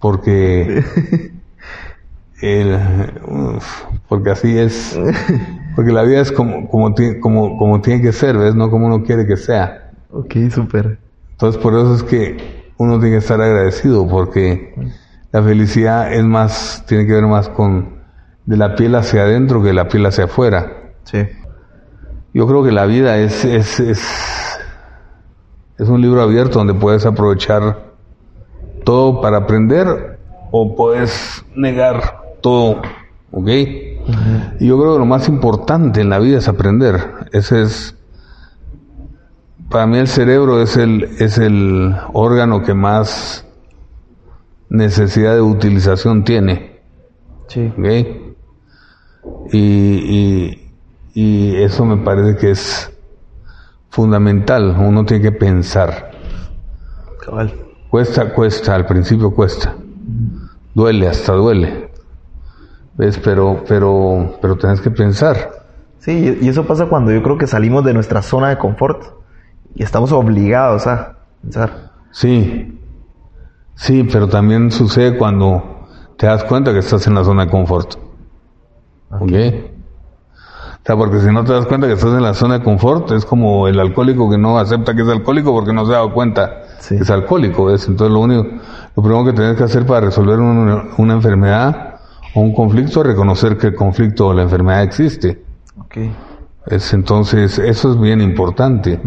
porque 0.00 0.84
el, 2.42 2.78
uf, 3.26 3.84
porque 4.08 4.30
así 4.30 4.58
es 4.58 4.98
porque 5.76 5.92
la 5.92 6.02
vida 6.02 6.20
es 6.20 6.32
como 6.32 6.68
como 6.68 6.94
como 7.20 7.56
como 7.56 7.80
tiene 7.80 8.02
que 8.02 8.12
ser 8.12 8.36
ves 8.36 8.54
no 8.54 8.70
como 8.70 8.86
uno 8.86 9.02
quiere 9.04 9.26
que 9.26 9.36
sea 9.36 9.82
ok, 10.12 10.34
súper. 10.50 10.98
Entonces 11.32 11.60
por 11.60 11.74
eso 11.74 11.94
es 11.94 12.02
que 12.02 12.72
uno 12.76 12.98
tiene 12.98 13.16
que 13.16 13.18
estar 13.18 13.40
agradecido 13.40 14.06
porque 14.06 14.74
la 15.32 15.42
felicidad 15.42 16.12
es 16.12 16.24
más, 16.24 16.84
tiene 16.86 17.06
que 17.06 17.14
ver 17.14 17.26
más 17.26 17.48
con 17.48 18.02
de 18.44 18.56
la 18.56 18.74
piel 18.74 18.94
hacia 18.94 19.22
adentro 19.22 19.62
que 19.62 19.68
de 19.68 19.74
la 19.74 19.88
piel 19.88 20.06
hacia 20.06 20.24
afuera. 20.24 20.92
Sí. 21.04 21.26
Yo 22.34 22.46
creo 22.46 22.62
que 22.62 22.72
la 22.72 22.86
vida 22.86 23.18
es, 23.18 23.44
es, 23.44 23.80
es, 23.80 24.02
es 25.78 25.88
un 25.88 26.00
libro 26.00 26.22
abierto 26.22 26.58
donde 26.58 26.74
puedes 26.74 27.04
aprovechar 27.06 27.92
todo 28.84 29.20
para 29.20 29.38
aprender 29.38 30.18
o 30.50 30.74
puedes 30.74 31.44
negar 31.54 32.21
todo, 32.42 32.82
¿ok? 33.30 33.48
Y 34.60 34.66
yo 34.66 34.78
creo 34.78 34.94
que 34.94 34.98
lo 34.98 35.06
más 35.06 35.28
importante 35.28 36.00
en 36.00 36.10
la 36.10 36.18
vida 36.18 36.38
es 36.38 36.48
aprender. 36.48 37.00
Ese 37.32 37.62
es, 37.62 37.96
para 39.70 39.86
mí 39.86 39.98
el 39.98 40.08
cerebro 40.08 40.60
es 40.60 40.76
el, 40.76 41.04
es 41.18 41.38
el 41.38 41.94
órgano 42.12 42.62
que 42.62 42.74
más 42.74 43.46
necesidad 44.68 45.34
de 45.34 45.40
utilización 45.40 46.24
tiene. 46.24 46.80
Sí. 47.46 47.72
¿ok? 47.78 47.86
Y, 49.52 49.58
y, 49.58 50.72
y 51.14 51.56
eso 51.62 51.84
me 51.84 51.98
parece 51.98 52.36
que 52.36 52.50
es 52.50 52.90
fundamental. 53.90 54.76
Uno 54.78 55.04
tiene 55.04 55.22
que 55.22 55.32
pensar. 55.32 56.10
Cabal. 57.24 57.54
Cuesta, 57.88 58.32
cuesta, 58.32 58.74
al 58.74 58.86
principio 58.86 59.30
cuesta. 59.32 59.76
Duele, 60.74 61.08
hasta 61.08 61.34
duele. 61.34 61.91
¿Ves? 63.02 63.18
Pero, 63.18 63.64
pero, 63.66 64.36
pero 64.40 64.56
tenés 64.56 64.80
que 64.80 64.88
pensar. 64.92 65.50
Sí, 65.98 66.38
y 66.40 66.48
eso 66.48 66.64
pasa 66.68 66.86
cuando 66.86 67.10
yo 67.10 67.20
creo 67.20 67.36
que 67.36 67.48
salimos 67.48 67.84
de 67.84 67.92
nuestra 67.92 68.22
zona 68.22 68.48
de 68.50 68.58
confort. 68.58 69.02
Y 69.74 69.82
estamos 69.82 70.12
obligados 70.12 70.86
a 70.86 71.16
pensar. 71.42 71.90
Sí, 72.12 72.78
sí, 73.74 74.04
pero 74.04 74.28
también 74.28 74.70
sucede 74.70 75.18
cuando 75.18 75.88
te 76.16 76.26
das 76.28 76.44
cuenta 76.44 76.72
que 76.72 76.78
estás 76.78 77.04
en 77.08 77.14
la 77.16 77.24
zona 77.24 77.46
de 77.46 77.50
confort. 77.50 77.94
¿Ok? 79.10 79.32
O 79.32 80.84
sea, 80.84 80.96
porque 80.96 81.18
si 81.18 81.26
no 81.32 81.42
te 81.42 81.52
das 81.52 81.66
cuenta 81.66 81.88
que 81.88 81.94
estás 81.94 82.12
en 82.12 82.22
la 82.22 82.34
zona 82.34 82.58
de 82.58 82.64
confort, 82.64 83.10
es 83.10 83.24
como 83.24 83.66
el 83.66 83.80
alcohólico 83.80 84.30
que 84.30 84.38
no 84.38 84.58
acepta 84.60 84.94
que 84.94 85.02
es 85.02 85.08
alcohólico 85.08 85.52
porque 85.52 85.72
no 85.72 85.84
se 85.86 85.92
ha 85.92 85.96
dado 85.96 86.12
cuenta 86.14 86.62
Sí. 86.78 86.96
que 86.96 87.02
es 87.02 87.10
alcohólico. 87.10 87.64
¿ves? 87.64 87.88
Entonces 87.88 88.12
lo 88.14 88.20
único, 88.20 88.46
lo 88.94 89.02
primero 89.02 89.24
que 89.24 89.32
tienes 89.32 89.56
que 89.56 89.64
hacer 89.64 89.86
para 89.86 90.06
resolver 90.06 90.38
una, 90.38 90.84
una 90.98 91.14
enfermedad 91.14 91.91
o 92.34 92.40
un 92.40 92.54
conflicto 92.54 93.00
es 93.00 93.06
reconocer 93.06 93.58
que 93.58 93.68
el 93.68 93.74
conflicto 93.74 94.28
o 94.28 94.32
la 94.32 94.42
enfermedad 94.42 94.82
existe. 94.82 95.42
Es, 96.66 96.92
entonces, 96.94 97.58
eso 97.58 97.92
es 97.92 98.00
bien 98.00 98.20
importante. 98.20 99.00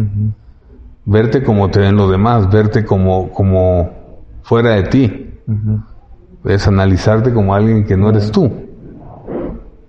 Verte 1.05 1.43
como 1.43 1.69
te 1.69 1.79
ven 1.79 1.95
los 1.95 2.11
demás, 2.11 2.49
verte 2.49 2.85
como, 2.85 3.31
como 3.31 3.91
fuera 4.43 4.71
de 4.71 4.83
ti. 4.83 5.29
Es 6.43 6.67
analizarte 6.67 7.33
como 7.33 7.55
alguien 7.55 7.85
que 7.85 7.97
no 7.97 8.09
eres 8.09 8.31
tú. 8.31 8.51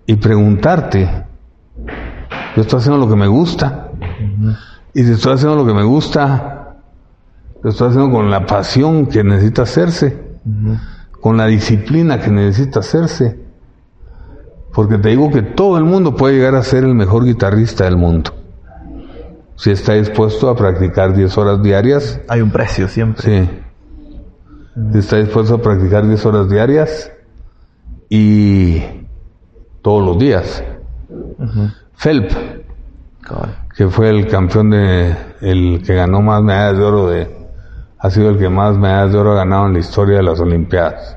Y 0.07 0.17
preguntarte, 0.17 1.09
yo 2.55 2.63
estoy 2.63 2.79
haciendo 2.79 2.99
lo 2.99 3.09
que 3.09 3.17
me 3.17 3.27
gusta. 3.27 3.91
Y 4.95 5.03
si 5.03 5.13
estoy 5.13 5.35
haciendo 5.35 5.57
lo 5.57 5.67
que 5.67 5.75
me 5.75 5.83
gusta, 5.83 6.77
lo 7.63 7.71
estoy 7.71 7.89
haciendo 7.89 8.11
con 8.11 8.31
la 8.31 8.47
pasión 8.47 9.07
que 9.07 9.23
necesita 9.23 9.63
hacerse, 9.63 10.17
con 11.27 11.39
la 11.39 11.47
disciplina 11.47 12.21
que 12.21 12.31
necesita 12.31 12.79
hacerse. 12.79 13.37
Porque 14.73 14.97
te 14.97 15.09
digo 15.09 15.29
que 15.29 15.43
todo 15.43 15.77
el 15.77 15.83
mundo 15.83 16.15
puede 16.15 16.37
llegar 16.37 16.55
a 16.55 16.63
ser 16.63 16.85
el 16.85 16.95
mejor 16.95 17.25
guitarrista 17.25 17.83
del 17.83 17.97
mundo. 17.97 18.31
Si 19.57 19.73
está 19.73 19.95
dispuesto 19.95 20.49
a 20.49 20.55
practicar 20.55 21.17
10 21.17 21.37
horas 21.37 21.61
diarias, 21.65 22.21
Hay 22.29 22.41
un 22.43 22.53
precio 22.53 22.87
siempre. 22.87 23.23
sí. 23.23 23.51
Si 24.93 24.99
está 24.99 25.17
dispuesto 25.17 25.57
a 25.57 25.63
practicar 25.63 26.07
10 26.07 26.27
horas 26.27 26.49
diarias 26.49 27.11
y 28.09 28.81
todos 29.83 30.07
los 30.07 30.21
días. 30.21 30.63
Phelps, 31.97 32.37
que 33.77 33.89
fue 33.89 34.11
el 34.11 34.29
campeón 34.29 34.71
de, 34.71 35.17
el 35.41 35.83
que 35.85 35.93
ganó 35.93 36.23
más 36.23 36.41
medallas 36.41 36.79
de 36.79 36.85
oro 36.85 37.09
de, 37.09 37.36
ha 38.07 38.11
sido 38.11 38.31
el 38.31 38.39
que 38.39 38.49
más 38.49 38.79
medallas 38.79 39.13
de 39.13 39.19
oro 39.19 39.33
ha 39.33 39.37
ganado 39.37 39.67
en 39.67 39.73
la 39.73 39.81
historia 39.81 40.19
de 40.19 40.23
las 40.23 40.39
Olimpiadas. 40.39 41.17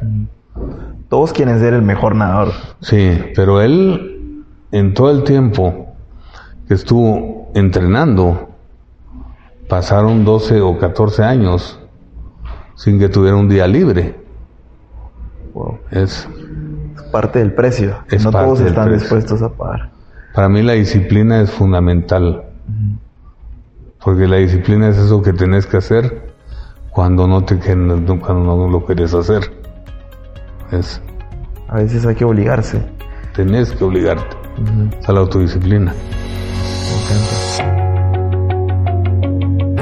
Todos 1.07 1.31
quieren 1.33 1.59
ser 1.59 1.75
el 1.75 1.83
mejor 1.83 2.15
nadador. 2.15 2.51
Sí, 2.81 3.15
pero 3.35 3.61
él, 3.61 4.43
en 4.71 4.95
todo 4.95 5.11
el 5.11 5.23
tiempo 5.23 5.93
que 6.67 6.73
estuvo 6.73 7.51
entrenando, 7.53 8.49
pasaron 9.67 10.25
12 10.25 10.61
o 10.61 10.79
14 10.79 11.23
años 11.23 11.79
sin 12.75 12.97
que 12.97 13.07
tuviera 13.07 13.37
un 13.37 13.49
día 13.49 13.67
libre. 13.67 14.15
Wow. 15.53 15.77
Es, 15.91 16.27
Es 16.95 17.03
parte 17.11 17.37
del 17.37 17.53
precio. 17.53 17.97
Es 18.09 18.25
no 18.25 18.31
todos 18.31 18.61
están 18.61 18.85
precio. 18.85 18.99
dispuestos 18.99 19.43
a 19.43 19.49
pagar. 19.49 19.91
para 20.33 20.49
mí 20.49 20.63
la 20.63 20.73
disciplina 20.73 21.39
es 21.39 21.51
fundamental. 21.51 22.45
Porque 24.03 24.27
la 24.27 24.37
disciplina 24.37 24.87
es 24.87 24.97
eso 24.97 25.21
que 25.21 25.33
tenés 25.33 25.67
que 25.67 25.77
hacer 25.77 26.28
cuando 26.91 27.27
no 27.27 27.43
te 27.43 27.57
cuando 27.57 28.55
no 28.57 28.67
lo 28.67 28.85
quieres 28.85 29.13
hacer. 29.13 29.51
Es 30.71 31.01
A 31.67 31.77
veces 31.77 32.05
hay 32.05 32.15
que 32.15 32.25
obligarse. 32.25 32.83
tenés 33.35 33.71
que 33.71 33.83
obligarte 33.83 34.35
a 35.07 35.11
la 35.13 35.19
autodisciplina. 35.21 35.93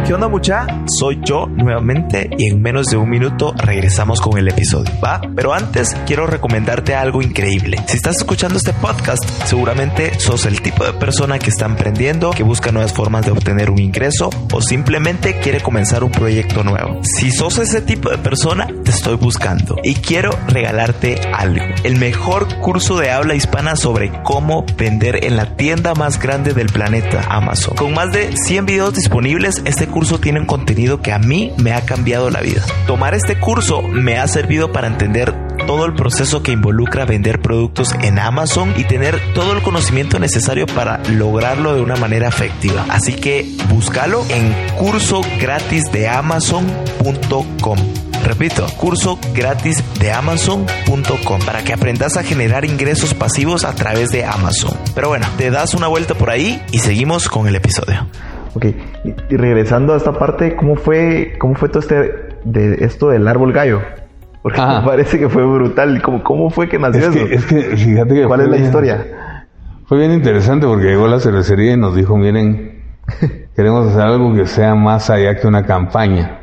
¿Qué 0.08 0.14
onda 0.14 0.30
mucha? 0.30 0.66
Soy 0.86 1.20
yo 1.22 1.48
nuevamente 1.48 2.30
y 2.38 2.50
en 2.50 2.62
menos 2.62 2.86
de 2.86 2.96
un 2.96 3.10
minuto 3.10 3.54
regresamos 3.58 4.22
con 4.22 4.38
el 4.38 4.48
episodio, 4.48 4.90
¿va? 5.04 5.20
Pero 5.36 5.54
antes 5.54 5.94
quiero 6.06 6.26
recomendarte 6.26 6.96
algo 6.96 7.22
increíble. 7.22 7.76
Si 7.88 7.98
estás 7.98 8.16
escuchando 8.16 8.58
este 8.58 8.72
podcast, 8.72 9.22
seguramente 9.44 10.18
sos 10.18 10.46
el 10.46 10.62
tipo 10.62 10.86
de 10.86 10.94
persona 10.94 11.40
que 11.40 11.50
está 11.50 11.66
emprendiendo, 11.66 12.32
que 12.32 12.44
busca 12.44 12.72
nuevas 12.72 12.94
formas 12.94 13.26
de 13.26 13.32
obtener 13.32 13.70
un 13.70 13.80
ingreso 13.80 14.30
o 14.54 14.62
simplemente 14.62 15.42
quiere 15.42 15.60
comenzar 15.60 16.06
un 16.06 16.12
proyecto 16.12 16.64
nuevo. 16.64 17.02
Si 17.04 17.30
sos 17.30 17.58
ese 17.58 17.82
tipo 17.82 18.10
de 18.10 18.18
persona, 18.18 18.66
te 18.86 18.92
estoy 18.92 19.18
buscando 19.18 19.76
y 19.84 19.96
quiero 19.96 20.30
regalarte 20.48 21.20
algo. 21.34 21.66
El 21.84 21.98
mejor 21.98 22.62
curso 22.62 22.98
de 22.98 23.12
habla 23.12 23.36
hispana 23.36 23.76
sobre 23.76 24.24
cómo 24.24 24.66
vender 24.78 25.26
en 25.26 25.36
la 25.36 25.58
tienda 25.58 25.96
más 25.96 26.18
grande 26.18 26.54
del 26.54 26.68
planeta, 26.68 27.26
Amazon. 27.28 27.76
Con 27.76 27.94
más 27.94 28.14
de 28.14 28.38
100 28.38 28.66
videos 28.66 28.94
disponibles, 28.94 29.62
este 29.66 29.86
curso 29.88 29.97
tiene 29.98 30.40
un 30.40 30.46
contenido 30.46 31.02
que 31.02 31.12
a 31.12 31.18
mí 31.18 31.52
me 31.58 31.74
ha 31.74 31.82
cambiado 31.82 32.30
la 32.30 32.42
vida. 32.42 32.64
Tomar 32.86 33.16
este 33.16 33.40
curso 33.40 33.82
me 33.82 34.18
ha 34.18 34.28
servido 34.28 34.72
para 34.72 34.88
entender 34.88 35.34
todo 35.66 35.86
el 35.86 35.96
proceso 35.96 36.44
que 36.44 36.52
involucra 36.52 37.06
vender 37.06 37.42
productos 37.42 37.94
en 38.04 38.20
Amazon 38.20 38.74
y 38.78 38.84
tener 38.84 39.20
todo 39.34 39.54
el 39.54 39.64
conocimiento 39.64 40.20
necesario 40.20 40.68
para 40.68 41.00
lograrlo 41.10 41.74
de 41.74 41.82
una 41.82 41.96
manera 41.96 42.28
efectiva. 42.28 42.86
Así 42.90 43.14
que 43.14 43.52
búscalo 43.70 44.24
en 44.30 44.54
curso 44.78 45.22
gratis 45.40 45.92
de 45.92 46.08
amazon.com. 46.08 47.80
Repito, 48.24 48.68
curso 48.78 49.18
gratis 49.34 49.84
de 50.00 50.12
amazon.com 50.12 51.42
para 51.44 51.64
que 51.64 51.74
aprendas 51.74 52.18
a 52.18 52.24
generar 52.24 52.66
ingresos 52.66 53.16
pasivos 53.16 53.66
a 53.66 53.74
través 53.74 54.10
de 54.10 54.26
Amazon. 54.26 54.78
Pero 54.94 55.10
bueno, 55.10 55.26
te 55.38 55.50
das 55.50 55.74
una 55.74 55.88
vuelta 55.88 56.14
por 56.14 56.30
ahí 56.30 56.62
y 56.72 56.80
seguimos 56.80 57.30
con 57.30 57.48
el 57.48 57.56
episodio. 57.56 58.08
Ok, 58.58 58.66
y, 59.04 59.36
regresando 59.38 59.94
a 59.94 59.98
esta 59.98 60.14
parte, 60.14 60.56
¿cómo 60.56 60.76
fue, 60.76 61.36
cómo 61.38 61.54
fue 61.54 61.70
todo 61.70 61.80
este, 61.80 62.30
de 62.44 62.78
esto 62.84 63.10
del 63.10 63.28
árbol 63.28 63.54
gallo? 63.54 63.82
Porque 64.42 64.60
Ajá. 64.60 64.82
me 64.82 64.88
parece 64.88 65.20
que 65.20 65.30
fue 65.30 65.46
brutal. 65.46 66.02
¿Cómo, 66.02 66.24
cómo 66.24 66.50
fue 66.50 66.68
que 66.68 66.80
nació 66.80 67.02
Es 67.10 67.16
eso? 67.16 67.28
que, 67.28 67.36
es 67.36 67.46
que 67.46 67.62
fíjate 67.78 68.16
que 68.16 68.26
¿Cuál 68.26 68.40
fue 68.40 68.46
es 68.46 68.50
la 68.50 68.56
bien- 68.58 68.66
historia? 68.66 69.46
Fue 69.86 70.00
bien 70.00 70.12
interesante 70.12 70.66
porque 70.66 70.86
llegó 70.86 71.06
a 71.06 71.10
la 71.10 71.20
cervecería 71.20 71.74
y 71.74 71.78
nos 71.78 71.96
dijo, 71.96 72.18
miren, 72.18 72.82
queremos 73.56 73.88
hacer 73.90 74.02
algo 74.02 74.34
que 74.34 74.48
sea 74.48 74.74
más 74.74 75.10
allá 75.12 75.36
que 75.36 75.46
una 75.48 75.64
campaña. 75.66 76.40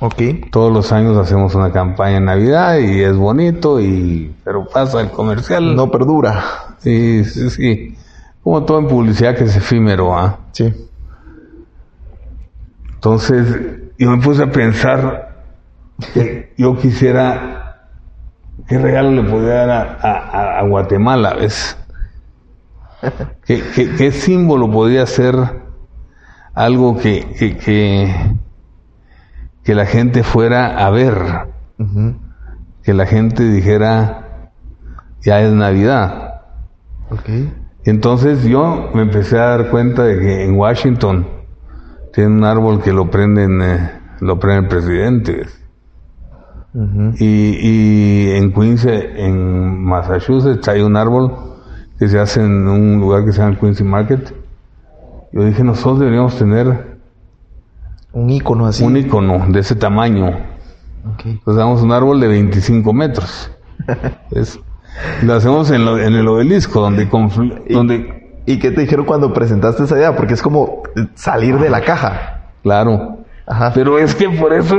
Ok. 0.00 0.20
Todos 0.52 0.70
los 0.72 0.92
años 0.92 1.16
hacemos 1.16 1.54
una 1.54 1.72
campaña 1.72 2.18
en 2.18 2.26
Navidad 2.26 2.76
y 2.78 3.00
es 3.00 3.16
bonito, 3.16 3.80
y 3.80 4.32
pero 4.44 4.66
pasa 4.68 5.00
el 5.00 5.10
comercial. 5.10 5.74
No 5.74 5.90
perdura. 5.90 6.44
Sí, 6.78 7.24
sí, 7.24 7.48
sí. 7.50 7.96
Como 8.44 8.64
todo 8.64 8.78
en 8.80 8.86
publicidad 8.86 9.34
que 9.34 9.44
es 9.44 9.56
efímero, 9.56 10.14
¿ah? 10.16 10.38
Sí. 10.52 10.72
Entonces, 12.98 13.46
yo 13.96 14.10
me 14.10 14.20
puse 14.20 14.42
a 14.42 14.50
pensar 14.50 15.36
que 16.12 16.52
yo 16.58 16.76
quisiera, 16.76 17.76
¿qué 18.66 18.76
regalo 18.76 19.12
le 19.12 19.22
podía 19.22 19.66
dar 19.66 19.98
a, 20.02 20.08
a- 20.08 20.58
a 20.58 20.62
Guatemala, 20.62 21.34
ves? 21.34 21.78
¿Qué, 23.46 23.62
qué, 23.72 23.94
qué 23.96 24.10
símbolo 24.10 24.68
podía 24.68 25.06
ser 25.06 25.36
algo 26.54 26.98
que, 26.98 27.24
que, 27.38 27.56
que, 27.56 28.12
que 29.62 29.74
la 29.76 29.86
gente 29.86 30.24
fuera 30.24 30.84
a 30.84 30.90
ver? 30.90 31.14
Que 32.82 32.94
la 32.94 33.06
gente 33.06 33.44
dijera, 33.44 34.50
ya 35.22 35.40
es 35.40 35.52
Navidad. 35.52 36.40
Entonces 37.84 38.42
yo 38.42 38.90
me 38.92 39.02
empecé 39.02 39.38
a 39.38 39.56
dar 39.56 39.70
cuenta 39.70 40.02
de 40.02 40.18
que 40.18 40.44
en 40.44 40.56
Washington 40.56 41.28
tiene 42.18 42.34
un 42.34 42.42
árbol 42.44 42.82
que 42.82 42.92
lo 42.92 43.08
prenden, 43.12 43.62
eh, 43.62 43.90
lo 44.18 44.40
prende 44.40 44.62
el 44.62 44.66
presidente. 44.66 45.36
¿ves? 45.36 45.60
Ujú. 46.74 47.12
Y, 47.20 47.24
y 47.60 48.30
en 48.32 48.52
Quincy, 48.52 48.88
en 48.90 49.84
Massachusetts, 49.84 50.66
hay 50.66 50.80
un 50.80 50.96
árbol 50.96 51.32
que 51.96 52.08
se 52.08 52.18
hace 52.18 52.40
en 52.44 52.66
un 52.66 52.98
lugar 52.98 53.24
que 53.24 53.30
se 53.30 53.38
llama 53.40 53.56
Quincy 53.60 53.84
Market. 53.84 54.34
Yo 55.30 55.44
dije, 55.44 55.62
nosotros 55.62 56.00
deberíamos 56.00 56.36
tener 56.36 56.98
Un 58.12 58.30
ícono 58.30 58.66
así. 58.66 58.82
un 58.82 58.96
icono 58.96 59.46
de 59.50 59.60
ese 59.60 59.76
tamaño. 59.76 60.26
Ok. 61.14 61.24
Entonces 61.24 61.54
damos 61.54 61.82
un 61.82 61.92
árbol 61.92 62.18
de 62.18 62.26
25 62.26 62.92
metros. 62.94 63.48
lo 65.22 65.34
hacemos 65.34 65.70
en, 65.70 65.84
lo- 65.84 65.98
en 66.00 66.14
el 66.14 66.26
obelisco, 66.26 66.80
donde, 66.80 67.08
donde 67.70 68.17
¿Y 68.50 68.58
qué 68.58 68.70
te 68.70 68.80
dijeron 68.80 69.04
cuando 69.04 69.32
presentaste 69.34 69.84
esa 69.84 69.96
idea? 69.96 70.16
Porque 70.16 70.32
es 70.34 70.40
como 70.42 70.82
salir 71.14 71.58
de 71.58 71.68
la 71.68 71.82
caja. 71.82 72.44
Claro. 72.62 73.18
Ajá. 73.46 73.72
Pero 73.74 73.98
es 73.98 74.14
que 74.14 74.28
por 74.30 74.52
eso, 74.54 74.76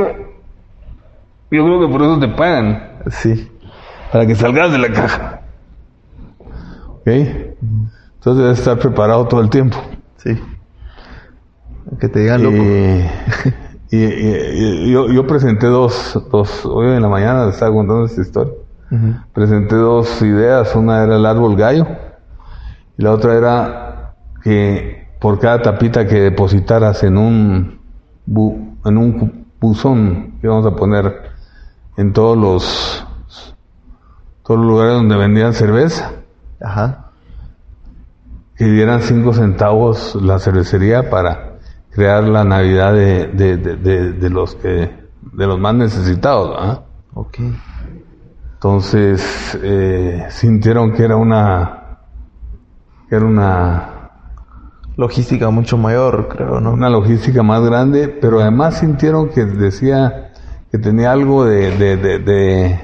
yo 1.51 1.63
creo 1.65 1.80
que 1.80 1.88
por 1.91 2.01
eso 2.01 2.20
te 2.20 2.30
pagan, 2.30 2.93
Sí. 3.11 3.51
para 4.11 4.26
que 4.26 4.34
salgas 4.34 4.72
de 4.72 4.78
la 4.80 4.91
caja. 4.91 5.41
¿Ok? 6.88 7.07
Entonces 7.07 8.43
debes 8.43 8.57
estar 8.59 8.80
preparado 8.80 9.28
todo 9.28 9.41
el 9.41 9.49
tiempo. 9.51 9.78
Sí. 10.17 10.38
Que 11.99 12.09
te 12.09 12.20
digan 12.22 12.41
loco. 12.43 12.55
Eh, 12.59 13.09
y, 13.91 13.97
y- 13.97 14.88
y 14.88 14.91
yo, 14.91 15.09
yo 15.09 15.28
presenté 15.28 15.67
dos, 15.67 16.20
dos, 16.32 16.65
hoy 16.65 16.88
en 16.95 17.01
la 17.03 17.07
mañana 17.09 17.45
les 17.45 17.53
estaba 17.53 17.72
contando 17.72 18.05
esta 18.05 18.22
historia. 18.22 18.53
Presenté 19.34 19.76
dos 19.76 20.20
ideas, 20.24 20.76
una 20.76 21.03
era 21.03 21.17
el 21.17 21.26
árbol 21.28 21.55
gallo 21.55 21.86
la 23.00 23.12
otra 23.14 23.36
era 23.36 24.14
que 24.43 25.08
por 25.20 25.39
cada 25.39 25.62
tapita 25.62 26.06
que 26.08 26.20
depositaras 26.22 27.04
en 27.04 27.18
un 27.18 27.80
bu- 28.28 28.76
en 28.86 28.97
un 28.97 29.45
buzón 29.60 30.34
que 30.39 30.47
íbamos 30.47 30.66
a 30.66 30.76
poner 30.76 31.32
en 31.97 32.14
todos 32.14 32.38
los 32.38 33.06
todos 34.43 34.60
los 34.60 34.70
lugares 34.70 34.93
donde 34.93 35.16
vendían 35.18 35.54
cerveza 35.54 36.12
Ajá. 36.62 37.12
que 38.56 38.66
dieran 38.66 39.02
cinco 39.02 39.34
centavos 39.34 40.16
la 40.22 40.39
cervecería 40.39 41.10
para 41.10 41.54
crear 41.91 42.24
la 42.24 42.43
Navidad 42.43 42.93
de, 42.93 43.28
de, 43.28 43.58
de, 44.14 44.30
los 44.30 44.56
que 44.56 44.91
de 45.34 45.47
los 45.47 45.60
más 45.60 45.74
necesitados, 45.76 46.50
¿verdad? 46.50 46.82
Ok. 47.14 47.38
Entonces 48.54 49.58
eh, 49.62 50.26
sintieron 50.30 50.93
que 50.93 51.04
era 51.04 51.16
una 51.16 51.78
era 53.10 53.26
una 53.26 53.95
Logística 54.97 55.49
mucho 55.49 55.78
mayor, 55.78 56.28
creo, 56.28 56.60
¿no? 56.60 56.74
una 56.74 56.89
logística 56.89 57.41
más 57.41 57.62
grande, 57.64 58.10
pero 58.10 58.41
además 58.41 58.80
sintieron 58.80 59.30
que 59.30 59.45
decía 59.45 60.34
que 60.70 60.78
tenía 60.78 61.14
algo 61.14 61.45
de, 61.45 61.72
de, 61.78 61.95
de, 61.95 62.20
de, 62.20 62.80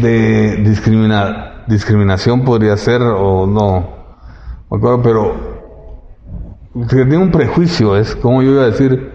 de 0.00 0.56
discrimina- 0.64 1.64
discriminación 1.68 2.44
podría 2.44 2.76
ser 2.76 3.00
o 3.00 3.46
no, 3.46 3.88
me 4.68 4.76
acuerdo, 4.76 5.02
pero 5.02 5.34
que 6.88 6.96
tenía 6.96 7.20
un 7.20 7.30
prejuicio, 7.30 7.96
es 7.96 8.16
como 8.16 8.42
yo 8.42 8.50
iba 8.50 8.62
a 8.62 8.66
decir 8.66 9.12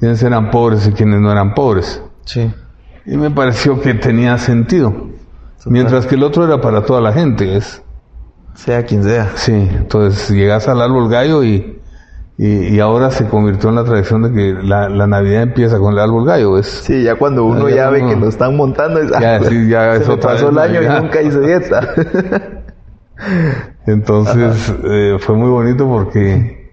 quiénes 0.00 0.22
eran 0.22 0.50
pobres 0.50 0.86
y 0.88 0.92
quiénes 0.92 1.20
no 1.20 1.30
eran 1.30 1.52
pobres. 1.54 2.02
Sí. 2.24 2.50
Y 3.04 3.18
me 3.18 3.30
pareció 3.30 3.78
que 3.82 3.92
tenía 3.92 4.38
sentido. 4.38 4.92
Mientras 5.66 6.06
que 6.06 6.14
el 6.16 6.22
otro 6.22 6.44
era 6.44 6.60
para 6.60 6.82
toda 6.84 7.00
la 7.00 7.12
gente, 7.12 7.56
es 7.56 7.82
Sea 8.54 8.84
quien 8.84 9.02
sea. 9.02 9.30
Sí, 9.34 9.52
entonces 9.52 10.28
llegas 10.30 10.68
al 10.68 10.80
árbol 10.82 11.08
gallo 11.08 11.42
y, 11.42 11.80
y, 12.36 12.46
y 12.74 12.80
ahora 12.80 13.10
se 13.10 13.26
convirtió 13.26 13.68
en 13.70 13.76
la 13.76 13.84
tradición 13.84 14.22
de 14.22 14.32
que 14.32 14.52
la, 14.62 14.88
la 14.88 15.06
Navidad 15.06 15.42
empieza 15.42 15.78
con 15.78 15.92
el 15.94 15.98
árbol 16.00 16.26
gallo. 16.26 16.58
Es, 16.58 16.66
Sí, 16.66 17.02
ya 17.02 17.14
cuando 17.16 17.44
uno 17.44 17.68
Ya 17.68 17.76
ya 17.76 17.90
ve 17.90 18.00
uno- 18.02 18.10
que 18.10 18.16
lo 18.16 18.28
están 18.28 18.56
montando, 18.56 19.00
es, 19.00 19.10
Ya, 19.10 19.36
ah, 19.36 19.40
sí, 19.42 19.68
ya 19.68 20.00
se 20.00 20.08
me 20.10 20.16
pasó 20.18 20.48
el 20.50 20.58
año 20.58 20.82
y 20.82 21.02
nunca 21.02 21.22
hice 21.22 21.40
dieta. 21.40 21.94
Entonces 23.86 24.74
eh, 24.84 25.16
fue 25.20 25.36
muy 25.36 25.48
bonito 25.50 25.86
porque 25.86 26.70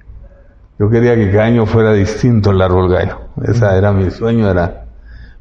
yo 0.80 0.90
quería 0.90 1.16
que 1.16 1.32
cada 1.32 1.46
año 1.46 1.66
fuera 1.66 1.94
distinto 1.94 2.52
el 2.52 2.62
árbol 2.62 2.90
gallo. 2.90 3.18
Esa 3.44 3.78
era 3.78 3.92
mi 3.92 4.10
sueño, 4.12 4.50
era. 4.50 4.86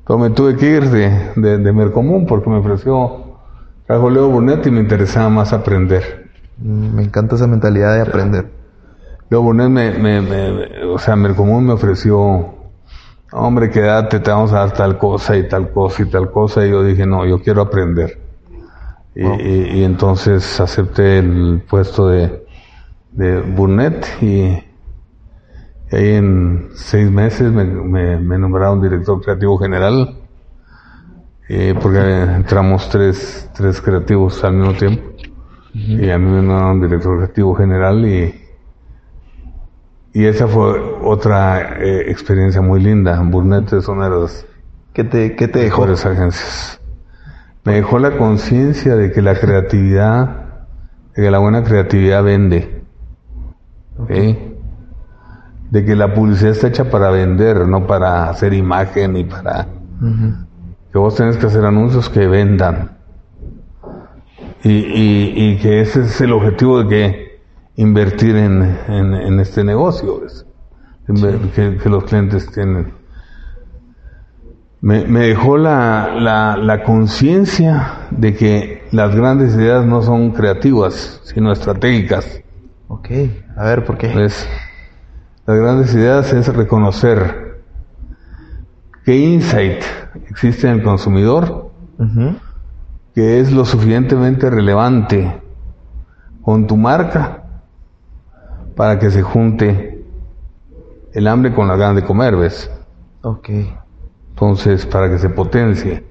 Pero 0.06 0.18
me 0.18 0.30
tuve 0.30 0.56
que 0.56 0.66
ir 0.66 0.90
de, 0.90 1.30
de, 1.36 1.58
de 1.58 1.72
Mercomún 1.72 2.26
porque 2.26 2.50
me 2.50 2.58
ofreció, 2.58 3.29
trajo 3.90 4.08
Leo 4.08 4.28
Burnett 4.28 4.64
y 4.68 4.70
me 4.70 4.78
interesaba 4.82 5.28
más 5.30 5.52
aprender. 5.52 6.28
Mm, 6.58 6.94
me 6.94 7.02
encanta 7.02 7.34
esa 7.34 7.48
mentalidad 7.48 7.92
de 7.96 8.02
aprender. 8.02 8.46
Leo 9.28 9.42
Burnett 9.42 9.68
me, 9.68 9.90
me, 9.98 10.20
me- 10.20 10.84
o 10.84 10.96
sea, 10.96 11.16
Mercomún 11.16 11.66
me 11.66 11.72
ofreció, 11.72 12.54
hombre, 13.32 13.68
quédate, 13.68 14.20
te 14.20 14.30
vamos 14.30 14.52
a 14.52 14.58
dar 14.58 14.72
tal 14.74 14.96
cosa 14.96 15.36
y 15.36 15.48
tal 15.48 15.72
cosa 15.72 16.04
y 16.04 16.06
tal 16.08 16.30
cosa. 16.30 16.64
Y 16.64 16.70
yo 16.70 16.84
dije, 16.84 17.04
no, 17.04 17.26
yo 17.26 17.42
quiero 17.42 17.62
aprender. 17.62 18.16
Y, 19.16 19.26
y- 19.26 19.78
y 19.80 19.82
entonces 19.82 20.60
acepté 20.60 21.18
el 21.18 21.64
puesto 21.68 22.06
de, 22.10 22.44
de 23.10 23.40
Burnett 23.40 24.06
y, 24.22 24.26
y 25.90 25.96
ahí 25.96 26.14
en 26.14 26.68
seis 26.74 27.10
meses 27.10 27.50
me, 27.50 27.64
me, 27.64 28.18
me 28.20 28.38
nombraron 28.38 28.80
director 28.80 29.20
creativo 29.20 29.58
general. 29.58 30.19
Eh, 31.52 31.74
porque 31.82 31.98
entramos 31.98 32.88
tres, 32.88 33.50
tres 33.56 33.80
creativos 33.80 34.44
al 34.44 34.52
mismo 34.54 34.72
tiempo. 34.74 35.02
Y 35.74 36.08
a 36.10 36.16
mí 36.16 36.26
me 36.26 36.42
nombraron 36.42 36.80
director 36.80 37.16
creativo 37.18 37.56
general 37.56 38.06
y, 38.06 38.40
y 40.12 40.24
esa 40.26 40.46
fue 40.46 40.80
otra 41.02 41.76
eh, 41.80 42.08
experiencia 42.08 42.60
muy 42.60 42.80
linda. 42.80 43.20
Burnett 43.20 43.72
es 43.72 43.88
una 43.88 44.08
de 44.08 44.20
las 44.20 44.46
¿Qué 44.92 45.02
te, 45.02 45.34
qué 45.34 45.48
te 45.48 45.58
dejó? 45.58 45.82
mejores 45.82 46.06
agencias. 46.06 46.80
Me 47.64 47.74
dejó 47.74 47.98
la 47.98 48.16
conciencia 48.16 48.94
de 48.94 49.10
que 49.10 49.20
la 49.20 49.34
creatividad, 49.34 50.66
de 51.16 51.22
que 51.24 51.30
la 51.32 51.38
buena 51.38 51.64
creatividad 51.64 52.22
vende. 52.22 52.84
¿ok? 53.98 54.10
De 55.70 55.84
que 55.84 55.96
la 55.96 56.14
publicidad 56.14 56.52
está 56.52 56.68
hecha 56.68 56.90
para 56.90 57.10
vender, 57.10 57.66
no 57.66 57.88
para 57.88 58.30
hacer 58.30 58.52
imagen 58.54 59.16
y 59.16 59.24
para. 59.24 59.66
Que 60.92 60.98
vos 60.98 61.14
tenés 61.14 61.36
que 61.36 61.46
hacer 61.46 61.64
anuncios 61.64 62.08
que 62.08 62.26
vendan. 62.26 62.98
Y, 64.62 64.70
y, 64.70 65.32
y 65.36 65.58
que 65.58 65.80
ese 65.80 66.02
es 66.02 66.20
el 66.20 66.32
objetivo 66.32 66.82
de 66.82 66.88
que 66.88 67.40
invertir 67.76 68.36
en, 68.36 68.62
en, 68.88 69.14
en 69.14 69.40
este 69.40 69.64
negocio, 69.64 70.24
es, 70.26 70.44
Inver- 71.08 71.50
que, 71.52 71.78
que 71.78 71.88
los 71.88 72.04
clientes 72.04 72.50
tienen. 72.52 72.92
Me, 74.82 75.04
me 75.06 75.20
dejó 75.28 75.56
la, 75.58 76.14
la, 76.18 76.56
la 76.56 76.84
conciencia 76.84 78.06
de 78.10 78.34
que 78.34 78.88
las 78.92 79.14
grandes 79.14 79.54
ideas 79.54 79.84
no 79.84 80.02
son 80.02 80.30
creativas, 80.32 81.20
sino 81.24 81.52
estratégicas. 81.52 82.42
Ok, 82.88 83.08
a 83.56 83.64
ver, 83.64 83.84
¿por 83.84 83.98
qué? 83.98 84.08
¿Ves? 84.08 84.48
Las 85.46 85.58
grandes 85.58 85.94
ideas 85.94 86.32
es 86.32 86.54
reconocer 86.54 87.49
qué 89.04 89.16
insight 89.16 89.82
existe 90.28 90.68
en 90.68 90.74
el 90.74 90.82
consumidor 90.82 91.70
que 93.14 93.40
es 93.40 93.52
lo 93.52 93.64
suficientemente 93.64 94.48
relevante 94.48 95.40
con 96.42 96.66
tu 96.66 96.76
marca 96.76 97.44
para 98.76 98.98
que 98.98 99.10
se 99.10 99.22
junte 99.22 100.04
el 101.12 101.26
hambre 101.26 101.52
con 101.54 101.68
la 101.68 101.76
ganas 101.76 101.96
de 101.96 102.04
comer, 102.04 102.36
¿ves? 102.36 102.70
Ok. 103.22 103.50
Entonces, 104.30 104.86
para 104.86 105.10
que 105.10 105.18
se 105.18 105.28
potencie. 105.28 106.04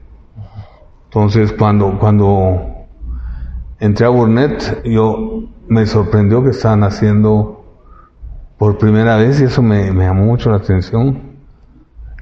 Entonces, 1.06 1.52
cuando, 1.54 1.98
cuando 1.98 2.62
entré 3.80 4.06
a 4.06 4.10
Burnett, 4.10 4.84
yo 4.84 5.50
me 5.68 5.86
sorprendió 5.86 6.44
que 6.44 6.50
estaban 6.50 6.84
haciendo 6.84 7.66
por 8.58 8.78
primera 8.78 9.16
vez, 9.16 9.42
y 9.42 9.46
eso 9.46 9.64
me, 9.64 9.92
me 9.92 10.06
llamó 10.06 10.26
mucho 10.26 10.52
la 10.52 10.58
atención. 10.58 11.29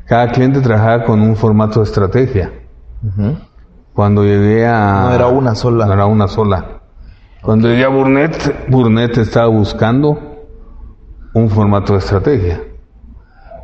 Cada 0.08 0.32
cliente 0.32 0.62
trabajaba 0.62 1.03
con 1.03 1.22
un 1.22 1.36
formato 1.36 1.82
de 1.82 1.86
estrategia. 1.86 2.51
Cuando 3.93 4.24
llegué 4.24 4.66
a... 4.66 5.01
No 5.10 5.14
era 5.14 5.28
una 5.28 5.53
sola. 5.53 5.86
No 5.86 5.93
era 5.93 6.05
una 6.05 6.30
sola. 6.30 6.80
Cuando 7.41 7.68
llegué 7.68 7.84
a 7.84 7.89
Burnett, 7.89 8.70
Burnett 8.70 9.18
estaba 9.18 9.47
buscando 9.47 10.45
un 11.34 11.49
formato 11.49 11.91
de 11.93 11.99
estrategia. 11.99 12.62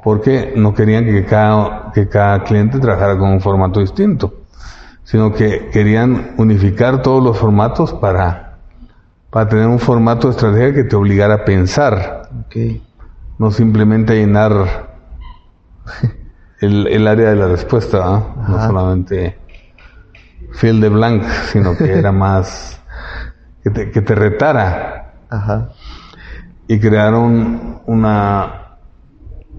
Porque 0.03 0.53
no 0.57 0.73
querían 0.73 1.05
que 1.05 1.23
cada, 1.23 1.91
que 1.93 2.09
cada 2.09 2.43
cliente 2.43 2.77
trabajara 2.77 3.17
con 3.17 3.31
un 3.31 3.39
formato 3.39 3.79
distinto. 3.79 4.41
Sino 5.05 5.31
que 5.31 5.69
querían 5.71 6.33
unificar 6.37 7.01
todos 7.01 7.23
los 7.23 7.37
formatos 7.37 7.93
para, 7.93 8.57
para 9.29 9.47
tener 9.47 9.67
un 9.67 9.79
formato 9.79 10.27
de 10.27 10.31
estrategia 10.31 10.73
que 10.73 10.83
te 10.83 10.95
obligara 10.97 11.35
a 11.35 11.45
pensar. 11.45 12.29
No 13.39 13.49
simplemente 13.49 14.11
a 14.11 14.15
llenar 14.17 14.93
el, 16.63 16.87
el 16.87 17.07
área 17.07 17.29
de 17.29 17.35
la 17.35 17.47
respuesta, 17.47 17.99
¿ah? 18.03 18.35
no 18.47 18.65
solamente 18.65 19.37
fill 20.53 20.79
the 20.79 20.89
blank, 20.89 21.23
sino 21.51 21.75
que 21.75 21.91
era 21.91 22.11
más 22.25 22.81
que 23.63 23.69
te, 23.69 23.91
que 23.91 24.01
te 24.01 24.15
retara 24.15 25.13
Ajá. 25.29 25.69
y 26.67 26.79
crearon 26.79 27.81
una, 27.85 28.77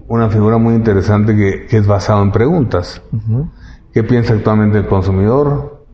una 0.07 0.29
figura 0.29 0.57
muy 0.57 0.75
interesante 0.75 1.35
que, 1.35 1.67
que 1.67 1.77
es 1.77 1.85
basado 1.85 2.23
en 2.23 2.31
preguntas. 2.31 3.01
Ujú. 3.11 3.49
¿Qué 3.93 4.03
piensa 4.03 4.33
actualmente 4.33 4.79
el 4.79 4.87
consumidor? 4.87 5.85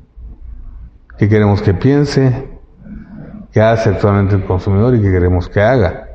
¿Qué 1.17 1.27
queremos 1.27 1.61
que 1.61 1.73
piense? 1.73 2.49
¿Qué 3.51 3.61
hace 3.61 3.89
actualmente 3.89 4.35
el 4.35 4.45
consumidor 4.45 4.95
y 4.95 5.01
qué 5.01 5.11
queremos 5.11 5.49
que 5.49 5.61
haga? 5.61 6.07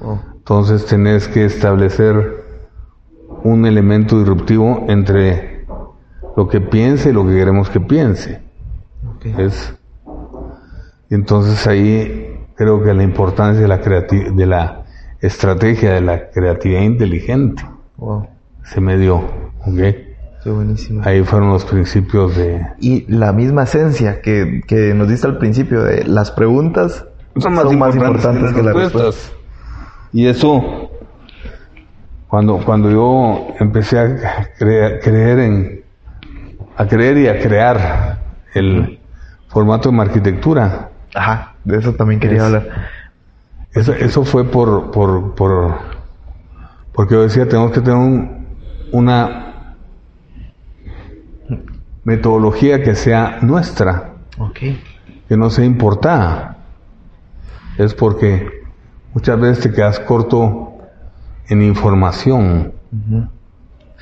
Oh. 0.00 0.18
Entonces 0.36 0.86
tenés 0.86 1.28
que 1.28 1.44
establecer 1.44 2.39
un 3.44 3.66
elemento 3.66 4.18
disruptivo 4.18 4.84
entre 4.88 5.64
lo 6.36 6.48
que 6.48 6.60
piense 6.60 7.10
y 7.10 7.12
lo 7.12 7.26
que 7.26 7.34
queremos 7.34 7.70
que 7.70 7.80
piense. 7.80 8.40
Es, 9.38 9.74
y 11.10 11.14
entonces 11.14 11.66
ahí 11.66 12.38
creo 12.56 12.82
que 12.82 12.94
la 12.94 13.02
importancia 13.02 13.60
de 13.60 13.68
la, 13.68 13.82
creati- 13.82 14.34
de 14.34 14.46
la 14.46 14.84
estrategia, 15.20 15.92
de 15.92 16.00
la 16.00 16.30
creatividad 16.30 16.82
inteligente, 16.82 17.62
Wow. 17.96 18.26
se 18.64 18.80
me 18.80 18.96
dio. 18.96 19.16
¿ok? 19.66 19.76
Qué 20.42 20.50
buenísimo. 20.50 21.02
Ahí 21.04 21.22
fueron 21.22 21.50
los 21.50 21.66
principios 21.66 22.34
de... 22.34 22.64
Y 22.78 23.04
la 23.12 23.32
misma 23.34 23.64
esencia 23.64 24.22
que, 24.22 24.62
que 24.66 24.94
nos 24.94 25.08
diste 25.08 25.26
al 25.26 25.36
principio 25.36 25.82
de 25.82 26.04
las 26.04 26.30
preguntas 26.30 27.04
son 27.36 27.52
más, 27.54 27.70
importantes, 27.94 28.54
que 28.54 28.62
las 28.62 28.74
respuestas. 28.74 29.32
Y 30.14 30.26
eso, 30.26 30.90
cuando, 32.30 32.58
cuando 32.58 32.90
yo 32.90 33.48
empecé 33.58 33.98
a 33.98 34.48
crea- 34.56 35.00
creer 35.00 35.38
en, 35.40 35.84
a 36.76 36.86
creer 36.86 37.18
y 37.18 37.26
a 37.28 37.38
crear 37.40 38.18
el 38.54 39.00
formato 39.48 39.90
de 39.90 39.96
mi 39.96 40.02
arquitectura, 40.02 40.90
Ajá, 41.14 41.54
de 41.64 41.78
eso 41.78 41.92
también 41.94 42.20
quería 42.20 42.38
Es- 42.38 42.44
hablar. 42.44 42.68
Eso, 43.72 43.92
eso 43.92 44.24
fue 44.24 44.44
por, 44.44 44.90
por, 44.92 45.34
por, 45.34 45.74
porque 46.92 47.14
yo 47.14 47.22
decía, 47.22 47.48
tenemos 47.48 47.72
que 47.72 47.80
tener 47.80 47.96
un- 47.98 48.46
una 48.92 49.74
metodología 52.04 52.82
que 52.82 52.94
sea 52.94 53.38
nuestra, 53.42 54.12
Ok. 54.38 54.58
que 55.28 55.36
no 55.36 55.50
sea 55.50 55.64
importada. 55.64 56.56
Es 57.78 57.94
porque 57.94 58.62
muchas 59.14 59.38
veces 59.40 59.60
te 59.64 59.72
quedas 59.72 60.00
corto 60.00 60.69
en 61.50 61.62
información. 61.62 62.72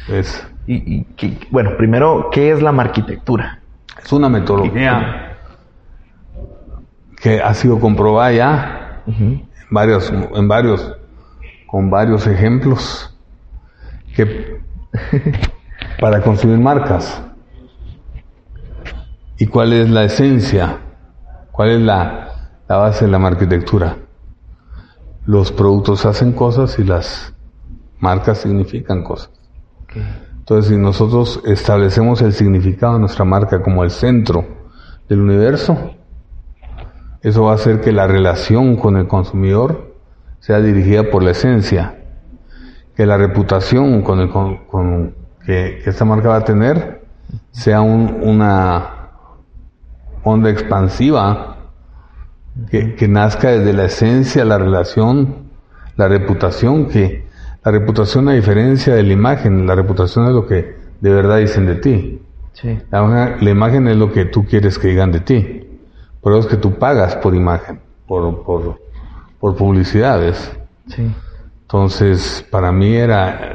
Es, 0.08 0.46
Y, 0.66 0.74
y 1.00 1.04
qué- 1.16 1.38
bueno, 1.50 1.76
primero, 1.76 2.28
¿qué 2.30 2.52
es 2.52 2.62
la 2.62 2.70
arquitectura? 2.70 3.60
es 4.04 4.12
una 4.12 4.28
metodología 4.28 5.36
que 7.20 7.40
ha 7.42 7.52
sido 7.54 7.80
comprobada 7.80 8.32
ya 8.32 9.02
en 9.06 9.48
varios, 9.70 10.10
en 10.10 10.46
varios, 10.48 10.96
con 11.66 11.90
varios 11.90 12.26
ejemplos 12.26 13.16
que 14.14 14.60
para 16.00 16.22
construir 16.22 16.58
marcas. 16.58 17.22
¿Y 19.38 19.46
cuál 19.46 19.72
es 19.72 19.88
la 19.90 20.04
esencia? 20.04 20.78
¿Cuál 21.52 21.70
es 21.70 21.80
la, 21.80 22.28
la 22.68 22.76
base 22.76 23.04
de 23.06 23.10
la 23.10 23.26
arquitectura? 23.26 23.96
Los 25.26 25.50
productos 25.52 26.06
hacen 26.06 26.32
cosas 26.32 26.78
y 26.78 26.84
las 26.84 27.34
marcas 28.00 28.38
significan 28.38 29.02
cosas. 29.02 29.30
Entonces, 30.38 30.70
si 30.70 30.76
nosotros 30.76 31.42
establecemos 31.44 32.22
el 32.22 32.32
significado 32.32 32.94
de 32.94 33.00
nuestra 33.00 33.24
marca 33.24 33.62
como 33.62 33.84
el 33.84 33.90
centro 33.90 34.46
del 35.08 35.20
universo, 35.20 35.76
eso 37.22 37.44
va 37.44 37.52
a 37.52 37.54
hacer 37.56 37.80
que 37.80 37.92
la 37.92 38.06
relación 38.06 38.76
con 38.76 38.96
el 38.96 39.06
consumidor 39.08 39.94
sea 40.40 40.60
dirigida 40.60 41.10
por 41.10 41.22
la 41.22 41.32
esencia, 41.32 41.98
que 42.96 43.04
la 43.06 43.16
reputación 43.16 44.02
con 44.02 44.20
el, 44.20 44.30
con, 44.30 44.56
con- 44.66 45.14
que, 45.44 45.80
que 45.82 45.90
esta 45.90 46.04
marca 46.04 46.28
va 46.28 46.36
a 46.36 46.44
tener 46.44 47.04
sea 47.50 47.80
un- 47.80 48.18
una 48.22 49.10
onda 50.24 50.50
expansiva 50.50 51.56
que, 52.70 52.94
que 52.94 53.08
nazca 53.08 53.50
desde 53.50 53.72
la 53.72 53.84
esencia, 53.84 54.44
la 54.44 54.58
relación, 54.58 55.48
la 55.96 56.08
reputación, 56.08 56.86
que 56.88 57.27
la 57.64 57.72
reputación 57.72 58.28
a 58.28 58.32
diferencia 58.32 58.94
de 58.94 59.02
la 59.02 59.12
imagen, 59.12 59.66
la 59.66 59.74
reputación 59.74 60.26
es 60.26 60.32
lo 60.32 60.46
que 60.46 60.76
de 61.00 61.10
verdad 61.12 61.38
dicen 61.38 61.66
de 61.66 61.74
ti. 61.76 62.22
Sí. 62.52 62.78
La, 62.90 63.00
imagen- 63.04 63.36
la 63.44 63.50
imagen 63.50 63.88
es 63.88 63.96
lo 63.96 64.12
que 64.12 64.24
tú 64.24 64.44
quieres 64.44 64.78
que 64.78 64.88
digan 64.88 65.12
de 65.12 65.20
ti. 65.20 65.64
Por 66.20 66.32
eso 66.32 66.40
es 66.40 66.46
que 66.46 66.56
tú 66.56 66.78
pagas 66.78 67.16
por 67.16 67.34
imagen, 67.34 67.80
por, 68.06 68.42
por, 68.42 68.80
por 69.38 69.56
publicidades. 69.56 70.58
Sí. 70.88 71.08
Entonces, 71.62 72.44
para 72.50 72.72
mí 72.72 72.94
era, 72.96 73.52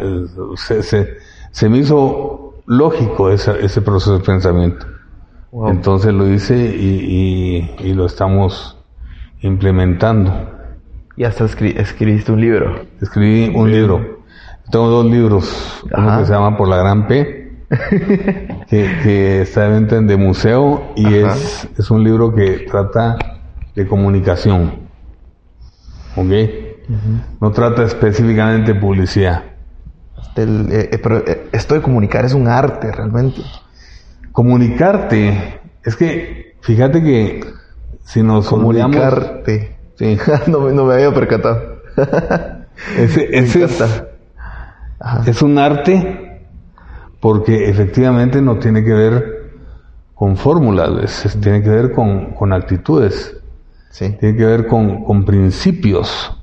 se, 0.55 0.83
se, 0.83 1.09
se 1.51 1.69
me 1.69 1.79
hizo 1.79 2.55
lógico 2.67 3.29
esa- 3.31 3.57
ese 3.57 3.81
proceso 3.81 4.17
de 4.19 4.23
pensamiento. 4.23 4.85
Wow. 5.51 5.69
Entonces 5.69 6.13
lo 6.13 6.27
hice 6.29 6.55
y, 6.55 7.75
y- 7.79 7.89
y 7.89 7.93
lo 7.93 8.05
estamos 8.05 8.77
implementando. 9.41 10.31
Y 11.15 11.23
hasta 11.23 11.45
escri- 11.45 11.77
escribiste 11.77 12.31
un 12.31 12.41
libro. 12.41 12.85
Escribí 13.01 13.51
un 13.55 13.71
libro. 13.71 14.23
Tengo 14.71 14.87
dos 14.87 15.05
libros. 15.05 15.83
Uno 15.95 16.19
que 16.19 16.25
se 16.25 16.31
llama 16.33 16.57
Por 16.57 16.67
la 16.67 16.77
Gran 16.77 17.07
P, 17.07 17.53
que, 18.69 18.97
que 19.03 19.41
está 19.41 19.63
de 19.63 19.69
venta 19.69 19.95
en 19.97 20.07
de 20.07 20.17
museo 20.17 20.91
y 20.95 21.19
Ajá. 21.23 21.35
es, 21.35 21.67
es 21.77 21.91
un 21.91 22.03
libro 22.03 22.33
que 22.33 22.65
trata 22.69 23.17
de 23.75 23.87
comunicación. 23.87 24.83
¿Ok? 26.15 26.31
No 27.41 27.51
trata 27.51 27.83
específicamente 27.83 28.73
de 28.73 28.79
publicidad. 28.79 29.43
Eh, 30.35 30.89
eh, 30.91 30.99
pero 31.01 31.17
eh, 31.27 31.47
esto 31.51 31.75
de 31.75 31.81
comunicar 31.81 32.25
es 32.25 32.33
un 32.33 32.47
arte 32.47 32.91
realmente. 32.91 33.41
Comunicarte, 34.31 35.59
es 35.83 35.95
que 35.95 36.55
fíjate 36.61 37.03
que 37.03 37.43
si 38.03 38.23
nos 38.23 38.47
Comunicarte. 38.47 39.75
Sí. 40.03 40.17
no, 40.51 40.59
me- 40.61 40.73
no 40.73 40.85
me 40.85 40.93
había 40.95 41.13
percatado. 41.13 41.77
ese, 42.97 43.27
Me 43.31 43.37
ese 43.39 43.63
es, 45.27 45.41
un 45.41 45.57
arte 45.57 46.41
porque 47.19 47.69
efectivamente 47.69 48.41
no 48.41 48.57
tiene 48.57 48.83
que 48.83 48.93
ver 48.93 49.43
con 50.15 50.35
fórmulas, 50.37 51.37
tiene 51.41 51.61
que 51.61 51.69
ver 51.69 51.91
con, 51.91 52.31
con 52.33 52.51
actitudes, 52.53 53.37
Sí. 53.89 54.15
tiene 54.19 54.35
que 54.37 54.45
ver 54.45 54.67
con, 54.67 55.03
con 55.03 55.23
principios. 55.23 56.35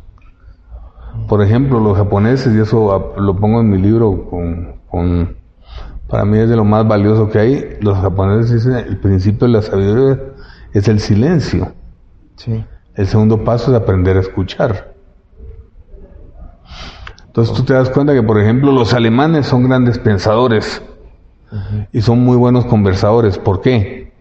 Por 1.29 1.43
ejemplo, 1.43 1.81
los 1.81 1.97
japoneses, 1.97 2.55
y 2.55 2.61
eso 2.61 3.15
lo 3.19 3.37
pongo 3.37 3.61
en 3.61 3.71
mi 3.71 3.79
libro, 3.79 4.27
con, 4.31 4.77
con- 4.89 5.37
para 6.09 6.25
mí 6.25 6.39
es 6.39 6.49
de 6.49 6.57
lo 6.57 6.65
más 6.65 6.87
valioso 6.87 7.29
que 7.31 7.39
hay, 7.39 7.77
los 7.81 7.99
japoneses 7.99 8.53
dicen 8.65 8.75
el 8.87 8.99
principio 8.99 9.47
de 9.47 9.53
la 9.55 9.63
sabiduría 9.63 10.19
es 10.73 10.87
el 10.89 11.01
silencio. 11.01 11.73
Sí. 12.37 12.65
El 13.01 13.07
segundo 13.07 13.45
paso 13.45 13.71
es 13.75 13.81
aprender 13.81 14.19
a 14.19 14.21
escuchar. 14.21 14.93
Entonces 17.25 17.57
tú 17.57 17.63
te 17.65 17.73
das 17.73 17.89
cuenta 17.89 18.13
que, 18.13 18.23
por 18.23 18.39
ejemplo, 18.39 18.73
los 18.73 18.93
alemanes 18.93 19.47
son 19.47 19.67
grandes 19.67 19.99
pensadores 19.99 20.83
y 21.93 22.03
son 22.03 22.19
muy 22.21 22.37
buenos 22.37 22.67
conversadores. 22.67 23.39
¿Por 23.39 23.63
qué? 23.63 24.13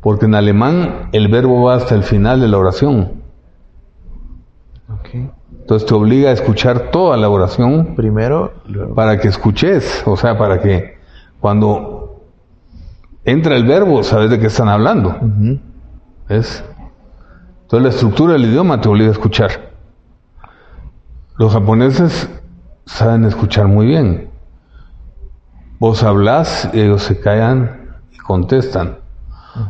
Porque 0.00 0.24
en 0.24 0.34
alemán 0.34 1.10
el 1.12 1.28
verbo 1.28 1.64
va 1.64 1.74
hasta 1.74 1.94
el 1.94 2.02
final 2.02 2.40
de 2.40 2.48
la 2.48 2.56
oración. 2.56 3.22
Entonces 5.50 5.86
te 5.86 5.92
obliga 5.92 6.30
a 6.30 6.32
escuchar 6.32 6.90
toda 6.92 7.18
la 7.18 7.28
oración 7.28 7.94
Primero, 7.94 8.54
luego. 8.68 8.94
para 8.94 9.20
que 9.20 9.28
escuches, 9.28 10.02
o 10.06 10.16
sea, 10.16 10.38
para 10.38 10.62
que 10.62 10.96
cuando 11.40 12.22
entra 13.26 13.54
el 13.54 13.64
verbo 13.66 14.02
sabes 14.02 14.30
de 14.30 14.38
qué 14.38 14.46
están 14.46 14.70
hablando. 14.70 15.10
Ujú. 15.10 15.60
¿Ves? 16.30 16.64
Entonces 17.72 17.84
la 17.84 17.88
estructura 17.96 18.32
del 18.34 18.44
idioma 18.44 18.82
te 18.82 18.88
obliga 18.90 19.08
a 19.08 19.12
escuchar. 19.12 19.70
Los 21.38 21.54
japoneses 21.54 22.28
saben 22.84 23.24
escuchar 23.24 23.66
muy 23.66 23.86
bien. 23.86 24.28
Vos 25.78 26.02
hablas 26.02 26.68
y 26.74 26.80
ellos 26.80 27.02
se 27.02 27.18
callan 27.18 27.96
y 28.12 28.18
contestan. 28.18 28.98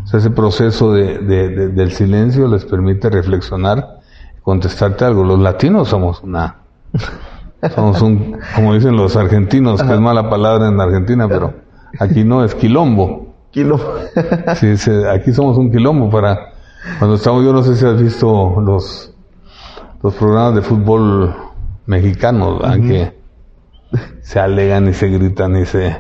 O 0.03 0.07
sea, 0.09 0.19
ese 0.19 0.31
proceso 0.31 0.93
de- 0.93 1.19
de- 1.19 1.49
de- 1.51 1.69
del 1.69 1.93
silencio 1.93 2.49
les 2.49 2.65
permite 2.65 3.09
reflexionar 3.09 4.01
y 4.37 4.41
contestarte 4.41 5.05
algo. 5.05 5.23
Los 5.23 5.39
latinos 5.39 5.87
somos 5.87 6.25
una... 6.25 6.57
Somos 7.73 8.03
un, 8.03 8.37
como 8.57 8.75
dicen 8.75 8.97
los 8.97 9.15
argentinos, 9.15 9.81
que 9.81 9.95
es 9.95 10.01
mala 10.01 10.29
palabra 10.29 10.67
en 10.67 10.81
Argentina, 10.81 11.29
pero 11.29 11.55
aquí 12.01 12.25
no 12.25 12.45
es 12.45 12.57
quilombo. 12.57 13.33
Kilo. 13.53 13.79
Sí, 14.57 14.75
aquí 15.09 15.33
somos 15.33 15.57
un 15.57 15.71
quilombo 15.71 16.11
para 16.11 16.49
cuando 16.99 17.17
estamos, 17.17 17.45
yo 17.45 17.53
no 17.53 17.63
sé 17.63 17.77
si 17.77 17.85
has 17.87 18.01
visto 18.01 18.61
los 18.61 19.09
los 20.03 20.15
programas 20.15 20.55
de 20.57 20.63
fútbol 20.63 21.35
mexicanos, 21.87 22.59
¿verdad? 22.59 22.77
que 22.89 23.21
se 24.23 24.41
alegan 24.41 24.89
y 24.89 24.95
se 24.95 25.09
gritan 25.09 25.57
y 25.57 25.65
se 25.65 25.97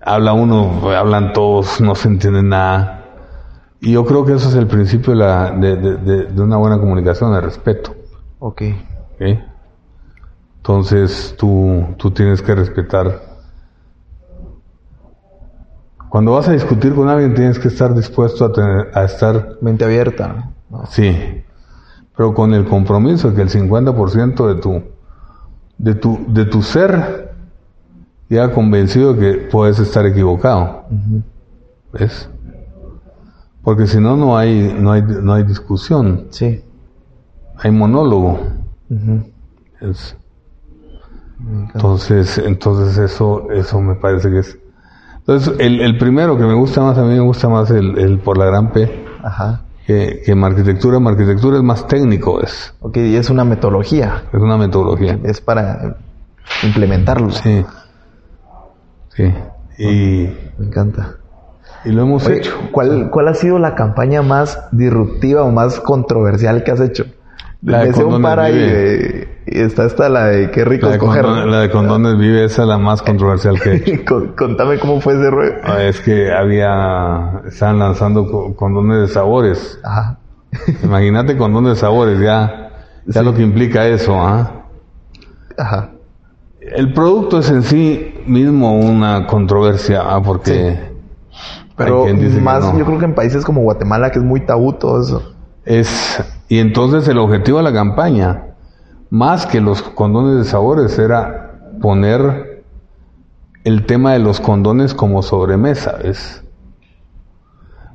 habla 0.00 0.32
uno, 0.32 0.90
hablan 0.90 1.32
todos, 1.32 1.80
no 1.80 1.94
se 1.94 2.08
entiende 2.08 2.42
nada. 2.42 3.00
Y 3.80 3.92
yo 3.92 4.04
creo 4.04 4.24
que 4.24 4.32
eso 4.34 4.48
es 4.48 4.54
el 4.56 4.66
principio 4.66 5.12
de, 5.12 5.18
la, 5.18 5.50
de, 5.52 5.76
de- 5.76 5.96
de- 5.98 6.24
de 6.26 6.42
una 6.42 6.56
buena 6.56 6.78
comunicación, 6.80 7.32
de 7.34 7.40
respeto. 7.40 7.94
ok. 8.40 8.62
¿ok? 9.14 9.38
Entonces 10.56 11.34
tú, 11.38 11.84
tú 11.98 12.10
tienes 12.10 12.40
que 12.42 12.54
respetar. 12.54 13.33
Cuando 16.14 16.30
vas 16.30 16.46
a 16.46 16.52
discutir 16.52 16.94
con 16.94 17.08
alguien 17.08 17.34
tienes 17.34 17.58
que 17.58 17.66
estar 17.66 17.92
dispuesto 17.92 18.44
a, 18.44 18.52
tener, 18.52 18.88
a 18.94 19.02
estar, 19.02 19.58
Mente 19.60 19.84
abierta. 19.84 20.52
¿no? 20.70 20.86
sí, 20.86 21.42
pero 22.16 22.32
con 22.32 22.54
el 22.54 22.66
compromiso 22.66 23.30
de 23.30 23.34
que 23.34 23.42
el 23.42 23.48
50% 23.50 24.46
de 24.46 24.60
tu, 24.60 24.82
de 25.76 25.94
tu, 25.96 26.24
de 26.28 26.44
tu 26.44 26.62
ser 26.62 27.34
ya 28.30 28.52
convencido 28.52 29.14
de 29.14 29.18
que 29.18 29.38
puedes 29.48 29.80
estar 29.80 30.06
equivocado. 30.06 30.84
¿Ves? 31.92 32.30
Porque 33.64 33.88
si 33.88 33.98
no, 33.98 34.16
no 34.16 34.38
hay, 34.38 34.72
no 34.72 34.92
hay, 34.92 35.02
no 35.02 35.32
hay 35.32 35.42
discusión, 35.42 36.28
Sí. 36.30 36.62
hay 37.56 37.72
monólogo. 37.72 38.38
Es- 39.80 40.16
encanta. 41.40 41.72
Entonces, 41.74 42.38
entonces 42.38 42.98
eso, 42.98 43.50
eso 43.50 43.80
me 43.80 43.96
parece 43.96 44.30
que 44.30 44.38
es. 44.38 44.58
Entonces, 45.26 45.54
el, 45.58 45.80
el 45.80 45.96
primero 45.98 46.36
que 46.36 46.44
me 46.44 46.52
gusta 46.54 46.82
más, 46.82 46.98
a 46.98 47.02
mí 47.02 47.14
me 47.14 47.20
gusta 47.20 47.48
más 47.48 47.70
el, 47.70 47.96
el 47.98 48.18
por 48.18 48.36
la 48.36 48.44
gran 48.44 48.72
P, 48.72 49.06
Ajá. 49.22 49.62
que, 49.86 50.20
que 50.24 50.32
en 50.32 50.44
arquitectura. 50.44 50.98
Arquitectura 50.98 51.56
es 51.56 51.62
más 51.62 51.86
técnico, 51.86 52.42
es, 52.42 52.74
Ok, 52.80 52.98
y 52.98 53.16
es 53.16 53.30
una 53.30 53.44
metodología. 53.44 54.24
es 54.32 54.40
una 54.40 54.58
metodología. 54.58 55.18
Es 55.24 55.40
para 55.40 55.96
implementarlo. 56.62 57.30
Sí. 57.30 57.64
Sí. 59.16 59.32
Y, 59.78 60.28
Me 60.58 60.66
encanta. 60.66 61.14
Y 61.86 61.90
lo 61.90 62.02
hemos 62.02 62.26
Oye, 62.26 62.38
hecho. 62.38 62.54
¿cuál, 62.72 63.10
¿Cuál 63.10 63.28
ha 63.28 63.34
sido 63.34 63.58
la 63.58 63.74
campaña 63.74 64.22
más 64.22 64.58
disruptiva 64.72 65.42
o 65.42 65.50
más 65.50 65.80
controversial 65.80 66.64
que 66.64 66.70
has 66.70 66.80
hecho? 66.80 67.04
La 67.62 67.84
de 67.84 67.92
sé 67.94 68.04
un 68.04 68.12
Condones 68.12 68.24
par 68.30 68.40
ahí 68.40 68.54
Vive. 68.54 68.72
de- 68.72 69.28
y 69.30 69.33
está 69.46 69.84
esta 69.84 70.08
la 70.08 70.26
de 70.26 70.50
qué 70.50 70.64
rico 70.64 70.86
La 70.86 70.92
de, 70.92 70.98
condon- 70.98 71.46
la 71.50 71.60
de 71.60 71.70
condones 71.70 72.18
vive, 72.18 72.44
esa 72.44 72.62
es 72.62 72.68
la 72.68 72.78
más 72.78 73.02
controversial 73.02 73.60
que 73.60 73.70
he 73.70 73.76
hecho. 73.94 74.34
Contame 74.36 74.78
cómo 74.78 75.00
fue 75.00 75.14
ese 75.14 75.30
rollo. 75.30 75.52
Ah, 75.64 75.82
Es 75.82 76.00
que 76.00 76.32
había, 76.32 77.42
estaban 77.46 77.78
lanzando 77.78 78.30
co- 78.30 78.54
condones 78.56 79.00
de 79.00 79.08
sabores. 79.08 79.78
Ajá. 79.84 80.18
Imagínate 80.82 81.36
condones 81.36 81.70
de 81.74 81.76
sabores, 81.76 82.20
ya, 82.20 82.70
ya 83.06 83.20
Sí. 83.20 83.24
lo 83.26 83.34
que 83.34 83.42
implica 83.42 83.86
eso, 83.86 84.14
¿ah? 84.20 84.50
Ajá. 85.58 85.90
El 86.60 86.92
producto 86.94 87.38
es 87.40 87.50
en 87.50 87.62
sí 87.62 88.14
mismo 88.26 88.78
una 88.78 89.26
controversia, 89.26 90.02
¿ah? 90.06 90.22
Porque 90.22 90.78
Pero 91.76 92.04
dice 92.06 92.36
que 92.36 92.40
más, 92.40 92.64
no. 92.72 92.78
yo 92.78 92.86
creo 92.86 92.98
que 92.98 93.04
en 93.04 93.14
países 93.14 93.44
como 93.44 93.60
Guatemala, 93.62 94.10
que 94.10 94.18
es 94.20 94.24
muy 94.24 94.40
tabú 94.40 94.72
todo 94.72 95.00
eso. 95.02 95.34
es, 95.66 96.22
y 96.48 96.58
entonces 96.60 97.06
el 97.08 97.18
objetivo 97.18 97.58
de 97.58 97.64
la 97.64 97.72
campaña, 97.72 98.53
más 99.14 99.46
que 99.46 99.60
los 99.60 99.80
condones 99.80 100.38
de 100.38 100.44
sabores, 100.50 100.98
era 100.98 101.52
poner 101.80 102.64
el 103.62 103.86
tema 103.86 104.12
de 104.14 104.18
los 104.18 104.40
condones 104.40 104.92
como 104.92 105.22
sobremesa, 105.22 105.98
¿ves? 106.02 106.42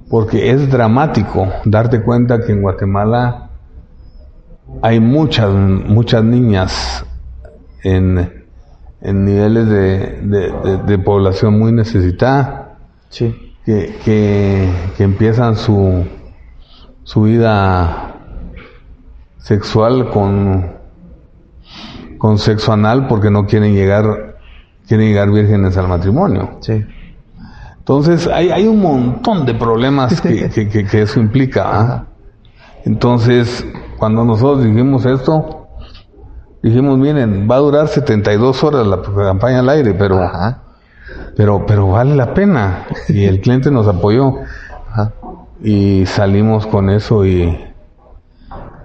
Porque 0.10 0.52
es 0.52 0.72
dramático 0.72 1.50
darte 1.66 2.02
cuenta 2.02 2.40
que 2.40 2.54
en 2.54 2.62
Guatemala 2.62 3.50
hay 4.82 5.02
muchas, 5.02 5.50
muchas 5.54 6.24
niñas 6.24 7.06
en, 7.84 8.46
en 9.02 9.26
niveles 9.26 9.68
de, 9.68 10.22
de- 10.22 10.52
de- 10.64 10.78
de 10.84 11.00
población 11.00 11.60
muy 11.60 11.74
necesitada 11.74 12.78
Sí. 13.10 13.56
que, 13.66 13.98
que, 14.06 14.72
que 14.96 15.04
empiezan 15.04 15.58
su, 15.58 16.06
su 17.04 17.24
vida 17.24 18.16
sexual 19.40 20.10
con, 20.12 20.79
con 22.20 22.38
sexo 22.38 22.72
anal 22.74 23.08
porque 23.08 23.32
no 23.32 23.48
quieren 23.48 23.74
llegar, 23.74 24.38
quieren 24.88 25.08
llegar 25.08 25.32
vírgenes 25.32 25.76
al 25.78 25.88
matrimonio. 25.88 26.58
Sí. 26.62 26.86
Entonces 27.80 28.28
hay, 28.28 28.52
hay 28.52 28.68
un 28.68 28.80
montón 28.82 29.48
de 29.48 29.56
problemas 29.56 30.22
que, 30.22 30.48
que- 30.54 30.70
que- 30.70 30.86
que 30.86 31.02
eso 31.02 31.20
implica. 31.20 31.64
¿ah? 31.66 32.06
Entonces, 32.86 33.66
cuando 33.98 34.24
nosotros 34.24 34.64
dijimos 34.64 35.06
esto, 35.06 35.68
dijimos, 36.62 36.98
miren, 37.00 37.48
va 37.50 37.56
a 37.56 37.60
durar 37.60 37.88
72 37.88 38.64
horas 38.64 38.86
la 38.86 39.02
campaña 39.02 39.60
al 39.60 39.70
aire, 39.70 39.94
pero, 39.96 40.22
Ajá. 40.22 40.60
pero, 41.36 41.66
pero 41.66 41.88
vale 41.88 42.16
la 42.16 42.34
pena. 42.34 42.86
Y 43.08 43.24
el 43.26 43.42
cliente 43.42 43.72
nos 43.72 43.88
apoyó 43.88 44.34
Ajá. 44.92 45.14
y 45.64 46.06
salimos 46.06 46.68
con 46.68 46.90
eso 46.90 47.26
y, 47.26 47.58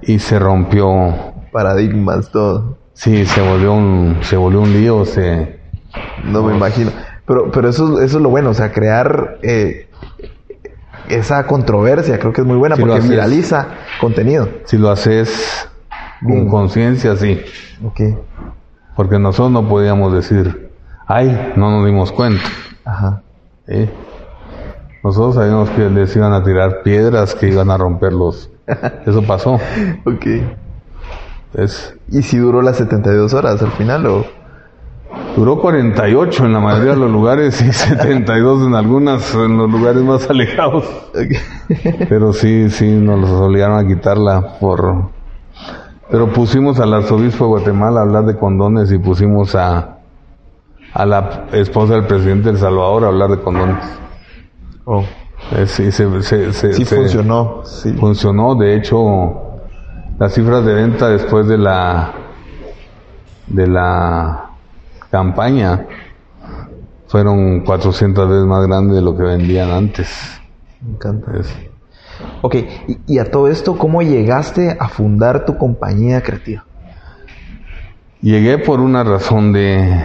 y 0.03 0.19
se 0.19 0.39
rompió. 0.39 1.15
Paradigmas, 1.53 2.31
todo. 2.31 2.79
Sí, 2.95 3.27
se 3.27 3.41
volvió 3.43 3.75
un, 3.75 4.19
se 4.23 4.37
volvió 4.37 4.61
un 4.61 4.73
lío, 4.73 5.05
se, 5.05 5.59
No 6.25 6.43
me 6.43 6.55
imagino. 6.57 6.91
Pero, 7.27 7.51
pero 7.51 7.69
eso, 7.69 8.01
eso 8.01 8.17
es 8.19 8.23
lo 8.23 8.29
bueno, 8.31 8.51
o 8.51 8.55
sea, 8.55 8.71
crear 8.73 9.39
eh, 9.43 9.89
esa 11.09 11.47
controversia, 11.47 12.19
creo 12.19 12.33
que 12.33 12.41
es 12.43 12.47
muy 12.47 12.57
buena 12.57 12.77
Sí, 12.77 12.83
porque 12.83 12.99
haces. 12.99 13.11
viraliza 13.11 13.69
contenido. 14.01 14.49
si 14.65 14.79
lo 14.79 14.91
haces 14.91 15.69
Bien. 16.21 16.41
con 16.41 16.51
conciencia, 16.51 17.17
sí. 17.17 17.41
Ok. 17.85 18.01
Porque 18.97 19.19
nosotros 19.19 19.51
no 19.53 19.69
podíamos 19.69 20.13
decir, 20.15 20.71
ay, 21.07 21.53
no 21.57 21.71
nos 21.71 21.87
dimos 21.87 22.13
cuenta. 22.13 22.43
Ajá. 22.85 23.23
¿eh? 23.67 23.91
Nosotros 25.03 25.35
sabíamos 25.35 25.69
que 25.71 25.91
les 25.91 26.15
iban 26.17 26.33
a 26.33 26.45
tirar 26.45 26.83
piedras, 26.83 27.35
que 27.35 27.49
iban 27.49 27.71
a 27.71 27.77
romperlos. 27.77 28.51
Eso 29.07 29.23
pasó. 29.23 29.55
Ok. 30.05 30.27
Es, 31.55 31.95
¿Y 32.11 32.23
si 32.23 32.39
duró 32.39 32.63
las 32.63 32.77
72 32.79 33.33
horas 33.35 33.63
al 33.63 33.71
final 33.73 34.07
o...? 34.07 34.25
duró 35.37 35.61
48 35.61 36.47
en 36.47 36.53
la 36.53 36.59
mayoría 36.61 36.93
de 36.93 36.97
los 36.99 37.11
lugares 37.11 37.61
y 37.63 37.73
72 37.73 38.67
en 38.67 38.75
algunas, 38.75 39.33
en 39.35 39.57
los 39.59 39.71
lugares 39.71 40.03
más 40.03 40.29
alejados. 40.29 40.85
Pero 42.09 42.33
sí, 42.33 42.69
sí, 42.71 42.91
nos 42.91 43.21
los 43.21 43.31
obligaron 43.31 43.79
a 43.79 43.87
quitarla 43.87 44.59
por... 44.59 45.11
Pero 46.11 46.33
pusimos 46.33 46.79
al 46.81 46.93
arzobispo 46.95 47.45
de 47.45 47.49
Guatemala 47.51 48.01
a 48.01 48.03
hablar 48.03 48.25
de 48.27 48.37
condones 48.37 48.91
y 48.93 48.99
pusimos 48.99 49.55
a, 49.55 49.99
a 50.93 51.07
la 51.07 51.47
esposa 51.53 51.95
del 51.95 52.07
presidente 52.07 52.49
del 52.51 52.59
Salvador 52.59 53.05
a 53.05 53.09
hablar 53.09 53.31
de 53.31 53.39
condones. 53.41 53.79
Oh. 54.85 55.03
Eh, 55.57 55.67
sí, 55.67 55.91
se, 55.93 56.23
se- 56.23 56.53
se- 56.53 56.73
Sí 56.75 56.85
funcionó. 56.85 57.63
Sí. 57.65 57.93
Funcionó, 57.95 58.55
de 58.55 58.77
hecho, 58.77 59.44
las 60.19 60.33
cifras 60.35 60.65
de 60.65 60.75
venta 60.75 61.09
después 61.09 61.47
de 61.47 61.59
la 61.59 62.13
de 63.47 63.67
la 63.67 64.51
campaña 65.11 65.87
fueron 67.09 67.61
400 67.61 68.29
veces 68.29 68.45
más 68.47 68.67
grandes 68.67 68.97
de 68.97 69.03
lo 69.03 69.17
que 69.17 69.23
vendían 69.23 69.71
antes. 69.71 70.09
Me 70.81 70.95
encanta. 70.95 71.33
Es- 71.39 71.55
Ok, 72.43 72.55
y, 72.87 72.99
y 73.07 73.19
a 73.19 73.31
todo 73.31 73.49
esto, 73.49 73.77
¿cómo 73.77 74.01
llegaste 74.01 74.77
a 74.79 74.89
fundar 74.89 75.45
tu 75.45 75.59
compañía 75.59 76.23
creativa? 76.23 76.65
Llegué 78.21 78.59
por 78.59 78.81
una 78.81 79.03
razón 79.03 79.53
de 79.53 80.05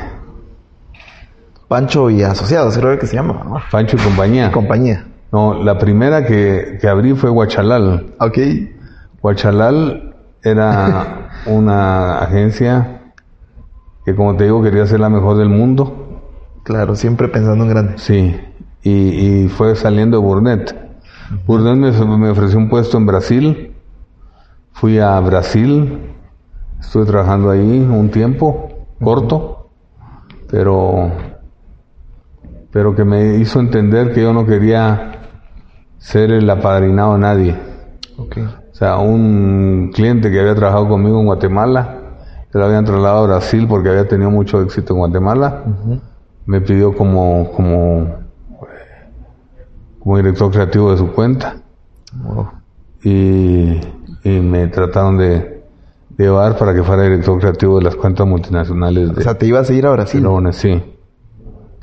Pancho 1.68 2.10
y 2.10 2.24
Asociados, 2.24 2.78
creo 2.78 2.98
que 2.98 3.06
se 3.08 3.16
llama, 3.16 3.44
¿no? 3.46 3.62
Pancho 3.72 3.96
y 3.96 4.00
compañía. 4.00 4.52
Compañía. 4.52 5.06
No, 5.32 5.64
la 5.64 5.78
primera 5.78 6.26
que, 6.26 6.80
que 6.82 6.88
abrí 6.88 7.14
fue 7.14 7.30
Huachalal. 7.30 8.08
Ok. 8.20 8.38
Huachalal 9.22 10.16
era 10.44 11.30
una 11.46 12.20
agencia 12.20 13.14
que, 14.06 14.16
como 14.16 14.36
te 14.36 14.46
digo, 14.46 14.62
quería 14.62 14.86
ser 14.86 15.00
la 15.00 15.10
mejor 15.10 15.38
del 15.38 15.50
mundo. 15.50 16.22
Claro, 16.64 16.96
siempre 16.96 17.28
pensando 17.28 17.64
en 17.64 17.70
grande. 17.70 17.94
Sí, 17.98 18.40
y, 18.84 18.92
y 18.92 19.48
fue 19.50 19.76
saliendo 19.76 20.20
de 20.20 20.24
Burnett. 20.26 20.76
Burnett 21.46 21.76
me, 21.76 22.18
me 22.18 22.30
ofreció 22.30 22.58
un 22.58 22.70
puesto 22.70 22.98
en 22.98 23.06
Brasil. 23.06 23.76
Fui 24.72 25.00
a 25.00 25.20
Brasil, 25.20 26.14
estuve 26.80 27.06
trabajando 27.06 27.50
ahí 27.50 27.60
un 27.80 28.10
tiempo, 28.10 28.70
corto, 29.04 29.70
pero, 30.50 31.12
pero 32.72 32.96
que 32.96 33.04
me 33.04 33.36
hizo 33.36 33.60
entender 33.60 34.14
que 34.14 34.22
yo 34.22 34.32
no 34.32 34.46
quería 34.46 35.12
ser 35.98 36.32
el 36.32 36.50
apadrinado 36.50 37.14
de 37.14 37.20
nadie. 37.20 37.60
Ok. 38.18 38.38
O 38.80 38.82
sea, 38.82 38.98
un 38.98 39.92
cliente 39.94 40.32
que 40.32 40.40
había 40.40 40.56
trabajado 40.56 40.88
conmigo 40.88 41.20
en 41.20 41.26
Guatemala, 41.26 41.98
que 42.50 42.58
lo 42.58 42.64
habían 42.64 42.86
trasladado 42.86 43.26
a 43.26 43.28
Brasil 43.28 43.66
porque 43.68 43.90
había 43.90 44.08
tenido 44.08 44.32
mucho 44.32 44.62
éxito 44.62 44.94
en 44.94 45.00
Guatemala, 45.00 45.66
me 46.46 46.62
pidió 46.62 46.96
como, 46.96 47.52
como, 47.52 48.08
como 50.00 50.16
director 50.16 50.50
creativo 50.50 50.92
de 50.92 50.98
su 50.98 51.12
cuenta 51.12 51.58
Wow. 52.24 52.48
y, 53.04 53.82
y 54.24 54.40
me 54.40 54.66
trataron 54.68 55.18
de, 55.18 55.62
de 56.12 56.24
llevar 56.24 56.58
para 56.58 56.74
que 56.74 56.82
fuera 56.82 57.04
director 57.04 57.38
creativo 57.38 57.80
de 57.80 57.84
las 57.84 57.96
cuentas 57.98 58.26
multinacionales 58.26 59.10
O 59.10 59.14
de 59.14 59.24
sea, 59.24 59.38
te 59.38 59.46
ibas 59.46 59.70
a 59.70 59.74
ir 59.74 59.86
a 59.86 59.92
Brasil. 59.92 60.26
Sí. 60.54 60.82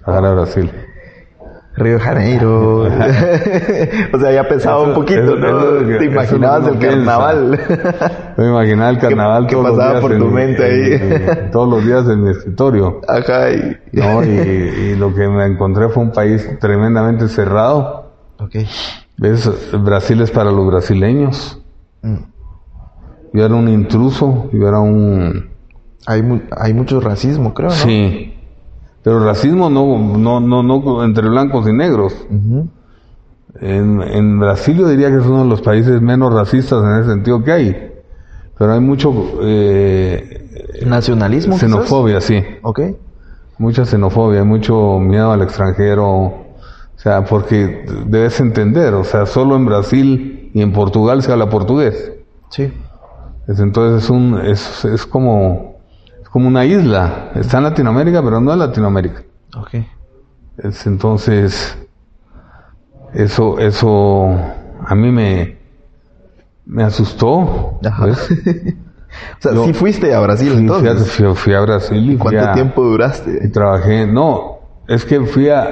Trabajar 0.02 0.30
a 0.30 0.32
Brasil. 0.32 0.70
Río 1.76 1.94
de 1.94 2.00
Janeiro. 2.00 2.80
o 4.12 4.18
sea, 4.18 4.32
ya 4.32 4.48
pesaba 4.48 4.78
Eso- 4.80 4.88
un 4.88 4.94
poquito, 4.94 5.20
eso- 5.22 5.36
¿no? 5.36 5.60
eso 5.60 5.86
que- 5.86 5.94
te 5.98 6.04
imaginabas 6.06 6.68
el 6.68 6.78
que 6.78 6.86
carnaval. 6.88 7.60
Me 8.36 8.46
imaginaba 8.48 8.90
el 8.90 8.98
carnaval 8.98 9.46
¿Qué 9.46 9.52
todos 9.54 9.66
los 9.68 9.76
pasaba 9.76 9.90
días 9.92 10.02
por 10.02 10.12
en 10.12 10.18
tu 10.18 10.26
mente 10.26 10.64
ahí? 10.64 10.92
en 11.44 11.50
todos 11.50 11.68
los 11.68 11.84
días 11.84 12.08
en 12.08 12.22
mi 12.24 12.30
escritorio. 12.30 13.00
Ajá. 13.08 13.50
Y... 13.52 13.76
¿no? 13.92 14.24
Y, 14.24 14.28
y 14.28 14.94
lo 14.96 15.14
que 15.14 15.28
me 15.28 15.44
encontré 15.44 15.88
fue 15.88 16.02
un 16.02 16.12
país 16.12 16.48
tremendamente 16.60 17.28
cerrado. 17.28 18.10
Ok. 18.38 18.56
¿Ves? 19.18 19.50
Brasil 19.82 20.20
es 20.22 20.30
para 20.30 20.50
los 20.50 20.66
brasileños. 20.66 21.62
Mm. 22.02 22.16
Yo 23.32 23.44
era 23.44 23.54
un 23.54 23.68
intruso, 23.68 24.48
yo 24.52 24.66
era 24.68 24.80
un... 24.80 25.50
Hay, 26.06 26.22
mu- 26.22 26.40
hay 26.56 26.72
mucho 26.72 27.00
racismo, 27.00 27.52
creo, 27.52 27.68
¿no? 27.68 27.74
Sí. 27.74 28.35
Pero 29.06 29.24
racismo 29.24 29.70
no, 29.70 29.96
no, 30.18 30.40
no, 30.40 30.64
no 30.64 31.04
entre 31.04 31.28
blancos 31.28 31.68
y 31.68 31.72
negros. 31.72 32.12
En, 33.60 34.02
en 34.02 34.40
Brasil 34.40 34.76
yo 34.78 34.88
diría 34.88 35.10
que 35.10 35.18
es 35.18 35.24
uno 35.26 35.44
de 35.44 35.48
los 35.48 35.62
países 35.62 36.02
menos 36.02 36.34
racistas 36.34 36.82
en 36.82 37.00
ese 37.00 37.10
sentido 37.10 37.44
que 37.44 37.52
hay. 37.52 37.92
Pero 38.58 38.72
hay 38.72 38.80
mucho 38.80 39.14
eh, 39.42 40.82
Nacionalismo. 40.84 41.54
quizás? 41.54 41.70
xenofobia, 41.70 42.20
sí. 42.20 42.42
Ok. 42.62 42.80
Mucha 43.58 43.84
xenofobia, 43.86 44.42
mucho 44.42 44.98
miedo 44.98 45.30
al 45.30 45.42
extranjero. 45.42 46.06
O 46.08 46.44
sea, 46.96 47.24
porque 47.24 47.86
debes 48.06 48.40
entender, 48.40 48.92
o 48.94 49.04
sea, 49.04 49.24
solo 49.26 49.54
en 49.54 49.66
Brasil 49.66 50.50
y 50.52 50.62
en 50.62 50.72
Portugal 50.72 51.22
se 51.22 51.30
habla 51.30 51.48
portugués. 51.48 52.12
Sí. 52.50 52.72
Es- 53.46 53.60
Entonces 53.60 54.02
es 54.02 54.10
un 54.10 54.40
es, 54.44 54.84
es 54.84 55.06
como 55.06 55.75
como 56.36 56.48
una 56.48 56.66
isla. 56.66 57.30
Está 57.34 57.56
en 57.56 57.64
Latinoamérica, 57.64 58.22
pero 58.22 58.40
no 58.42 58.52
es 58.52 58.58
Latinoamérica. 58.58 59.22
Ok. 59.56 59.70
Es, 60.58 60.86
entonces 60.86 61.78
Eso, 63.14 63.58
eso 63.58 64.36
a 64.86 64.94
mí 64.94 65.10
me, 65.10 65.56
me 66.66 66.82
asustó. 66.82 67.78
Ajá. 67.82 68.04
¿ves? 68.04 68.28
O 69.38 69.40
sea, 69.40 69.54
Yo- 69.54 69.64
sí 69.64 69.72
fuiste 69.72 70.12
a 70.14 70.20
Brasil 70.20 70.52
entonces. 70.58 71.10
fui 71.10 71.24
a- 71.26 71.34
fui 71.34 71.54
a 71.54 71.60
Brasil 71.62 72.10
y 72.12 72.16
¿Cuánto 72.18 72.38
a- 72.50 72.52
tiempo 72.52 72.82
y 72.84 72.88
duraste? 72.90 73.48
trabajé. 73.48 74.06
No, 74.06 74.58
es 74.86 75.06
que 75.06 75.22
fui 75.22 75.48
a, 75.48 75.66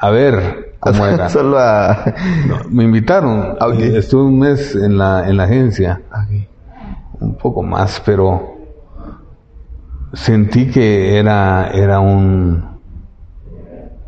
a 0.00 0.10
ver 0.10 0.74
cómo 0.80 1.06
era. 1.06 1.28
Solo 1.28 1.60
a... 1.60 2.12
Me 2.68 2.82
invitaron. 2.82 3.54
Ah, 3.60 3.68
ok. 3.68 3.74
y 3.78 3.96
Estuve 3.96 4.24
un 4.24 4.40
mes 4.40 4.74
en 4.74 4.98
la, 4.98 5.28
en 5.28 5.36
la 5.36 5.44
agencia. 5.44 6.00
Ok. 6.10 6.48
un 7.20 7.36
poco 7.38 7.62
más, 7.62 8.02
pero 8.04 8.57
sentí 10.14 10.70
que 10.70 11.16
era, 11.18 11.70
era 11.72 12.00
un, 12.00 12.64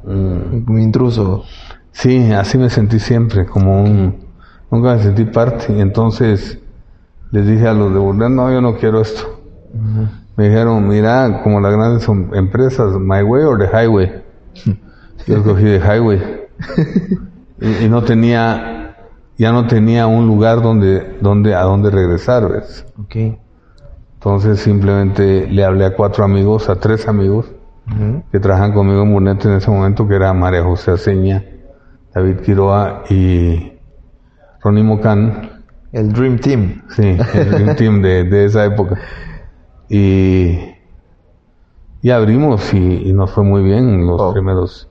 un- 0.05 0.64
Un 0.68 0.80
intruso. 0.80 1.44
sí, 1.92 2.32
así 2.32 2.59
me 2.59 2.70
sentí 2.70 2.98
siempre, 2.98 3.46
como 3.46 3.82
un, 3.82 4.16
nunca 4.70 4.94
me 4.94 5.03
sentí 5.03 5.24
parte, 5.24 5.78
entonces 5.80 6.59
les 7.32 7.46
dije 7.46 7.68
a 7.68 7.72
los 7.74 7.92
de 7.92 7.98
Burdeos, 7.98 8.30
no, 8.30 8.51
yo 8.53 8.61
no 8.61 8.76
quiero 8.76 9.01
esto. 9.01 9.40
Me 10.36 10.48
dijeron, 10.48 10.88
mira, 10.88 11.42
como 11.42 11.61
las 11.61 11.72
grandes 11.72 12.09
em- 12.09 12.34
empresas, 12.34 12.94
My 12.98 13.22
Way 13.22 13.44
or 13.44 13.59
the 13.59 13.66
Highway. 13.68 14.22
Yo 15.26 15.36
escogí 15.36 15.64
The 15.64 15.80
Highway. 15.80 16.20
y, 17.61 17.84
y 17.84 17.88
no 17.90 18.03
tenía, 18.03 18.96
ya 19.36 19.53
no 19.53 19.66
tenía 19.66 20.07
un 20.07 20.26
lugar 20.26 20.62
donde, 20.62 21.18
donde, 21.20 21.55
a 21.55 21.62
donde 21.62 21.90
regresar, 21.90 22.48
¿ves? 22.51 22.86
Ok. 22.98 23.38
Entonces 24.21 24.61
simplemente 24.61 25.47
le 25.49 25.64
hablé 25.64 25.87
a 25.87 25.95
cuatro 25.97 26.25
amigos, 26.25 26.68
a 26.68 26.77
tres 26.77 27.09
amigos 27.09 27.51
que 28.31 28.39
trabajan 28.39 28.73
conmigo 28.73 29.03
en 29.03 29.12
Burnett 29.12 29.45
en 29.47 29.53
ese 29.55 29.68
momento, 29.71 30.07
que 30.07 30.14
era 30.14 30.33
María 30.33 30.62
José 30.62 30.93
Aceña, 30.93 31.43
David 32.14 32.37
Quiroa 32.41 33.03
y 33.11 33.73
Ronnie 34.62 34.85
Mocán, 34.85 35.62
El 35.91 36.12
Dream 36.12 36.39
Team. 36.39 36.83
sí, 36.91 37.16
el 37.35 37.51
Dream 37.51 37.77
Team 37.77 38.03
de, 38.03 38.25
de 38.25 38.45
esa 38.45 38.64
época. 38.66 38.97
Y, 39.89 40.57
y 42.03 42.11
abrimos 42.11 42.73
y, 42.75 43.09
y 43.09 43.12
nos 43.12 43.33
fue 43.33 43.43
muy 43.43 43.62
bien. 43.62 44.07
Los 44.07 44.21
Oh. 44.21 44.33
primeros, 44.33 44.89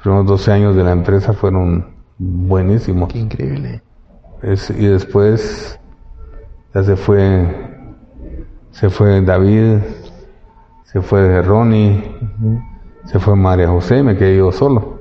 primeros 0.00 0.26
12 0.26 0.52
años 0.52 0.76
de 0.76 0.84
la 0.84 0.92
empresa 0.92 1.32
fueron 1.32 1.96
buenísimos. 2.18 3.12
Qué 3.12 3.18
increíble. 3.18 3.82
Es- 4.42 4.70
y 4.70 4.86
después 4.86 5.80
ya 6.74 6.84
se 6.84 6.94
fue 6.96 7.71
se 8.72 8.90
fue 8.90 9.20
David 9.22 9.78
se 10.84 11.00
fue 11.00 11.40
Ronnie 11.42 12.02
se 13.06 13.18
fue 13.18 13.36
María 13.36 13.68
José 13.68 14.02
me 14.02 14.16
quedé 14.16 14.36
yo 14.38 14.52
solo 14.52 15.00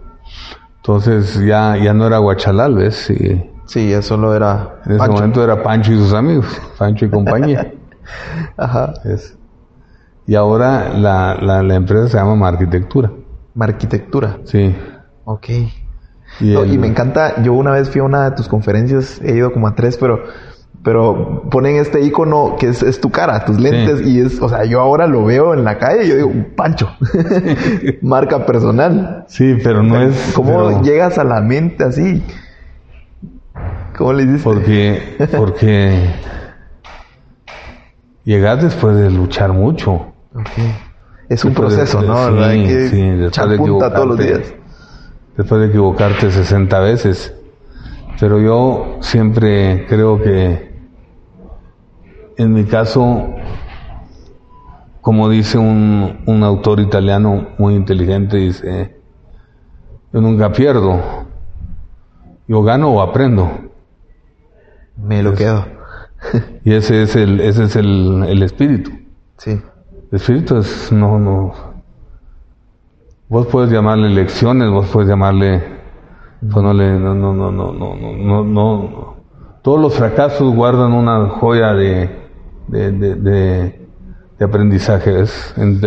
entonces 0.78 1.40
ya 1.46 1.76
ya 1.78 1.94
no 1.94 2.08
era 2.08 2.18
Guachalal 2.20 2.76
ves 2.76 3.10
y 3.10 3.48
Sí, 3.66 3.90
ya 3.92 4.02
solo 4.02 4.36
era... 4.36 4.82
en 4.86 4.92
ese 4.94 4.98
Pancho. 5.00 5.14
momento 5.14 5.44
era 5.44 5.64
Pancho 5.64 5.94
y 5.94 5.98
sus 5.98 6.14
amigos 6.14 6.46
Pancho 6.78 7.06
y 7.06 7.10
compañía 7.10 7.72
Ajá. 8.58 8.94
Es- 9.06 9.38
y 10.28 10.36
ahora 10.36 10.90
la, 10.94 11.36
la, 11.42 11.64
la 11.64 11.76
empresa 11.76 12.08
se 12.10 12.18
llama 12.18 12.48
Arquitectura 12.48 13.12
Arquitectura. 13.60 14.38
sí 14.46 14.76
Ok. 15.26 15.50
y, 16.40 16.54
No, 16.54 16.64
el- 16.64 16.74
y 16.74 16.78
me 16.78 16.88
encanta, 16.88 17.42
yo 17.44 17.54
una 17.54 17.72
vez 17.72 17.90
fui 17.90 18.02
a 18.02 18.04
una 18.04 18.30
de 18.30 18.36
tus 18.36 18.48
conferencias, 18.48 19.22
he 19.22 19.36
ido 19.36 19.52
como 19.54 19.68
a 19.68 19.76
tres, 19.76 19.98
pero, 19.98 20.20
pero 20.84 21.44
ponen 21.52 21.76
este 21.76 22.02
icono 22.02 22.56
que 22.60 22.70
es, 22.70 22.82
es 22.82 23.00
tu 23.00 23.12
cara, 23.12 23.46
tus 23.46 23.60
lentes, 23.60 24.02
y 24.06 24.20
es, 24.20 24.42
o 24.42 24.50
sea, 24.50 24.66
yo 24.66 24.80
ahora 24.80 25.06
lo 25.08 25.24
veo 25.26 25.54
en 25.54 25.64
la 25.64 25.78
calle 25.78 26.06
y 26.06 26.10
yo 26.10 26.16
digo, 26.16 26.32
Pancho, 26.56 26.90
marca 28.02 28.46
personal. 28.46 29.26
sí 29.28 29.58
pero 29.64 29.84
no 29.84 30.02
es 30.02 30.32
¿Cómo 30.36 30.70
pero- 30.70 30.82
llegas 30.82 31.18
a 31.18 31.24
la 31.24 31.40
mente 31.42 31.84
así? 31.84 32.24
¿Cómo 33.98 34.14
le 34.14 34.26
dices? 34.26 34.42
Porque, 34.44 35.18
porque 35.38 36.10
llegas 38.24 38.62
después 38.64 38.96
de 38.96 39.10
luchar 39.12 39.54
mucho. 39.54 39.92
Ok. 40.34 40.48
Es 41.30 41.44
un 41.46 41.52
Después 41.52 41.72
de- 41.72 41.78
proceso, 41.78 42.02
¿no? 42.02 42.26
sí, 42.28 42.34
¿Verdad? 42.34 42.52
Que 42.52 42.88
sí, 42.90 43.02
después 43.02 43.50
de 43.50 43.58
punta 43.58 43.94
todos 43.94 44.08
los 44.08 44.20
equivocarte. 44.20 44.48
días. 44.50 44.62
Después 45.38 45.62
de 45.62 45.68
equivocarte 45.68 46.32
60 46.32 46.80
veces. 46.80 47.34
Pero 48.20 48.40
yo 48.40 48.98
siempre 49.02 49.86
creo 49.88 50.22
que, 50.22 50.71
en 52.42 52.54
mi 52.54 52.66
caso, 52.66 53.28
como 55.02 55.30
dice 55.30 55.58
un, 55.60 56.24
un 56.26 56.44
autor 56.44 56.80
italiano 56.80 57.50
muy 57.60 57.76
inteligente, 57.76 58.38
dice, 58.38 58.96
yo 60.12 60.22
nunca 60.22 60.52
pierdo, 60.52 61.00
yo 62.48 62.64
gano 62.64 62.90
o 62.90 63.02
aprendo. 63.02 63.50
Me 64.98 65.24
lo 65.24 65.34
quedo. 65.34 65.66
Y 66.64 66.74
ese 66.74 67.02
es 67.02 67.16
el, 67.16 67.40
ese 67.40 67.64
es 67.64 67.76
el, 67.76 68.24
el 68.28 68.44
espíritu. 68.44 68.92
Sí. 69.38 69.52
El 70.12 70.16
espíritu 70.16 70.58
es, 70.58 70.92
no, 70.92 71.18
no. 71.18 71.54
Vos 73.28 73.48
puedes 73.48 73.72
llamarle 73.72 74.10
lecciones, 74.10 74.70
vos 74.70 74.88
puedes 74.92 75.10
llamarle, 75.10 75.64
pues 76.42 76.64
no 76.64 76.74
le, 76.74 77.00
no, 77.00 77.16
no, 77.16 77.34
no, 77.34 77.52
no, 77.52 77.72
no, 77.72 77.96
no, 77.96 78.16
no, 78.16 78.44
no. 78.44 79.16
Todos 79.64 79.80
los 79.80 79.96
fracasos 79.96 80.54
guardan 80.54 80.94
una 80.94 81.30
joya 81.30 81.74
de, 81.74 82.21
de, 82.72 82.92
de, 82.92 83.16
de, 83.16 83.88
de 84.40 84.46
aprendizaje. 84.46 85.12
¿ves? 85.12 85.54
En, 85.58 85.80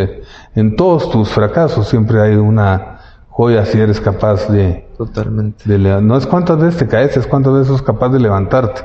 en 0.54 0.76
todos 0.76 1.10
tus 1.10 1.30
fracasos 1.30 1.88
siempre 1.88 2.20
hay 2.20 2.36
una 2.36 2.98
joya 3.28 3.64
si 3.66 3.80
eres 3.80 4.00
capaz 4.00 4.48
de, 4.48 4.88
Totalmente. 4.96 5.64
de 5.68 6.00
no 6.00 6.16
es 6.16 6.26
cuántas 6.26 6.58
veces 6.58 6.76
te 6.78 6.86
caes, 6.86 7.16
es 7.16 7.26
cuántas 7.26 7.52
veces 7.52 7.68
sos 7.68 7.82
capaz 7.82 8.10
de 8.10 8.20
levantarte. 8.20 8.82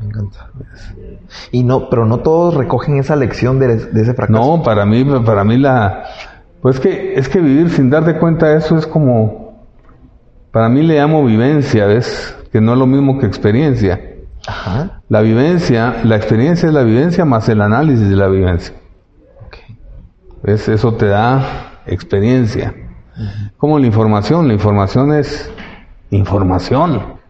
Me 0.00 0.06
encanta. 0.06 0.50
Y 1.50 1.62
no, 1.62 1.90
pero 1.90 2.06
no 2.06 2.20
todos 2.20 2.54
recogen 2.54 2.96
esa 2.96 3.16
lección 3.16 3.58
de, 3.58 3.76
de 3.76 4.00
ese 4.00 4.14
fracaso. 4.14 4.38
No, 4.38 4.62
para 4.62 4.86
mí, 4.86 5.04
para 5.24 5.44
mí 5.44 5.58
la, 5.58 6.04
pues 6.62 6.80
que 6.80 7.14
es 7.14 7.28
que 7.28 7.40
vivir 7.40 7.70
sin 7.70 7.90
darte 7.90 8.18
cuenta 8.18 8.48
de 8.48 8.58
eso 8.58 8.76
es 8.78 8.86
como, 8.86 9.66
para 10.50 10.68
mí 10.68 10.82
le 10.82 10.96
llamo 10.96 11.24
vivencia, 11.24 11.86
¿ves? 11.86 12.36
Que 12.50 12.60
no 12.60 12.72
es 12.72 12.78
lo 12.78 12.86
mismo 12.86 13.18
que 13.18 13.26
experiencia. 13.26 14.11
Ajá. 14.46 15.02
La 15.08 15.20
vivencia, 15.20 15.96
la 16.04 16.16
experiencia 16.16 16.68
es 16.68 16.74
la 16.74 16.82
vivencia 16.82 17.24
más 17.24 17.48
el 17.48 17.60
análisis 17.60 18.08
de 18.08 18.16
la 18.16 18.28
vivencia. 18.28 18.74
Eso 20.44 20.94
te 20.94 21.06
da 21.06 21.80
experiencia. 21.86 22.74
Como 23.56 23.78
la 23.78 23.86
información, 23.86 24.48
la 24.48 24.54
información 24.54 25.12
es 25.12 25.50
información, 26.10 27.20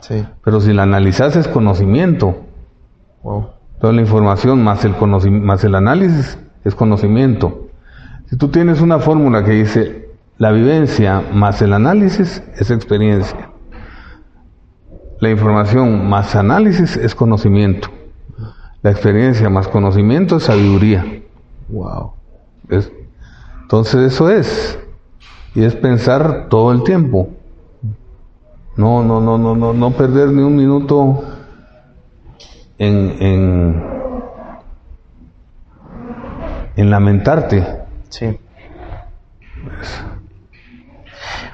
Sí. 0.00 0.24
pero 0.42 0.60
si 0.60 0.72
la 0.72 0.84
analizas 0.84 1.36
es 1.36 1.46
conocimiento. 1.48 2.44
Wow. 3.22 3.50
Toda 3.80 3.92
la 3.92 4.00
información 4.00 4.62
más 4.64 4.84
el, 4.84 4.94
más 5.42 5.62
el 5.64 5.74
análisis 5.74 6.38
es 6.64 6.74
conocimiento. 6.74 7.68
Si 8.26 8.36
tú 8.36 8.48
tienes 8.48 8.80
una 8.80 8.98
fórmula 8.98 9.44
que 9.44 9.52
dice 9.52 10.08
la 10.38 10.50
vivencia 10.52 11.22
más 11.32 11.60
el 11.62 11.72
análisis 11.74 12.42
es 12.56 12.70
experiencia. 12.70 13.50
La 15.20 15.30
información 15.30 16.08
más 16.08 16.36
análisis 16.36 16.96
es 16.96 17.14
conocimiento. 17.14 17.88
La 18.82 18.90
experiencia 18.90 19.50
más 19.50 19.66
conocimiento 19.66 20.36
es 20.36 20.44
sabiduría. 20.44 21.22
Wow. 21.68 22.12
¿Ves? 22.64 22.92
Entonces 23.62 24.12
eso 24.12 24.30
es. 24.30 24.78
Y 25.54 25.64
es 25.64 25.74
pensar 25.74 26.46
todo 26.48 26.72
el 26.72 26.84
tiempo. 26.84 27.30
No, 28.76 29.02
no, 29.02 29.20
no, 29.20 29.36
no, 29.38 29.56
no, 29.56 29.72
no 29.72 29.90
perder 29.90 30.28
ni 30.28 30.42
un 30.42 30.54
minuto 30.54 31.24
en, 32.78 33.16
en, 33.20 33.84
en 36.76 36.90
lamentarte. 36.90 37.66
Sí. 38.08 38.38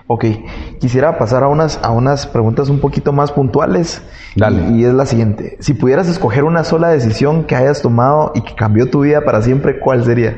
Ok, 0.07 0.27
quisiera 0.81 1.17
pasar 1.17 1.43
a 1.45 1.49
unas, 1.49 1.81
a 1.83 1.91
unas 1.91 2.27
preguntas 2.27 2.69
un 2.69 2.79
poquito 2.79 3.13
más 3.13 3.33
puntuales. 3.33 4.03
Dale. 4.37 4.69
Y, 4.71 4.83
y 4.83 4.85
es 4.85 4.93
la 4.93 5.07
siguiente. 5.07 5.57
Si 5.61 5.73
pudieras 5.73 6.09
escoger 6.09 6.45
una 6.45 6.63
sola 6.63 6.89
decisión 6.89 7.45
que 7.45 7.57
hayas 7.57 7.81
tomado 7.81 8.33
y 8.35 8.43
que 8.43 8.55
cambió 8.55 8.91
tu 8.91 9.01
vida 9.01 9.23
para 9.23 9.41
siempre, 9.41 9.81
¿cuál 9.81 10.05
sería? 10.05 10.37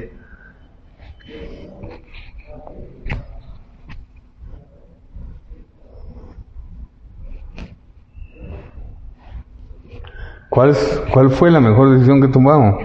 ¿Cuál, 10.49 10.75
¿Cuál 11.13 11.31
fue 11.31 11.51
la 11.51 11.61
mejor 11.61 11.91
decisión 11.91 12.23
que 12.23 12.29
tomamos? 12.29 12.83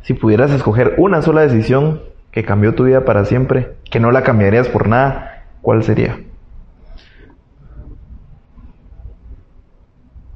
Si 0.00 0.14
pudieras 0.14 0.50
escoger 0.50 0.94
una 0.96 1.22
sola 1.22 1.42
decisión 1.42 2.00
que 2.32 2.42
cambió 2.42 2.74
tu 2.74 2.82
vida 2.84 3.04
para 3.04 3.26
siempre, 3.26 3.76
que 3.90 4.00
no 4.00 4.10
la 4.10 4.22
cambiarías 4.22 4.66
por 4.66 4.88
nada, 4.88 5.31
¿cuál 5.62 5.82
sería? 5.82 6.18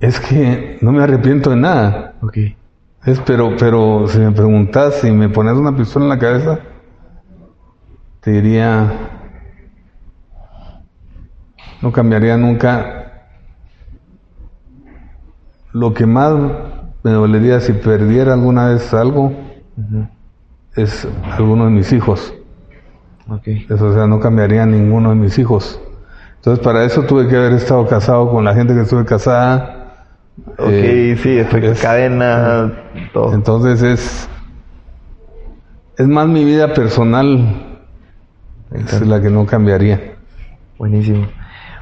Es 0.01 0.21
que 0.21 0.79
no 0.81 0.93
me 0.93 1.03
arrepiento 1.03 1.51
de 1.51 1.57
nada. 1.57 2.15
Ok. 2.23 2.39
Es, 3.05 3.21
pero, 3.21 3.57
pero 3.57 4.07
si 4.09 4.19
me 4.19 4.33
preguntas, 4.33 4.95
si 5.01 5.11
me 5.11 5.29
pones 5.29 5.55
una 5.55 5.77
pistola 5.77 6.07
en 6.07 6.09
la 6.09 6.19
cabeza, 6.19 6.59
te 8.21 8.33
diría, 8.33 8.93
no 11.81 11.93
cambiaría 11.93 12.37
nunca 12.37 13.29
lo 15.73 15.93
que 15.95 16.07
más 16.07 16.35
me 17.03 17.13
dolería 17.13 17.61
si 17.61 17.73
perdiera 17.73 18.33
alguna 18.33 18.69
vez 18.69 18.93
algo 18.95 19.33
es 20.75 21.07
alguno 21.25 21.67
de 21.67 21.71
mis 21.71 21.93
hijos. 21.93 22.35
Ok. 23.29 23.47
Eso, 23.47 23.87
o 23.87 23.93
sea, 23.95 24.07
no 24.07 24.21
cambiaría 24.21 24.65
ninguno 24.67 25.11
de 25.11 25.17
mis 25.17 25.39
hijos. 25.39 25.81
Entonces, 26.37 26.65
para 26.65 26.85
eso 26.85 27.03
tuve 27.03 27.27
que 27.29 27.37
haber 27.37 27.55
estado 27.55 27.87
casado 27.87 28.31
con 28.31 28.45
la 28.45 28.55
gente 28.55 28.75
que 28.75 28.83
estuve 28.83 29.05
casada. 29.05 29.95
Ok, 30.59 30.69
Eh, 30.69 31.19
sí, 31.23 31.39
efecto 31.39 31.73
es- 31.73 31.81
cadena, 31.83 32.73
todo. 33.13 33.33
Entonces 33.35 33.83
es 33.83 34.29
es 35.99 36.07
más 36.07 36.29
mi 36.29 36.45
vida 36.45 36.75
personal 36.75 37.79
es 38.73 39.01
la 39.07 39.21
que 39.23 39.31
no 39.31 39.47
cambiaría. 39.47 40.15
Buenísimo. 40.79 41.27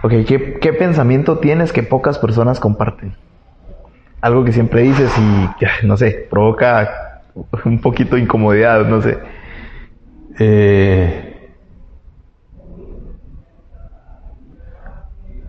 Ok, 0.03 0.13
¿qué, 0.27 0.59
¿qué 0.61 0.73
pensamiento 0.73 1.39
tienes 1.39 1.73
que 1.73 1.83
pocas 1.83 2.19
personas 2.19 2.61
comparten? 2.61 3.17
Algo 4.21 4.45
que 4.45 4.53
siempre 4.53 4.83
dices 4.83 5.11
y, 5.19 5.87
no 5.87 5.97
sé, 5.97 6.29
provoca 6.31 7.23
un 7.65 7.81
poquito 7.81 8.15
de 8.15 8.23
incomodidad, 8.23 8.87
no 8.87 9.03
sé. 9.03 9.19
Eh, 10.39 11.34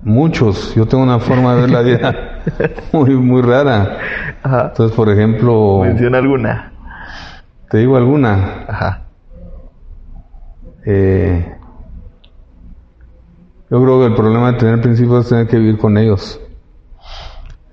muchos, 0.06 0.74
yo 0.76 0.86
tengo 0.86 1.04
una 1.04 1.20
forma 1.20 1.56
de 1.56 1.62
ver 1.62 1.70
la 1.72 1.82
vida 1.82 2.42
muy 2.94 3.16
muy 3.16 3.42
rara. 3.42 3.98
Ajá. 4.44 4.68
Entonces, 4.70 4.96
por 4.96 5.10
ejemplo, 5.10 5.82
Menciona 5.84 6.20
alguna. 6.20 6.72
te 7.70 7.80
digo 7.80 7.98
alguna. 7.98 8.64
Ajá. 8.68 9.02
Eh, 10.86 11.52
yo 13.70 13.82
creo 13.84 14.00
que 14.00 14.06
el 14.06 14.14
problema 14.14 14.52
de 14.52 14.60
tener 14.60 14.80
principios 14.82 15.24
es 15.26 15.30
tener 15.30 15.48
que 15.48 15.58
vivir 15.58 15.78
con 15.78 15.98
ellos. 15.98 16.40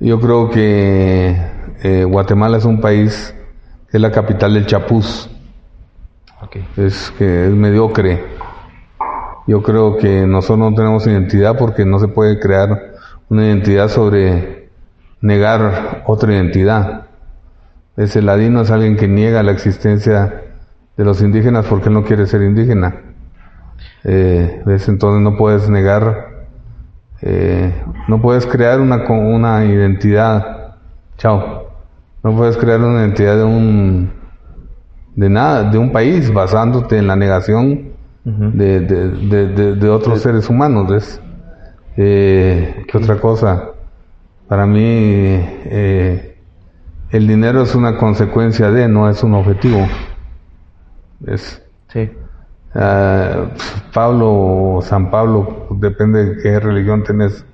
Yo 0.00 0.18
creo 0.18 0.50
que 0.50 1.36
eh, 1.82 2.04
Guatemala 2.04 2.56
es 2.56 2.64
un 2.64 2.80
país 2.80 3.34
que 3.90 3.98
es 3.98 4.00
la 4.00 4.10
capital 4.10 4.54
del 4.54 4.66
chapuz, 4.66 5.28
es 6.76 7.12
que 7.18 7.46
es 7.46 7.52
mediocre. 7.52 8.24
Yo 9.46 9.62
creo 9.62 9.96
que 9.96 10.26
nosotros 10.26 10.70
no 10.70 10.74
tenemos 10.74 11.06
identidad 11.06 11.56
porque 11.58 11.84
no 11.84 11.98
se 11.98 12.08
puede 12.08 12.38
crear 12.38 12.92
una 13.28 13.46
identidad 13.46 13.88
sobre 13.88 14.68
negar 15.20 16.04
otra 16.06 16.32
identidad. 16.32 17.06
Ese 17.96 18.22
ladino 18.22 18.60
es 18.62 18.70
alguien 18.70 18.96
que 18.96 19.08
niega 19.08 19.42
la 19.42 19.52
existencia 19.52 20.44
de 20.96 21.04
los 21.04 21.20
indígenas 21.22 21.66
porque 21.66 21.90
no 21.90 22.04
quiere 22.04 22.26
ser 22.26 22.42
indígena. 22.42 22.94
Eh. 24.04 24.62
Entonces 24.66 25.22
no 25.22 25.36
puedes 25.36 25.68
negar, 25.68 26.46
eh, 27.20 27.72
no 28.08 28.22
puedes 28.22 28.46
crear 28.46 28.80
una, 28.80 29.04
una 29.08 29.64
identidad. 29.64 30.76
Chao. 31.18 31.68
No 32.22 32.36
puedes 32.36 32.56
crear 32.56 32.80
una 32.80 33.00
identidad 33.00 33.36
de 33.36 33.44
un, 33.44 34.12
de 35.16 35.28
nada, 35.28 35.64
de 35.64 35.78
un 35.78 35.90
país 35.90 36.32
basándote 36.32 36.96
en 36.98 37.08
la 37.08 37.16
negación 37.16 37.92
De, 38.24 38.80
de, 38.80 39.08
de, 39.08 39.46
de- 39.48 39.74
de 39.74 39.88
otros 39.88 40.20
seres 40.22 40.48
humanos. 40.48 40.88
¿ves? 40.90 41.20
Eh, 41.96 42.84
¿Qué 42.86 42.96
otra 42.98 43.16
cosa? 43.18 43.70
Para 44.48 44.64
mí, 44.66 44.80
eh, 44.84 46.38
el 47.10 47.26
dinero 47.26 47.62
es 47.62 47.74
una 47.74 47.96
consecuencia 47.98 48.70
de, 48.70 48.86
no 48.88 49.08
es 49.08 49.22
un 49.24 49.34
objetivo. 49.34 49.86
Es, 51.26 51.62
Sí. 51.88 52.10
ah, 52.74 53.46
Pablo, 53.92 54.78
San 54.82 55.10
Pablo, 55.10 55.66
depende 55.78 56.24
de 56.24 56.42
qué 56.42 56.60
religión 56.60 57.02
tenés, 57.04 57.44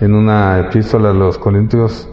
en 0.00 0.14
una 0.14 0.60
epístola 0.60 1.10
a 1.10 1.14
los 1.14 1.38
Corintios, 1.38 2.08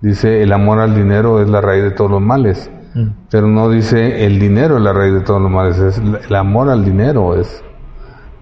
dice 0.00 0.42
el 0.42 0.52
amor 0.52 0.78
al 0.78 0.94
dinero 0.94 1.40
es 1.40 1.48
la 1.48 1.60
raíz 1.60 1.82
de 1.82 1.90
todos 1.90 2.10
los 2.10 2.20
males. 2.20 2.70
Mm. 2.94 3.08
Pero 3.30 3.46
no 3.48 3.70
dice 3.70 4.24
el 4.26 4.38
dinero 4.38 4.76
es 4.76 4.82
la 4.82 4.92
raíz 4.92 5.14
de 5.14 5.20
todos 5.20 5.40
los 5.40 5.50
males, 5.50 5.78
es 5.78 5.98
el 5.98 6.34
amor 6.34 6.68
al 6.68 6.84
dinero. 6.84 7.34
es 7.40 7.62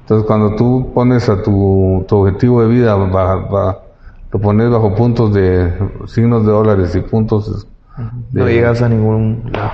Entonces 0.00 0.26
cuando 0.26 0.56
tú 0.56 0.90
pones 0.94 1.28
a 1.28 1.42
tu, 1.42 2.04
tu 2.08 2.16
objetivo 2.16 2.62
de 2.62 2.68
vida, 2.68 2.94
va- 2.96 3.36
va- 3.36 3.82
lo 4.32 4.40
pones 4.40 4.70
bajo 4.70 4.94
puntos 4.94 5.32
de 5.34 5.72
signos 6.06 6.44
de 6.46 6.52
dólares 6.52 6.94
y 6.94 7.00
puntos... 7.00 7.66
No 8.32 8.48
llegas 8.48 8.80
a 8.82 8.88
ningún 8.88 9.50
lado. 9.52 9.72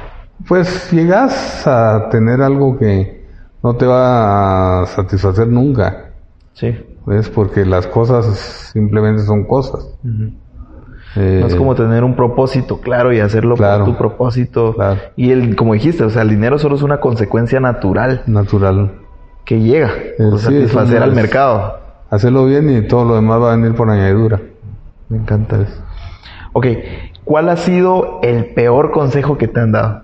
Pues 0.48 0.90
llegas 0.90 1.66
a 1.66 2.08
tener 2.10 2.42
algo 2.42 2.76
que 2.78 3.24
no 3.62 3.76
te 3.76 3.86
va 3.86 4.82
a 4.82 4.86
satisfacer 4.86 5.46
nunca, 5.48 6.10
Sí. 6.54 6.74
¿ves? 7.06 7.28
Porque 7.28 7.64
las 7.64 7.86
cosas 7.86 8.26
simplemente 8.72 9.22
son 9.22 9.44
cosas. 9.44 9.88
Eh, 11.16 11.38
No 11.40 11.46
es 11.46 11.54
como 11.54 11.74
tener 11.74 12.04
un 12.04 12.14
propósito 12.14 12.80
claro 12.80 13.12
y 13.12 13.20
hacerlo 13.20 13.56
Claro. 13.56 13.84
por 13.84 13.92
tu 13.94 13.98
propósito. 13.98 14.74
Claro. 14.74 15.00
Y 15.16 15.30
el, 15.30 15.56
como 15.56 15.72
dijiste, 15.74 16.04
o 16.04 16.10
sea, 16.10 16.22
el 16.22 16.28
dinero 16.30 16.58
solo 16.58 16.76
es 16.76 16.82
una 16.82 16.98
consecuencia 17.00 17.58
natural 17.60 18.22
natural. 18.26 18.92
que 19.44 19.60
llega 19.60 19.86
a 19.86 20.36
sí, 20.38 20.44
satisfacer 20.44 21.02
al 21.02 21.12
mercado. 21.14 21.78
Hacerlo 22.10 22.44
bien 22.46 22.68
y 22.70 22.82
todo 22.88 23.04
lo 23.04 23.14
demás 23.14 23.40
va 23.40 23.52
a 23.52 23.56
venir 23.56 23.74
por 23.74 23.88
añadidura. 23.90 24.40
Me 25.08 25.18
encanta 25.18 25.60
eso. 25.62 25.82
Ok, 26.52 26.66
¿cuál 27.24 27.48
ha 27.48 27.56
sido 27.56 28.20
el 28.22 28.46
peor 28.54 28.90
consejo 28.90 29.38
que 29.38 29.46
te 29.48 29.60
han 29.60 29.72
dado? 29.72 30.02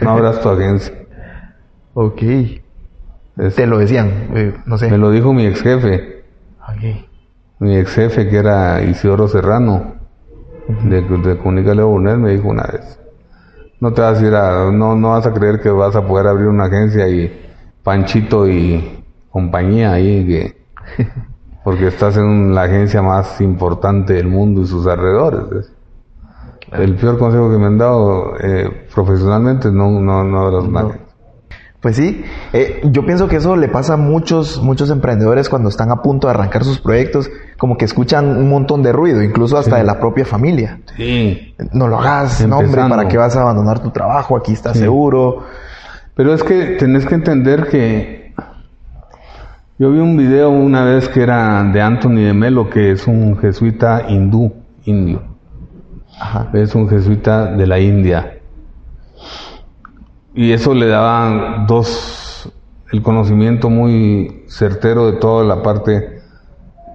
No 0.00 0.10
abras 0.10 0.40
tu 0.40 0.48
agencia. 0.48 0.94
Ok. 1.96 2.22
Es- 3.36 3.54
Te 3.54 3.66
lo 3.68 3.78
decían, 3.78 4.10
eh, 4.34 4.54
no 4.66 4.78
sé. 4.78 4.90
me 4.90 4.98
lo 4.98 5.10
dijo 5.12 5.32
mi 5.32 5.46
ex 5.46 5.62
jefe, 5.62 6.13
Mi 7.58 7.76
ex 7.76 7.94
jefe 7.94 8.28
que 8.28 8.38
era 8.38 8.82
Isidoro 8.82 9.28
Serrano, 9.28 9.94
de, 10.84 11.02
de 11.02 11.38
Comunica 11.38 11.74
Leo 11.74 11.96
me 11.98 12.30
dijo 12.30 12.48
una 12.48 12.64
vez, 12.64 12.98
no 13.80 13.92
te 13.92 14.00
vas 14.00 14.18
a 14.18 14.26
ir 14.26 14.34
a, 14.34 14.70
no, 14.70 14.96
no 14.96 15.10
vas 15.10 15.26
a 15.26 15.32
creer 15.32 15.60
que 15.60 15.70
vas 15.70 15.94
a 15.94 16.06
poder 16.06 16.26
abrir 16.26 16.48
una 16.48 16.64
agencia 16.64 17.08
y 17.08 17.40
Panchito 17.82 18.48
y 18.48 19.04
compañía 19.30 19.92
ahí, 19.92 20.26
que, 20.26 20.56
porque 21.64 21.88
estás 21.88 22.16
en 22.16 22.54
la 22.54 22.62
agencia 22.62 23.02
más 23.02 23.40
importante 23.40 24.14
del 24.14 24.28
mundo 24.28 24.62
y 24.62 24.66
sus 24.66 24.86
alrededores. 24.86 25.70
El 26.72 26.96
peor 26.96 27.18
consejo 27.18 27.50
que 27.50 27.58
me 27.58 27.66
han 27.66 27.78
dado 27.78 28.36
eh, 28.40 28.86
profesionalmente 28.92 29.68
es 29.68 29.74
no, 29.74 29.90
no, 30.00 30.24
no 30.24 30.46
abras 30.46 30.64
una 30.64 30.82
No. 30.82 31.03
Pues 31.84 31.96
sí, 31.96 32.24
eh, 32.54 32.80
yo 32.84 33.04
pienso 33.04 33.28
que 33.28 33.36
eso 33.36 33.56
le 33.56 33.68
pasa 33.68 33.92
a 33.92 33.96
muchos, 33.98 34.62
muchos 34.62 34.88
emprendedores 34.88 35.50
cuando 35.50 35.68
están 35.68 35.90
a 35.90 36.00
punto 36.00 36.28
de 36.28 36.32
arrancar 36.32 36.64
sus 36.64 36.80
proyectos, 36.80 37.28
como 37.58 37.76
que 37.76 37.84
escuchan 37.84 38.26
un 38.38 38.48
montón 38.48 38.82
de 38.82 38.90
ruido, 38.90 39.22
incluso 39.22 39.58
hasta 39.58 39.76
de 39.76 39.84
la 39.84 40.00
propia 40.00 40.24
familia. 40.24 40.80
Sí. 40.96 41.54
No 41.72 41.86
lo 41.86 41.98
hagas, 42.00 42.40
no 42.48 42.56
hombre, 42.56 42.68
Empezando. 42.70 42.96
¿para 42.96 43.06
qué 43.06 43.18
vas 43.18 43.36
a 43.36 43.42
abandonar 43.42 43.80
tu 43.80 43.90
trabajo? 43.90 44.34
Aquí 44.34 44.54
estás 44.54 44.72
Sí. 44.72 44.78
seguro. 44.78 45.44
Pero 46.14 46.32
es 46.32 46.42
que 46.42 46.76
tenés 46.78 47.04
que 47.04 47.16
entender 47.16 47.68
que 47.68 48.32
yo 49.78 49.90
vi 49.90 49.98
un 49.98 50.16
video 50.16 50.48
una 50.48 50.84
vez 50.84 51.10
que 51.10 51.22
era 51.22 51.62
de 51.64 51.82
Anthony 51.82 52.22
de 52.24 52.32
Melo, 52.32 52.70
que 52.70 52.92
es 52.92 53.06
un 53.06 53.36
jesuita 53.36 54.06
hindú, 54.08 54.54
indio. 54.86 55.22
Ajá. 56.18 56.48
Es 56.54 56.74
un 56.74 56.88
jesuita 56.88 57.44
de 57.54 57.66
la 57.66 57.78
India. 57.78 58.33
Y 60.34 60.52
eso 60.52 60.74
le 60.74 60.88
daba 60.88 61.64
dos, 61.68 62.50
el 62.92 63.02
conocimiento 63.02 63.70
muy 63.70 64.44
certero 64.48 65.06
de 65.06 65.18
toda 65.18 65.44
la 65.44 65.62
parte 65.62 66.20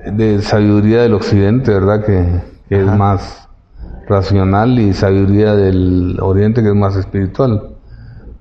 de 0.06 0.42
sabiduría 0.42 1.04
del 1.04 1.14
occidente, 1.14 1.74
¿verdad? 1.74 2.06
Que, 2.06 2.42
que 2.68 2.82
es 2.82 2.86
más 2.86 3.48
racional 4.10 4.78
y 4.80 4.94
sabiduría 4.94 5.56
del 5.56 6.18
oriente 6.22 6.62
que 6.62 6.70
es 6.70 6.76
más 6.76 6.98
espiritual. 6.98 7.76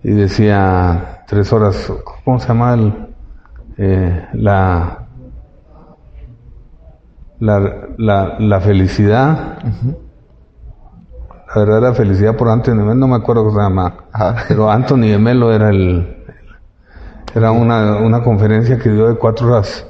Y 0.02 0.10
decía 0.10 1.22
tres 1.28 1.52
horas, 1.52 1.92
¿cómo 2.24 2.40
se 2.40 2.48
llama 2.48 2.74
el, 2.74 2.94
eh, 3.76 4.26
la, 4.32 5.06
la, 7.38 7.88
la, 7.98 8.36
la 8.40 8.60
felicidad? 8.60 9.58
La 11.54 11.62
verdadera 11.62 11.94
felicidad 11.94 12.36
por 12.36 12.48
Anthony 12.48 12.74
Melo, 12.74 12.94
no 12.94 13.08
me 13.08 13.16
acuerdo 13.16 13.44
cómo 13.44 13.56
se 13.56 13.62
llama. 13.62 13.94
Ajá. 14.12 14.44
Pero 14.48 14.70
Anthony 14.70 15.08
de 15.08 15.18
Melo 15.18 15.52
era 15.52 15.70
el, 15.70 16.16
era 17.34 17.52
una, 17.52 17.96
una 17.96 18.22
conferencia 18.22 18.78
que 18.78 18.90
dio 18.90 19.08
de 19.08 19.14
cuatro 19.14 19.48
horas. 19.48 19.86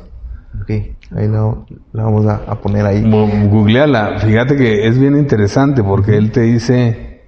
Ok, 0.63 0.71
ahí 0.71 1.29
lo 1.29 1.67
vamos 1.93 2.27
a, 2.27 2.43
a 2.47 2.55
poner 2.61 2.87
ahí. 2.87 3.03
Googleala, 3.49 4.19
fíjate 4.19 4.57
que 4.57 4.87
es 4.87 4.99
bien 4.99 5.17
interesante 5.17 5.83
porque 5.83 6.17
él 6.17 6.31
te 6.31 6.43
dice, 6.43 7.23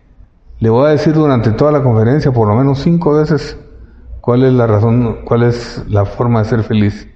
le 0.58 0.70
voy 0.70 0.86
a 0.86 0.90
decir 0.90 1.12
durante 1.12 1.50
toda 1.52 1.72
la 1.72 1.82
conferencia 1.82 2.32
por 2.32 2.48
lo 2.48 2.54
menos 2.54 2.78
cinco 2.78 3.16
veces 3.16 3.58
cuál 4.20 4.44
es 4.44 4.52
la 4.52 4.66
razón, 4.66 5.24
cuál 5.24 5.42
es 5.42 5.84
la 5.88 6.04
forma 6.04 6.40
de 6.40 6.44
ser 6.48 6.62
feliz. 6.62 7.08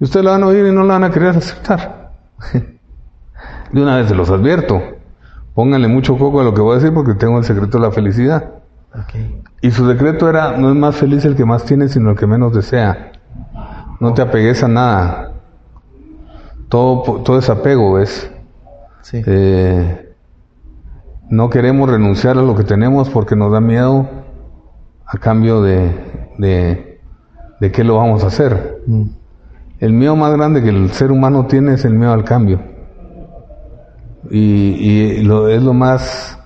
Y 0.00 0.04
ustedes 0.04 0.24
la 0.24 0.32
van 0.32 0.42
a 0.42 0.46
oír 0.46 0.66
y 0.66 0.72
no 0.72 0.82
la 0.82 0.94
van 0.94 1.04
a 1.04 1.10
querer 1.10 1.36
aceptar. 1.36 2.10
De 3.72 3.80
una 3.80 3.96
vez 3.98 4.08
se 4.08 4.14
los 4.14 4.28
advierto. 4.30 4.82
Pónganle 5.54 5.88
mucho 5.88 6.16
coco 6.16 6.40
a 6.40 6.44
lo 6.44 6.54
que 6.54 6.60
voy 6.60 6.72
a 6.72 6.74
decir 6.76 6.94
porque 6.94 7.14
tengo 7.14 7.38
el 7.38 7.44
secreto 7.44 7.78
de 7.78 7.84
la 7.84 7.92
felicidad. 7.92 8.50
Y 9.60 9.70
su 9.70 9.86
decreto 9.86 10.28
era, 10.28 10.56
no 10.56 10.70
es 10.70 10.76
más 10.76 10.96
feliz 10.96 11.24
el 11.24 11.36
que 11.36 11.44
más 11.44 11.64
tiene, 11.64 11.88
sino 11.88 12.10
el 12.10 12.16
que 12.16 12.26
menos 12.26 12.54
desea. 12.54 13.12
No 14.00 14.14
te 14.14 14.22
apegues 14.22 14.62
a 14.62 14.68
nada. 14.68 15.32
todo, 16.68 17.22
todo 17.22 17.38
es 17.38 17.48
apego, 17.48 17.94
¿ves? 17.94 18.30
Sí. 19.02 19.22
Eh, 19.26 20.14
no 21.28 21.50
queremos 21.50 21.88
renunciar 21.88 22.38
a 22.38 22.42
lo 22.42 22.54
que 22.54 22.64
tenemos 22.64 23.08
porque 23.10 23.36
nos 23.36 23.52
da 23.52 23.60
miedo 23.60 24.08
a 25.06 25.18
cambio 25.18 25.62
de, 25.62 26.28
de, 26.38 27.00
de 27.60 27.72
qué 27.72 27.84
lo 27.84 27.96
vamos 27.96 28.24
a 28.24 28.28
hacer. 28.28 28.82
Mm. 28.86 29.04
El 29.78 29.92
miedo 29.92 30.14
más 30.16 30.32
grande 30.32 30.62
que 30.62 30.68
el 30.68 30.90
ser 30.90 31.10
humano 31.10 31.46
tiene 31.46 31.74
es 31.74 31.84
el 31.84 31.94
miedo 31.94 32.12
al 32.12 32.24
cambio. 32.24 32.71
Y, 34.30 34.38
y 34.38 35.22
lo, 35.22 35.48
es 35.48 35.62
lo 35.62 35.74
más 35.74 36.38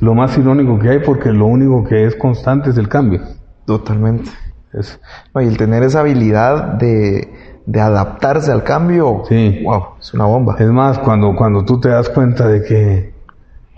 lo 0.00 0.14
más 0.14 0.36
irónico 0.36 0.78
que 0.78 0.90
hay 0.90 0.98
porque 1.00 1.30
lo 1.30 1.46
único 1.46 1.84
que 1.84 2.04
es 2.04 2.16
constante 2.16 2.70
es 2.70 2.76
el 2.78 2.88
cambio. 2.88 3.20
Totalmente. 3.64 4.30
Es, 4.72 5.00
No, 5.34 5.40
y 5.40 5.46
el 5.46 5.56
tener 5.56 5.82
esa 5.82 6.00
habilidad 6.00 6.74
de, 6.74 7.32
de 7.64 7.80
adaptarse 7.80 8.52
al 8.52 8.64
cambio, 8.64 9.22
Sí. 9.28 9.62
wow, 9.64 9.82
es 10.00 10.12
una 10.14 10.24
bomba. 10.26 10.56
es 10.58 10.68
más, 10.68 10.98
cuando, 10.98 11.34
cuando 11.36 11.64
tú 11.64 11.80
te 11.80 11.88
das 11.88 12.08
cuenta 12.08 12.48
de 12.48 12.62
que 12.62 13.14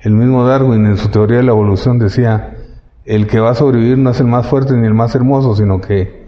el 0.00 0.12
mismo 0.12 0.44
Darwin 0.44 0.86
en 0.86 0.96
su 0.96 1.08
teoría 1.08 1.38
de 1.38 1.42
la 1.44 1.52
evolución 1.52 1.98
decía, 1.98 2.56
el 3.04 3.26
que 3.26 3.40
va 3.40 3.50
a 3.50 3.54
sobrevivir 3.54 3.98
no 3.98 4.10
es 4.10 4.20
el 4.20 4.26
más 4.26 4.46
fuerte 4.46 4.74
ni 4.76 4.86
el 4.86 4.94
más 4.94 5.14
hermoso, 5.14 5.54
sino 5.56 5.80
que 5.80 6.26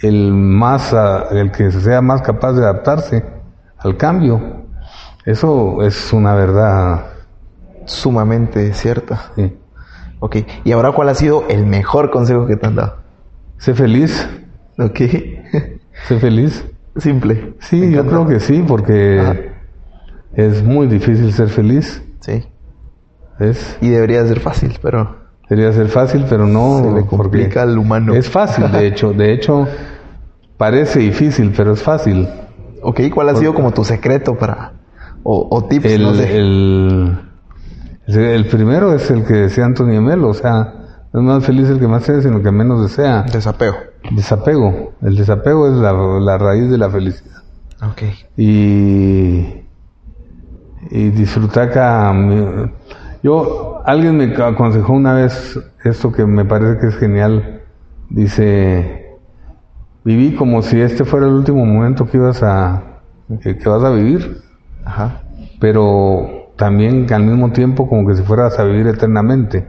el 0.00 0.32
más, 0.32 0.92
ah, 0.94 1.26
el 1.32 1.50
que 1.50 1.70
sea 1.70 2.00
más 2.00 2.22
capaz 2.22 2.52
de 2.52 2.62
adaptarse 2.62 3.24
al 3.78 3.96
cambio. 3.96 4.66
Eso 5.24 5.82
es 5.82 6.12
una 6.12 6.34
verdad. 6.34 7.06
Sumamente 7.86 8.72
cierta. 8.74 9.32
sí. 9.36 9.56
Ok, 10.20 10.36
y 10.64 10.72
ahora, 10.72 10.90
¿cuál 10.90 11.10
ha 11.10 11.14
sido 11.14 11.44
el 11.48 11.64
mejor 11.64 12.10
consejo 12.10 12.44
que 12.46 12.56
te 12.56 12.66
han 12.66 12.74
dado? 12.74 12.96
Sé 13.56 13.72
feliz, 13.74 14.28
Ok, 14.76 14.98
sé 16.08 16.18
feliz. 16.18 16.64
simple. 16.96 17.54
Sí, 17.60 17.92
yo 17.92 18.04
creo 18.04 18.26
que 18.26 18.40
sí, 18.40 18.64
porque 18.66 19.20
Ajá. 19.20 19.36
es 20.34 20.62
muy 20.64 20.88
difícil 20.88 21.32
ser 21.32 21.48
feliz. 21.50 22.02
Sí, 22.20 22.44
Es, 23.38 23.76
y 23.80 23.90
debería 23.90 24.26
ser 24.26 24.40
fácil, 24.40 24.76
pero 24.82 25.16
debería 25.48 25.72
ser 25.72 25.86
fácil, 25.88 26.24
pero 26.28 26.46
no. 26.46 26.82
se 26.82 26.90
le 26.90 27.06
complica 27.06 27.62
al 27.62 27.78
humano. 27.78 28.12
Es 28.14 28.28
fácil, 28.28 28.70
de 28.72 28.88
hecho. 28.88 29.12
De 29.12 29.32
hecho, 29.32 29.68
parece 30.56 30.98
difícil, 30.98 31.52
pero 31.56 31.74
es 31.74 31.82
fácil. 31.82 32.28
Ok, 32.82 33.00
¿cuál 33.14 33.28
ha 33.30 33.36
sido 33.36 33.54
como 33.54 33.72
tu 33.72 33.84
secreto 33.84 34.36
para... 34.36 34.72
o, 35.22 35.48
o 35.50 35.64
tips, 35.64 35.84
El, 35.86 36.02
no 36.02 36.14
sé? 36.14 36.36
el, 36.36 37.18
el 38.06 38.46
primero 38.46 38.92
es 38.94 39.10
el 39.10 39.24
que 39.24 39.34
decía 39.34 39.64
Antonio 39.64 40.00
Melo, 40.00 40.28
o 40.28 40.34
sea, 40.34 40.74
no 41.12 41.20
es 41.20 41.26
más 41.26 41.44
feliz 41.44 41.68
el 41.68 41.78
que 41.78 41.88
más 41.88 42.04
sea, 42.04 42.20
sino 42.20 42.38
el 42.38 42.42
que 42.42 42.50
menos 42.50 42.82
desea. 42.82 43.22
Desapego. 43.22 43.76
Desapego. 44.10 44.92
El 45.02 45.16
desapego 45.16 45.66
es 45.68 45.74
la, 45.74 45.92
la 45.92 46.38
raíz 46.38 46.70
de 46.70 46.78
la 46.78 46.88
felicidad. 46.90 47.42
Ok. 47.82 48.02
y, 48.36 49.62
y 50.90 51.10
disfrutar 51.10 51.70
cada... 51.70 52.12
Yo, 53.22 53.82
alguien 53.84 54.16
me 54.16 54.34
aconsejó 54.42 54.92
una 54.92 55.14
vez 55.14 55.58
esto 55.84 56.12
que 56.12 56.24
me 56.24 56.44
parece 56.44 56.78
que 56.80 56.86
es 56.88 56.96
genial. 56.96 57.62
Dice, 58.10 59.07
viví 60.08 60.34
como 60.34 60.62
si 60.62 60.80
este 60.80 61.04
fuera 61.04 61.26
el 61.26 61.34
último 61.34 61.64
momento 61.66 62.06
que 62.06 62.16
ibas 62.16 62.42
a, 62.42 62.82
que, 63.42 63.58
que 63.58 63.68
vas 63.68 63.84
a 63.84 63.90
vivir, 63.90 64.40
Ajá. 64.84 65.20
pero 65.60 66.50
también 66.56 67.06
al 67.12 67.24
mismo 67.24 67.52
tiempo 67.52 67.88
como 67.88 68.06
que 68.08 68.14
si 68.16 68.22
fueras 68.22 68.58
a 68.58 68.64
vivir 68.64 68.86
eternamente. 68.86 69.66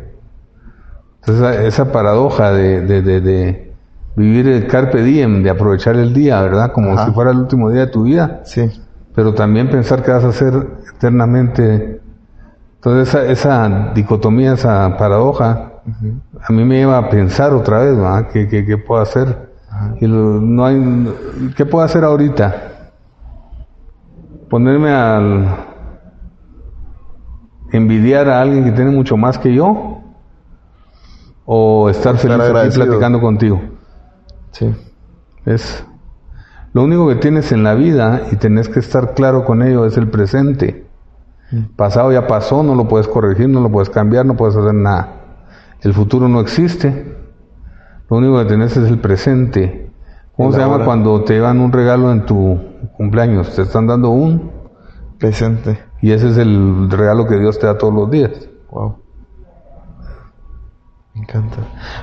Entonces 1.19 1.65
esa, 1.65 1.91
paradoja 1.91 2.51
de, 2.53 2.81
de, 2.81 3.01
de, 3.01 3.21
de 3.21 3.73
vivir 4.15 4.47
el 4.47 4.67
carpe 4.67 5.01
diem, 5.03 5.43
de 5.43 5.49
aprovechar 5.49 5.95
el 5.97 6.13
día, 6.13 6.41
¿verdad? 6.41 6.71
Como 6.71 6.93
Ajá. 6.93 7.05
si 7.05 7.11
fuera 7.11 7.31
el 7.31 7.37
último 7.39 7.69
día 7.69 7.81
de 7.81 7.91
tu 7.91 8.03
vida 8.03 8.41
Sí. 8.45 8.71
pero 9.13 9.33
también 9.33 9.69
pensar 9.69 10.01
que 10.03 10.11
vas 10.11 10.23
a 10.23 10.31
ser 10.31 10.53
eternamente. 10.95 11.99
Entonces 12.75 13.09
esa, 13.09 13.25
esa 13.25 13.91
dicotomía, 13.93 14.53
esa 14.53 14.95
paradoja, 14.97 15.73
a 16.47 16.53
mí 16.53 16.63
me 16.63 16.77
lleva 16.77 16.97
a 16.97 17.09
pensar 17.09 17.51
otra 17.53 17.79
vez, 17.79 17.97
¿verdad? 17.97 18.27
¿Qué, 18.31 18.47
qué, 18.47 18.65
qué 18.65 18.77
puedo 18.77 19.01
hacer? 19.01 19.48
Y 20.01 20.07
lo- 20.07 20.39
no 20.41 20.65
hay, 20.65 21.13
¿Qué 21.55 21.65
puedo 21.65 21.83
hacer 21.85 22.03
ahorita? 22.03 22.91
Ponerme 24.49 24.91
al 24.91 25.47
envidiar 27.71 28.29
a 28.29 28.41
alguien 28.41 28.63
que 28.65 28.71
tiene 28.71 28.91
mucho 28.91 29.15
más 29.17 29.37
que 29.37 29.53
yo 29.53 30.01
o 31.45 31.89
estar 31.89 32.17
feliz 32.17 32.35
aquí 32.39 32.75
platicando 32.87 33.21
contigo. 33.21 33.61
Sí. 34.51 34.73
Es 35.45 35.85
lo 36.73 36.83
único 36.83 37.07
que 37.07 37.15
tienes 37.15 37.51
en 37.51 37.63
la 37.63 37.73
vida 37.73 38.23
y 38.31 38.35
tenés 38.35 38.69
que 38.69 38.79
estar 38.79 39.13
claro 39.13 39.45
con 39.45 39.61
ello 39.63 39.85
es 39.85 39.97
el 39.97 40.07
presente. 40.09 40.87
Pasado 41.75 42.11
ya 42.11 42.27
pasó, 42.27 42.61
no 42.61 42.75
lo 42.75 42.87
puedes 42.87 43.07
corregir, 43.07 43.49
no 43.49 43.59
lo 43.61 43.71
puedes 43.71 43.89
cambiar, 43.89 44.23
no 44.25 44.35
puedes 44.35 44.55
hacer 44.55 44.73
nada. 44.75 45.15
El 45.81 45.93
futuro 45.93 46.27
no 46.27 46.39
existe. 46.41 47.17
Lo 48.09 48.17
único 48.17 48.39
que 48.39 48.45
tenés 48.45 48.75
es 48.75 48.89
el 48.89 48.99
presente. 48.99 49.91
¿Cómo 50.35 50.51
se 50.51 50.59
llama 50.59 50.85
cuando 50.85 51.23
te 51.23 51.33
llevan 51.33 51.59
un 51.59 51.71
regalo 51.71 52.11
en 52.11 52.25
tu 52.25 52.57
cumpleaños? 52.95 53.53
Te 53.55 53.63
están 53.63 53.87
dando 53.87 54.09
un 54.09 54.51
Presente. 55.19 55.83
y 56.01 56.11
ese 56.11 56.29
es 56.29 56.37
el 56.37 56.89
regalo 56.89 57.27
que 57.27 57.37
Dios 57.37 57.59
te 57.59 57.67
da 57.67 57.77
todos 57.77 57.93
los 57.93 58.09
días. 58.09 58.31
Wow. 58.71 58.95
Me 61.13 61.21
encanta. 61.21 61.57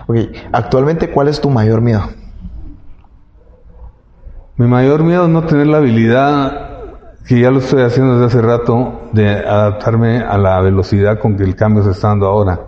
Ok, 0.06 0.16
actualmente, 0.52 1.10
¿cuál 1.10 1.28
es 1.28 1.40
tu 1.40 1.48
mayor 1.48 1.80
miedo? 1.80 2.02
Mi 4.58 4.66
mayor 4.66 5.02
miedo 5.02 5.24
es 5.24 5.30
no 5.30 5.44
tener 5.44 5.66
la 5.66 5.78
habilidad, 5.78 6.70
que 7.26 7.40
ya 7.40 7.50
lo 7.50 7.58
estoy 7.58 7.82
haciendo 7.82 8.18
desde 8.18 8.26
hace 8.26 8.46
rato, 8.46 9.08
de 9.12 9.30
adaptarme 9.30 10.20
a 10.20 10.36
la 10.36 10.60
velocidad 10.60 11.18
con 11.18 11.36
que 11.36 11.44
el 11.44 11.56
cambio 11.56 11.82
se 11.82 11.92
está 11.92 12.08
dando 12.08 12.26
ahora. 12.26 12.60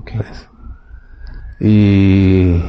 Ok. 0.00 0.12
Y 1.64 2.60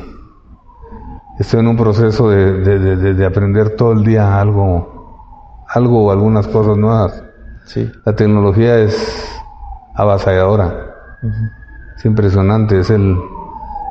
estoy 1.39 1.61
en 1.61 1.67
un 1.67 1.77
proceso 1.77 2.29
de, 2.29 2.53
de- 2.61 2.79
de- 2.79 2.95
de- 2.95 3.13
de 3.15 3.25
aprender 3.25 3.75
todo 3.75 3.91
el 3.93 4.03
día 4.03 4.39
algo, 4.39 5.63
algo 5.67 6.05
o 6.05 6.11
algunas 6.11 6.47
cosas 6.47 6.77
nuevas. 6.77 7.23
Sí. 7.65 7.91
La 8.05 8.13
tecnología 8.15 8.77
es 8.77 9.41
avasalladora. 9.95 10.75
Es 11.97 12.05
impresionante. 12.05 12.79
Es 12.79 12.91
el, 12.91 13.17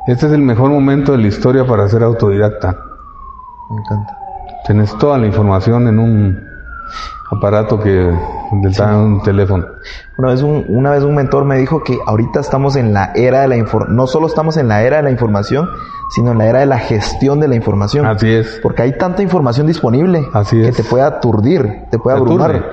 este 0.07 0.27
es 0.27 0.31
el 0.31 0.41
mejor 0.41 0.69
momento 0.69 1.11
de 1.11 1.17
la 1.17 1.27
historia 1.27 1.65
para 1.67 1.89
ser 1.89 2.03
autodidacta. 2.03 2.77
Me 3.71 3.81
encanta. 3.81 4.17
Tienes 4.65 4.97
toda 4.97 5.17
la 5.17 5.27
información 5.27 5.87
en 5.89 5.99
un 5.99 6.52
aparato 7.31 7.79
que 7.79 7.89
del 7.89 8.73
de 8.73 8.83
un 8.95 9.21
teléfono. 9.23 9.65
Una 10.17 10.29
vez, 10.29 10.43
un, 10.43 10.65
una 10.67 10.91
vez 10.91 11.03
un 11.03 11.15
mentor 11.15 11.45
me 11.45 11.57
dijo 11.57 11.83
que 11.83 11.97
ahorita 12.05 12.39
estamos 12.39 12.75
en 12.75 12.93
la 12.93 13.11
era 13.15 13.41
de 13.41 13.47
la 13.47 13.57
información, 13.57 13.95
no 13.95 14.07
solo 14.07 14.27
estamos 14.27 14.57
en 14.57 14.67
la 14.67 14.83
era 14.83 14.97
de 14.97 15.03
la 15.03 15.11
información, 15.11 15.67
sino 16.13 16.31
en 16.31 16.37
la 16.37 16.45
era 16.47 16.59
de 16.59 16.65
la 16.67 16.77
gestión 16.79 17.39
de 17.39 17.47
la 17.47 17.55
información. 17.55 18.05
Así 18.05 18.31
es. 18.31 18.59
Porque 18.61 18.83
hay 18.83 18.97
tanta 18.97 19.23
información 19.23 19.65
disponible 19.67 20.27
Así 20.33 20.61
que 20.61 20.69
es. 20.69 20.75
te 20.77 20.83
puede 20.83 21.03
aturdir, 21.03 21.85
te 21.89 21.97
puede 21.97 22.17
abrumar. 22.17 22.51
aturde. 22.51 22.65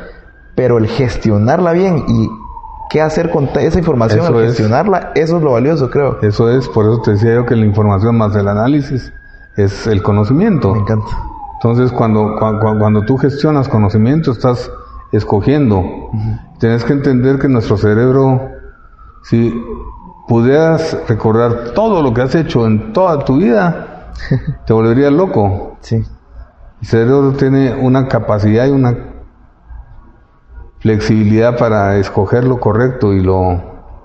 Pero 0.54 0.76
el 0.78 0.86
gestionarla 0.88 1.72
bien 1.72 2.04
y 2.08 2.28
qué 2.90 3.00
hacer 3.00 3.30
con 3.30 3.48
esa 3.58 3.78
información 3.78 4.20
Eso 4.24 4.36
al 4.36 4.40
es. 4.44 4.48
gestionarla, 4.48 5.12
eso 5.14 5.36
es 5.38 5.42
lo 5.42 5.52
valioso, 5.52 5.88
creo. 5.88 6.18
Eso 6.20 6.50
es, 6.50 6.68
por 6.68 6.84
eso 6.84 7.00
te 7.00 7.12
decía 7.12 7.34
yo 7.34 7.46
que 7.46 7.56
la 7.56 7.64
información 7.64 8.18
más 8.18 8.34
el 8.36 8.48
análisis 8.48 9.12
es 9.56 9.86
el 9.86 10.02
conocimiento. 10.02 10.72
Me 10.74 10.80
encanta. 10.80 11.06
Entonces, 11.62 11.92
cuando, 11.92 12.36
cua- 12.36 12.58
cua- 12.58 12.78
cuando, 12.78 13.02
tú 13.02 13.18
gestionas 13.18 13.68
conocimiento, 13.68 14.32
estás 14.32 14.70
escogiendo. 15.12 15.84
Tienes 16.58 16.84
que 16.84 16.94
entender 16.94 17.38
que 17.38 17.48
nuestro 17.48 17.76
cerebro, 17.76 18.40
si 19.24 19.52
pudieras 20.26 20.96
recordar 21.06 21.72
todo 21.74 22.02
lo 22.02 22.14
que 22.14 22.22
has 22.22 22.34
hecho 22.34 22.66
en 22.66 22.94
toda 22.94 23.18
tu 23.26 23.36
vida, 23.36 24.12
te 24.66 24.72
volverías 24.72 25.12
loco. 25.12 25.76
Sí. 25.80 26.02
El 26.80 26.86
cerebro 26.86 27.32
tiene 27.32 27.74
una 27.74 28.08
capacidad 28.08 28.66
y 28.66 28.70
una 28.70 28.96
flexibilidad 30.78 31.58
para 31.58 31.96
escoger 31.98 32.44
lo 32.44 32.58
correcto 32.58 33.12
y 33.12 33.20
lo 33.20 33.60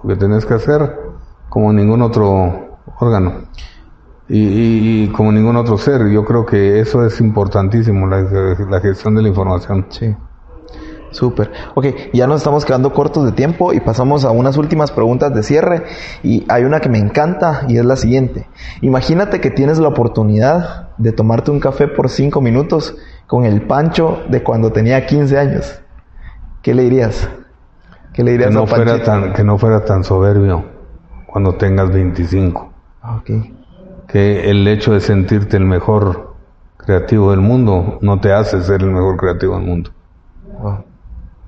que 0.05 0.15
tenés 0.17 0.45
que 0.45 0.55
hacer 0.55 0.99
como 1.47 1.71
ningún 1.71 2.01
otro 2.01 2.77
órgano 2.99 3.45
y, 4.27 4.39
y- 4.39 5.03
y 5.03 5.07
como 5.09 5.31
ningún 5.31 5.55
otro 5.55 5.77
ser. 5.77 6.07
Yo 6.09 6.25
creo 6.25 6.45
que 6.45 6.79
eso 6.79 7.05
es 7.05 7.19
importantísimo, 7.21 8.07
la, 8.07 8.21
la 8.69 8.79
gestión 8.81 9.15
de 9.15 9.21
la 9.21 9.27
información. 9.29 9.85
Sí. 9.89 10.15
Súper. 11.11 11.49
Ok, 11.75 11.85
ya 12.11 12.27
nos 12.27 12.37
estamos 12.37 12.65
quedando 12.65 12.91
cortos 12.91 13.23
de 13.23 13.31
tiempo 13.31 13.71
y 13.71 13.79
pasamos 13.79 14.25
a 14.25 14.31
unas 14.31 14.57
últimas 14.57 14.91
preguntas 14.91 15.33
de 15.33 15.43
cierre. 15.43 15.83
Y 16.23 16.45
hay 16.49 16.63
una 16.65 16.81
que 16.81 16.89
me 16.89 16.97
encanta 16.97 17.61
y 17.69 17.77
es 17.77 17.85
la 17.85 17.95
siguiente. 17.95 18.49
Imagínate 18.81 19.39
que 19.39 19.49
tienes 19.49 19.77
la 19.79 19.87
oportunidad 19.87 20.89
de 20.97 21.13
tomarte 21.13 21.51
un 21.51 21.61
café 21.61 21.87
por 21.87 22.09
cinco 22.09 22.41
minutos 22.41 22.97
con 23.27 23.45
el 23.45 23.61
Pancho 23.61 24.23
de 24.27 24.43
cuando 24.43 24.73
tenía 24.73 25.05
15 25.05 25.37
años. 25.37 25.79
¿Qué 26.61 26.73
le 26.73 26.83
dirías? 26.83 27.29
¿Qué 28.11 28.21
le 28.23 28.31
Que 28.31 28.37
dirías 28.37 28.51
no, 28.53 28.63
a 28.63 28.67
fuera 28.67 29.01
tan, 29.01 29.31
que 29.33 29.43
no 29.45 29.57
fuera 29.57 29.85
tan 29.85 30.03
soberbio 30.03 30.65
cuando 31.27 31.55
tengas 31.55 31.91
25. 31.93 32.73
Ah, 33.01 33.17
Ok, 33.21 33.29
Que 34.07 34.49
el 34.49 34.67
hecho 34.67 34.93
de 34.93 34.99
sentirte 34.99 35.57
el 35.57 35.65
mejor 35.65 36.35
creativo 36.77 37.31
del 37.31 37.41
mundo 37.41 37.97
no 38.01 38.19
te 38.19 38.31
hace 38.31 38.61
ser 38.61 38.81
el 38.81 38.91
mejor 38.91 39.17
creativo 39.17 39.55
del 39.55 39.65
mundo. 39.65 39.91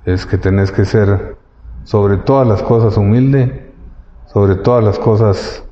Es 0.06 0.26
que 0.26 0.38
tenés 0.38 0.72
que 0.72 0.86
ser 0.86 1.38
sobre 1.84 2.18
todas 2.18 2.48
las 2.48 2.62
cosas 2.62 2.98
humilde, 2.98 3.72
sobre 4.26 4.56
todas 4.56 4.84
las 4.84 5.00
cosas 5.00 5.64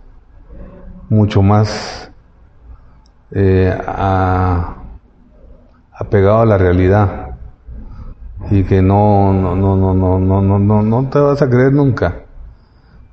mucho 1.09 1.41
más 1.41 2.11
eh, 3.31 3.77
apegado 5.91 6.41
a 6.41 6.45
la 6.45 6.57
realidad. 6.57 7.31
Y 8.51 8.63
que 8.63 8.81
no 8.81 9.33
no 9.33 9.55
no 9.55 9.75
no 9.75 9.93
no 9.93 10.19
no 10.19 10.41
no 10.41 10.59
no 10.59 10.81
no 10.83 11.09
te 11.09 11.19
vas 11.19 11.41
a 11.41 11.49
creer 11.49 11.73
nunca. 11.73 12.21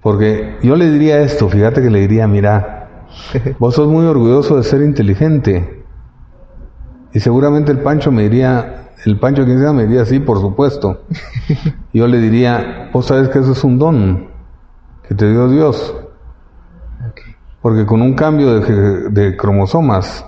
Porque 0.03 0.59
yo 0.63 0.77
le 0.77 0.91
diría 0.91 1.21
esto 1.21 1.49
fíjate 1.49 1.81
que 1.81 1.91
le 1.91 2.01
diría 2.01 2.27
mira 2.29 2.82
vos 3.59 3.75
sos 3.75 3.89
muy 3.89 4.05
orgulloso 4.07 4.57
de 4.57 4.63
ser 4.63 4.83
inteligente. 4.83 5.85
Y 7.13 7.21
seguramente 7.21 7.73
el 7.73 7.81
Pancho 7.81 8.11
me 8.11 8.29
diría 8.29 8.91
el 9.05 9.19
Pancho 9.19 9.45
quien 9.45 9.59
sea 9.59 9.73
me 9.73 9.87
diría 9.87 10.05
sí 10.05 10.21
por 10.21 10.41
supuesto 10.41 11.03
yo 11.93 12.07
le 12.07 12.19
diría 12.19 12.89
vos 12.93 13.07
sabes 13.07 13.29
que 13.31 13.41
eso 13.41 13.51
es 13.51 13.65
un 13.65 13.77
don 13.77 14.29
que 15.09 15.17
te 15.17 15.29
dio 15.29 15.49
Dios 15.49 15.93
porque 17.61 17.85
con 17.85 18.01
un 18.01 18.15
cambio 18.15 18.61
de, 18.61 19.11
de 19.11 19.37
cromosomas 19.37 20.25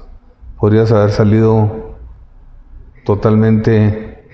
podrías 0.58 0.90
haber 0.90 1.10
salido 1.10 1.94
totalmente 3.04 4.26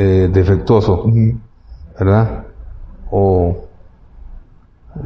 eh, 0.00 0.28
defectuoso, 0.32 1.04
¿verdad? 1.98 2.44
O 3.10 3.64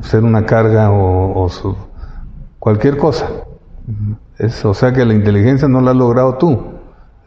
ser 0.02 0.22
una 0.22 0.44
carga 0.44 0.90
o, 0.90 1.48
cualquier 2.62 2.96
cosa. 2.96 3.28
es, 4.38 4.64
o 4.64 4.72
sea 4.72 4.92
que 4.92 5.04
la 5.04 5.14
inteligencia 5.14 5.66
no 5.66 5.80
la 5.80 5.90
has 5.90 5.96
logrado 5.96 6.38
tú, 6.38 6.62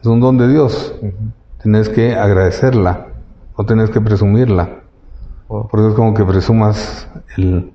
es 0.00 0.06
un 0.06 0.18
don 0.18 0.38
de 0.38 0.48
Dios. 0.48 0.94
Tienes 1.62 1.90
que 1.90 2.14
agradecerla, 2.14 3.08
no 3.58 3.66
tienes 3.66 3.90
que 3.90 4.00
presumirla. 4.00 4.80
Porque 5.46 5.88
es 5.88 5.94
como 5.94 6.14
que 6.14 6.24
presumas 6.24 7.06
el, 7.36 7.70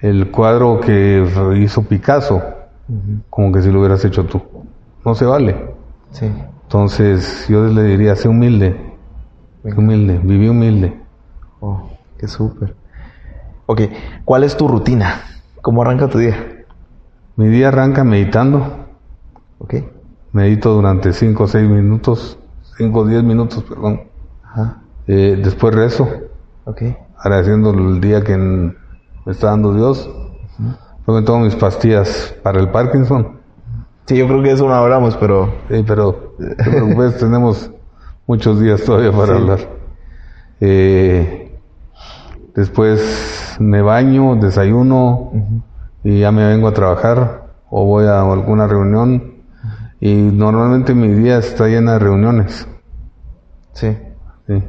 el 0.00 0.32
cuadro 0.32 0.80
que 0.80 1.24
hizo 1.58 1.84
Picasso, 1.84 2.42
como 3.30 3.52
que 3.52 3.62
si 3.62 3.70
lo 3.70 3.78
hubieras 3.78 4.04
hecho 4.04 4.24
tú. 4.24 4.42
No 5.04 5.14
se 5.14 5.26
vale. 5.26 5.54
Sí. 6.10 6.26
Entonces 6.64 7.46
yo 7.48 7.66
le 7.66 7.84
diría, 7.84 8.16
sé 8.16 8.26
humilde, 8.28 8.74
humilde, 9.62 10.18
viví 10.24 10.48
humilde. 10.48 11.00
Oh, 11.60 11.88
qué 12.18 12.26
súper. 12.26 12.74
Ok, 13.66 13.82
¿cuál 14.24 14.42
es 14.42 14.56
tu 14.56 14.66
rutina? 14.66 15.20
¿Cómo 15.62 15.80
arranca 15.80 16.08
tu 16.08 16.18
día? 16.18 16.53
Mi 17.36 17.48
día 17.48 17.68
arranca 17.68 18.04
meditando. 18.04 18.86
Ok. 19.58 19.74
Medito 20.32 20.72
durante 20.74 21.12
5 21.12 21.42
o 21.42 21.48
6 21.48 21.68
minutos, 21.68 22.38
5 22.78 22.98
o 22.98 23.06
10 23.06 23.24
minutos, 23.24 23.64
perdón. 23.64 24.02
Ajá. 24.44 24.82
Eh, 25.06 25.40
después 25.42 25.74
rezo. 25.74 26.08
Ok. 26.64 26.82
Agradeciendo 27.18 27.70
el 27.70 28.00
día 28.00 28.22
que 28.22 28.36
me 28.36 28.74
está 29.26 29.48
dando 29.48 29.74
Dios. 29.74 30.08
Luego 31.06 31.24
tomo 31.24 31.44
mis 31.44 31.56
pastillas 31.56 32.34
para 32.42 32.60
el 32.60 32.70
Parkinson. 32.70 33.40
Sí, 34.06 34.16
yo 34.16 34.26
creo 34.26 34.42
que 34.42 34.52
eso 34.52 34.66
no 34.68 34.74
hablamos, 34.74 35.16
pero... 35.16 35.54
Sí, 35.68 35.82
pero 35.86 36.34
pues, 36.94 37.18
tenemos 37.18 37.70
muchos 38.26 38.60
días 38.60 38.82
todavía 38.84 39.10
para 39.12 39.34
hablar. 39.34 39.58
Eh, 40.60 41.58
después 42.54 43.56
me 43.58 43.82
baño, 43.82 44.36
desayuno 44.36 45.32
y 46.04 46.20
ya 46.20 46.30
me 46.30 46.46
vengo 46.46 46.68
a 46.68 46.74
trabajar 46.74 47.46
o 47.70 47.84
voy 47.84 48.06
a 48.06 48.20
alguna 48.20 48.66
reunión 48.68 49.34
y 50.00 50.14
normalmente 50.14 50.94
mi 50.94 51.08
día 51.08 51.38
está 51.38 51.66
llena 51.66 51.94
de 51.94 51.98
reuniones. 51.98 52.68
Sí. 53.72 53.96
Sí. 54.46 54.62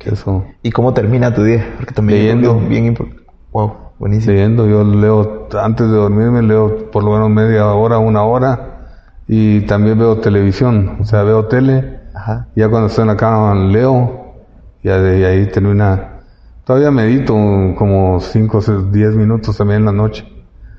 Eso. 0.00 0.44
¿Y 0.62 0.70
cómo 0.70 0.92
termina 0.92 1.34
tu 1.34 1.44
día? 1.44 1.74
Porque 1.76 1.94
también 1.94 2.18
leyendo. 2.20 2.58
Bien 2.60 2.86
importante. 2.86 3.22
Wow. 3.52 3.72
Buenísimo. 3.98 4.32
Leyendo, 4.34 4.66
yo 4.66 4.82
leo, 4.82 5.48
antes 5.60 5.88
de 5.88 5.94
dormirme 5.94 6.42
leo 6.42 6.90
por 6.90 7.04
lo 7.04 7.12
menos 7.12 7.30
media 7.30 7.66
hora, 7.68 7.98
una 7.98 8.24
hora, 8.24 8.72
y 9.28 9.60
también 9.62 9.96
veo 9.98 10.18
televisión, 10.18 10.96
o 11.00 11.04
sea, 11.04 11.22
veo 11.22 11.46
tele, 11.46 12.00
Ajá. 12.12 12.48
ya 12.56 12.68
cuando 12.68 12.88
estoy 12.88 13.02
en 13.02 13.08
la 13.08 13.16
cama 13.16 13.54
leo, 13.54 14.34
de 14.82 15.26
ahí 15.26 15.46
termina, 15.46 16.11
todavía 16.64 16.90
medito 16.90 17.34
como 17.76 18.20
5 18.20 18.58
o 18.58 18.82
10 18.82 19.14
minutos 19.16 19.56
también 19.56 19.80
en 19.80 19.84
la 19.86 19.92
noche, 19.92 20.26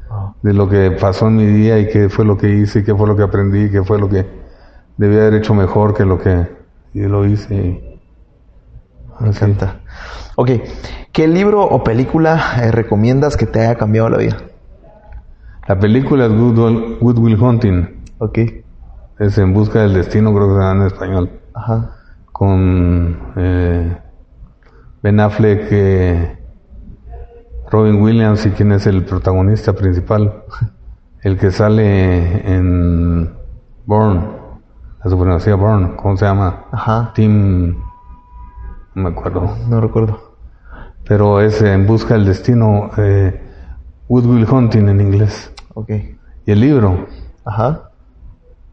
ah. 0.10 0.34
de 0.41 0.53
lo 0.53 0.69
que 0.69 0.91
pasó 0.91 1.27
en 1.27 1.38
mi 1.38 1.45
día 1.45 1.80
y 1.80 1.88
qué 1.88 2.10
fue 2.10 2.26
lo 2.26 2.38
que 2.38 2.49
hice, 2.49 2.80
y 2.80 2.84
qué 2.84 2.95
fue 2.95 3.07
lo 3.07 3.15
que 3.15 3.23
aprendí, 3.23 3.69
qué 3.69 3.84
fue 3.84 3.99
lo 3.99 4.10
que 4.10 4.26
debía 4.97 5.22
haber 5.22 5.35
hecho 5.35 5.53
mejor 5.53 5.93
que 5.93 6.05
lo 6.05 6.19
que 6.19 6.47
yo 6.93 7.10
lo 7.10 7.26
hice. 7.26 7.99
Me 9.19 9.30
encanta. 9.30 9.80
Ok, 10.35 10.49
¿qué 11.11 11.27
libro 11.27 11.64
o 11.64 11.84
película 11.84 12.41
eh, 12.61 12.72
recomiendas 12.72 13.38
que 13.38 13.45
te 13.45 13.61
haya 13.61 13.76
cambiado 13.76 14.10
la 14.10 14.18
vida? 14.18 14.38
La 15.68 15.80
película 15.80 16.26
es 16.26 16.31
Good, 16.31 17.18
Will 17.19 17.41
Hunting. 17.41 18.03
Ok. 18.18 18.39
Es 19.19 19.38
En 19.38 19.53
Busca 19.53 19.81
del 19.81 19.93
Destino, 19.93 20.34
creo 20.34 20.47
que 20.47 20.53
se 20.55 20.60
llama 20.60 20.81
en 20.81 20.88
español. 20.88 21.30
Ajá. 21.53 21.95
Con 22.31 23.18
eh, 23.38 23.97
Ben 25.04 25.20
Affleck, 25.20 25.68
eh, 25.70 26.38
Robin 27.70 28.02
Williams 28.02 28.46
y 28.46 28.52
quién 28.52 28.72
es 28.72 28.88
el 28.88 29.04
protagonista 29.04 29.74
principal. 29.74 30.44
El 31.22 31.38
que 31.38 31.52
sale 31.52 32.54
en 32.54 33.34
Bourne, 33.86 34.26
la 35.02 35.10
supremacía 35.10 35.56
Bourne, 35.56 35.96
¿cómo 35.96 36.18
se 36.18 36.26
llama? 36.26 36.66
Ajá. 36.70 37.14
Tim 37.16 37.78
no 38.96 39.04
me 39.04 39.10
acuerdo. 39.10 39.56
No 39.70 39.82
recuerdo. 39.82 40.34
Pero 41.06 41.42
es 41.42 41.62
En 41.62 41.88
Busca 41.88 42.14
del 42.14 42.26
Destino, 42.26 42.92
eh, 42.98 43.42
Wood 44.08 44.26
Will 44.26 44.48
Hunting 44.50 44.90
en 44.90 45.02
inglés. 45.02 45.52
Ok. 45.74 45.90
Y 46.46 46.52
el 46.52 46.60
libro. 46.60 47.08
Ajá. 47.46 47.90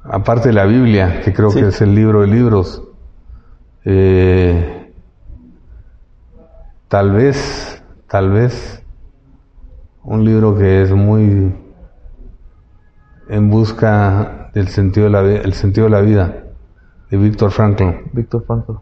Aparte 0.03 0.49
de 0.49 0.55
la 0.55 0.65
Biblia, 0.65 1.21
que 1.23 1.33
creo 1.33 1.51
que 1.51 1.69
es 1.69 1.81
el 1.81 1.95
libro 1.95 2.23
de 2.23 2.27
libros. 2.27 2.83
Eh, 3.85 4.80
tal 6.91 7.13
vez, 7.13 7.81
tal 8.09 8.31
vez, 8.31 8.83
un 10.03 10.25
libro 10.25 10.59
que 10.59 10.83
es 10.83 10.91
muy 10.91 11.55
en 13.29 13.49
busca 13.49 14.51
del 14.53 14.67
sentido 14.69 15.07
de 15.07 15.13
la, 15.13 15.21
el 15.21 15.55
sentido 15.55 15.87
de 15.87 15.91
la 15.93 16.01
vida, 16.01 16.35
de 17.09 17.17
Víctor 17.17 17.53
Frankl. 17.53 17.85
Víctor 18.13 18.45
Frankl. 18.45 18.73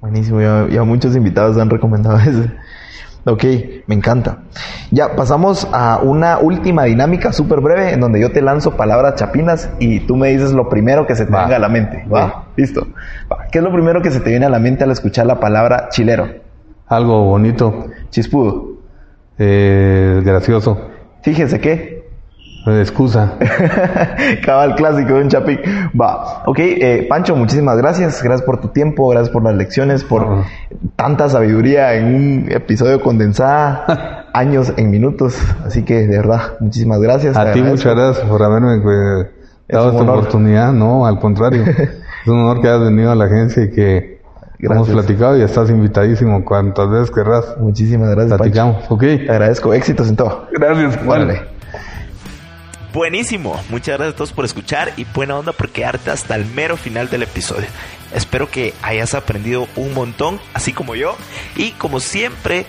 Buenísimo, 0.00 0.40
ya, 0.40 0.82
muchos 0.82 1.14
invitados 1.14 1.58
han 1.58 1.68
recomendado 1.68 2.18
ese. 2.26 2.50
Ok, 3.26 3.44
me 3.86 3.94
encanta. 3.94 4.38
Ya 4.90 5.14
pasamos 5.14 5.68
a 5.70 5.98
una 6.02 6.38
última 6.38 6.84
dinámica 6.84 7.34
súper 7.34 7.60
breve 7.60 7.92
en 7.92 8.00
donde 8.00 8.18
yo 8.18 8.32
te 8.32 8.40
lanzo 8.40 8.78
palabras 8.78 9.16
chapinas 9.16 9.68
y 9.78 10.00
tú 10.00 10.16
me 10.16 10.28
dices 10.28 10.54
lo 10.54 10.70
primero 10.70 11.06
que 11.06 11.14
se 11.14 11.26
te 11.26 11.32
venga 11.32 11.56
a 11.56 11.58
la 11.58 11.68
mente. 11.68 12.06
Va, 12.10 12.46
listo. 12.56 12.86
¿Qué 13.52 13.58
es 13.58 13.64
lo 13.64 13.72
primero 13.72 14.00
que 14.00 14.10
se 14.10 14.20
te 14.20 14.30
viene 14.30 14.46
a 14.46 14.48
la 14.48 14.58
mente 14.58 14.84
al 14.84 14.90
escuchar 14.90 15.26
la 15.26 15.38
palabra 15.38 15.90
chilero? 15.90 16.47
Algo 16.88 17.24
bonito. 17.24 17.86
Chispudo. 18.10 18.78
Eh, 19.38 20.20
gracioso. 20.24 20.78
Fíjese 21.22 21.60
que 21.60 21.98
excusa. 22.76 23.34
Cabal 24.44 24.74
clásico 24.74 25.14
de 25.14 25.22
un 25.22 25.28
chapín. 25.28 25.60
Va. 25.98 26.42
Ok, 26.46 26.58
eh, 26.58 27.06
Pancho, 27.08 27.36
muchísimas 27.36 27.76
gracias. 27.78 28.22
Gracias 28.22 28.44
por 28.44 28.60
tu 28.60 28.68
tiempo, 28.68 29.08
gracias 29.08 29.30
por 29.30 29.42
las 29.42 29.54
lecciones, 29.54 30.04
por 30.04 30.44
tanta 30.96 31.28
sabiduría 31.28 31.94
en 31.94 32.14
un 32.14 32.46
episodio 32.50 33.00
condensada, 33.00 34.26
años 34.34 34.72
en 34.76 34.90
minutos. 34.90 35.38
Así 35.64 35.82
que, 35.82 36.06
de 36.06 36.18
verdad, 36.18 36.58
muchísimas 36.60 37.00
gracias. 37.00 37.36
A 37.36 37.52
ti 37.52 37.62
muchas 37.62 37.94
gracias 37.94 38.26
por 38.26 38.42
haberme 38.42 38.76
eh, 38.76 39.30
dado 39.68 39.90
esta 39.90 40.02
oportunidad. 40.02 40.72
No, 40.72 41.06
al 41.06 41.18
contrario. 41.18 41.64
es 42.22 42.26
un 42.26 42.40
honor 42.40 42.60
que 42.60 42.68
hayas 42.68 42.80
venido 42.80 43.10
a 43.10 43.14
la 43.14 43.24
agencia 43.24 43.64
y 43.64 43.70
que 43.70 44.17
Hemos 44.60 44.88
platicado 44.88 45.38
y 45.38 45.42
estás 45.42 45.70
invitadísimo 45.70 46.44
cuantas 46.44 46.90
veces 46.90 47.10
querrás. 47.10 47.56
Muchísimas 47.58 48.10
gracias. 48.10 48.38
Platicamos, 48.38 48.84
ok. 48.88 49.00
Te 49.00 49.30
agradezco. 49.30 49.72
Éxitos 49.72 50.08
en 50.08 50.16
todo. 50.16 50.48
Gracias. 50.52 51.04
Vale. 51.06 51.58
Buenísimo, 52.92 53.60
muchas 53.68 53.98
gracias 53.98 54.14
a 54.14 54.16
todos 54.16 54.32
por 54.32 54.46
escuchar 54.46 54.94
y 54.96 55.04
buena 55.04 55.36
onda 55.36 55.52
por 55.52 55.68
quedarte 55.68 56.10
hasta 56.10 56.34
el 56.34 56.46
mero 56.46 56.78
final 56.78 57.10
del 57.10 57.22
episodio. 57.22 57.66
Espero 58.14 58.50
que 58.50 58.72
hayas 58.82 59.14
aprendido 59.14 59.68
un 59.76 59.92
montón, 59.92 60.40
así 60.54 60.72
como 60.72 60.94
yo. 60.94 61.14
Y 61.54 61.72
como 61.72 62.00
siempre, 62.00 62.64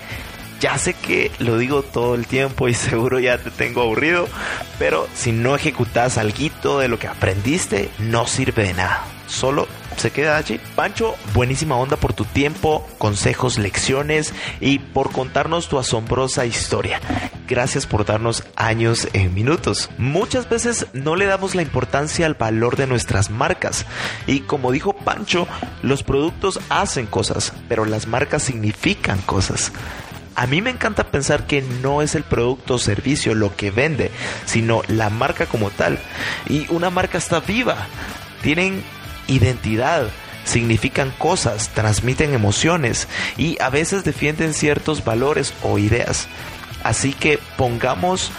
ya 0.60 0.76
sé 0.76 0.92
que 0.92 1.32
lo 1.38 1.56
digo 1.56 1.82
todo 1.82 2.14
el 2.14 2.26
tiempo 2.26 2.68
y 2.68 2.74
seguro 2.74 3.18
ya 3.18 3.38
te 3.38 3.50
tengo 3.50 3.80
aburrido, 3.80 4.28
pero 4.78 5.06
si 5.14 5.32
no 5.32 5.56
ejecutas 5.56 6.18
algo 6.18 6.78
de 6.78 6.88
lo 6.88 6.98
que 6.98 7.08
aprendiste, 7.08 7.88
no 7.98 8.26
sirve 8.26 8.64
de 8.64 8.74
nada. 8.74 9.02
Solo 9.30 9.68
se 9.96 10.10
queda 10.10 10.36
allí. 10.36 10.60
Pancho, 10.74 11.14
buenísima 11.34 11.76
onda 11.76 11.96
por 11.96 12.12
tu 12.12 12.24
tiempo, 12.24 12.86
consejos, 12.98 13.58
lecciones 13.58 14.34
y 14.60 14.80
por 14.80 15.12
contarnos 15.12 15.68
tu 15.68 15.78
asombrosa 15.78 16.46
historia. 16.46 17.00
Gracias 17.46 17.86
por 17.86 18.04
darnos 18.04 18.42
años 18.56 19.08
en 19.12 19.32
minutos. 19.32 19.88
Muchas 19.98 20.48
veces 20.48 20.86
no 20.94 21.14
le 21.14 21.26
damos 21.26 21.54
la 21.54 21.62
importancia 21.62 22.26
al 22.26 22.34
valor 22.34 22.76
de 22.76 22.88
nuestras 22.88 23.30
marcas. 23.30 23.86
Y 24.26 24.40
como 24.40 24.72
dijo 24.72 24.94
Pancho, 24.94 25.46
los 25.82 26.02
productos 26.02 26.58
hacen 26.68 27.06
cosas, 27.06 27.52
pero 27.68 27.84
las 27.84 28.08
marcas 28.08 28.42
significan 28.42 29.20
cosas. 29.20 29.72
A 30.34 30.46
mí 30.46 30.60
me 30.60 30.70
encanta 30.70 31.10
pensar 31.10 31.46
que 31.46 31.62
no 31.82 32.02
es 32.02 32.14
el 32.14 32.24
producto 32.24 32.74
o 32.74 32.78
servicio 32.78 33.34
lo 33.34 33.54
que 33.54 33.70
vende, 33.70 34.10
sino 34.44 34.82
la 34.88 35.08
marca 35.10 35.46
como 35.46 35.70
tal. 35.70 35.98
Y 36.48 36.66
una 36.70 36.90
marca 36.90 37.18
está 37.18 37.40
viva. 37.40 37.76
Tienen 38.42 38.82
identidad, 39.30 40.08
significan 40.44 41.10
cosas, 41.18 41.70
transmiten 41.70 42.34
emociones 42.34 43.08
y 43.36 43.60
a 43.60 43.70
veces 43.70 44.04
defienden 44.04 44.54
ciertos 44.54 45.04
valores 45.04 45.54
o 45.62 45.78
ideas. 45.78 46.28
Así 46.82 47.12
que 47.12 47.38
pongamos 47.56 48.32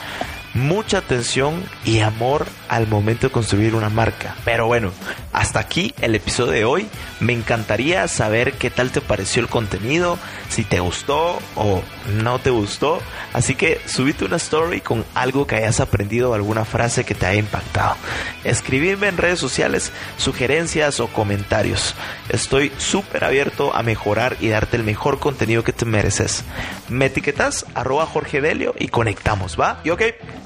mucha 0.53 0.97
atención 0.97 1.63
y 1.85 1.99
amor 1.99 2.47
al 2.71 2.87
momento 2.87 3.27
de 3.27 3.33
construir 3.33 3.75
una 3.75 3.89
marca. 3.89 4.33
Pero 4.45 4.65
bueno, 4.65 4.93
hasta 5.33 5.59
aquí 5.59 5.93
el 5.99 6.15
episodio 6.15 6.53
de 6.53 6.63
hoy. 6.63 6.87
Me 7.19 7.33
encantaría 7.33 8.07
saber 8.07 8.53
qué 8.53 8.69
tal 8.69 8.91
te 8.91 9.01
pareció 9.01 9.41
el 9.41 9.49
contenido, 9.49 10.17
si 10.47 10.63
te 10.63 10.79
gustó 10.79 11.37
o 11.57 11.81
no 12.21 12.39
te 12.39 12.49
gustó. 12.49 13.01
Así 13.33 13.55
que 13.55 13.81
subite 13.85 14.23
una 14.23 14.37
story 14.37 14.79
con 14.79 15.03
algo 15.15 15.45
que 15.45 15.55
hayas 15.55 15.81
aprendido 15.81 16.31
o 16.31 16.33
alguna 16.33 16.63
frase 16.63 17.03
que 17.03 17.13
te 17.13 17.25
haya 17.25 17.39
impactado. 17.39 17.97
Escribirme 18.45 19.09
en 19.09 19.17
redes 19.17 19.39
sociales 19.39 19.91
sugerencias 20.15 21.01
o 21.01 21.07
comentarios. 21.07 21.93
Estoy 22.29 22.71
súper 22.77 23.25
abierto 23.25 23.75
a 23.75 23.83
mejorar 23.83 24.37
y 24.39 24.47
darte 24.47 24.77
el 24.77 24.85
mejor 24.85 25.19
contenido 25.19 25.65
que 25.65 25.73
te 25.73 25.83
mereces. 25.83 26.45
Me 26.87 27.07
etiquetas 27.07 27.65
arroba 27.75 28.05
Jorge 28.05 28.39
Delio 28.39 28.73
y 28.79 28.87
conectamos, 28.87 29.59
¿va? 29.59 29.81
Y 29.83 29.89
ok, 29.89 30.03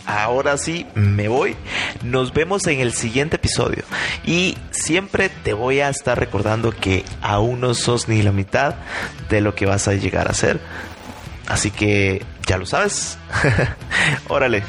ahora 0.07 0.57
sí 0.57 0.87
me 0.95 1.27
voy. 1.27 1.55
Nos 2.15 2.33
vemos 2.33 2.65
en 2.67 2.79
el 2.79 2.93
siguiente 2.93 3.35
episodio. 3.35 3.83
Y 4.25 4.57
siempre 4.71 5.27
te 5.27 5.51
voy 5.51 5.81
a 5.81 5.89
estar 5.89 6.17
recordando 6.17 6.71
que 6.71 7.03
aún 7.21 7.59
no 7.59 7.73
sos 7.73 8.07
ni 8.07 8.21
la 8.21 8.31
mitad 8.31 8.75
de 9.27 9.41
lo 9.41 9.53
que 9.53 9.65
vas 9.65 9.89
a 9.89 9.95
llegar 9.95 10.29
a 10.29 10.33
ser. 10.33 10.61
Así 11.45 11.71
que 11.71 12.25
ya 12.47 12.57
lo 12.57 12.65
sabes. 12.65 13.17
Órale. 14.29 14.63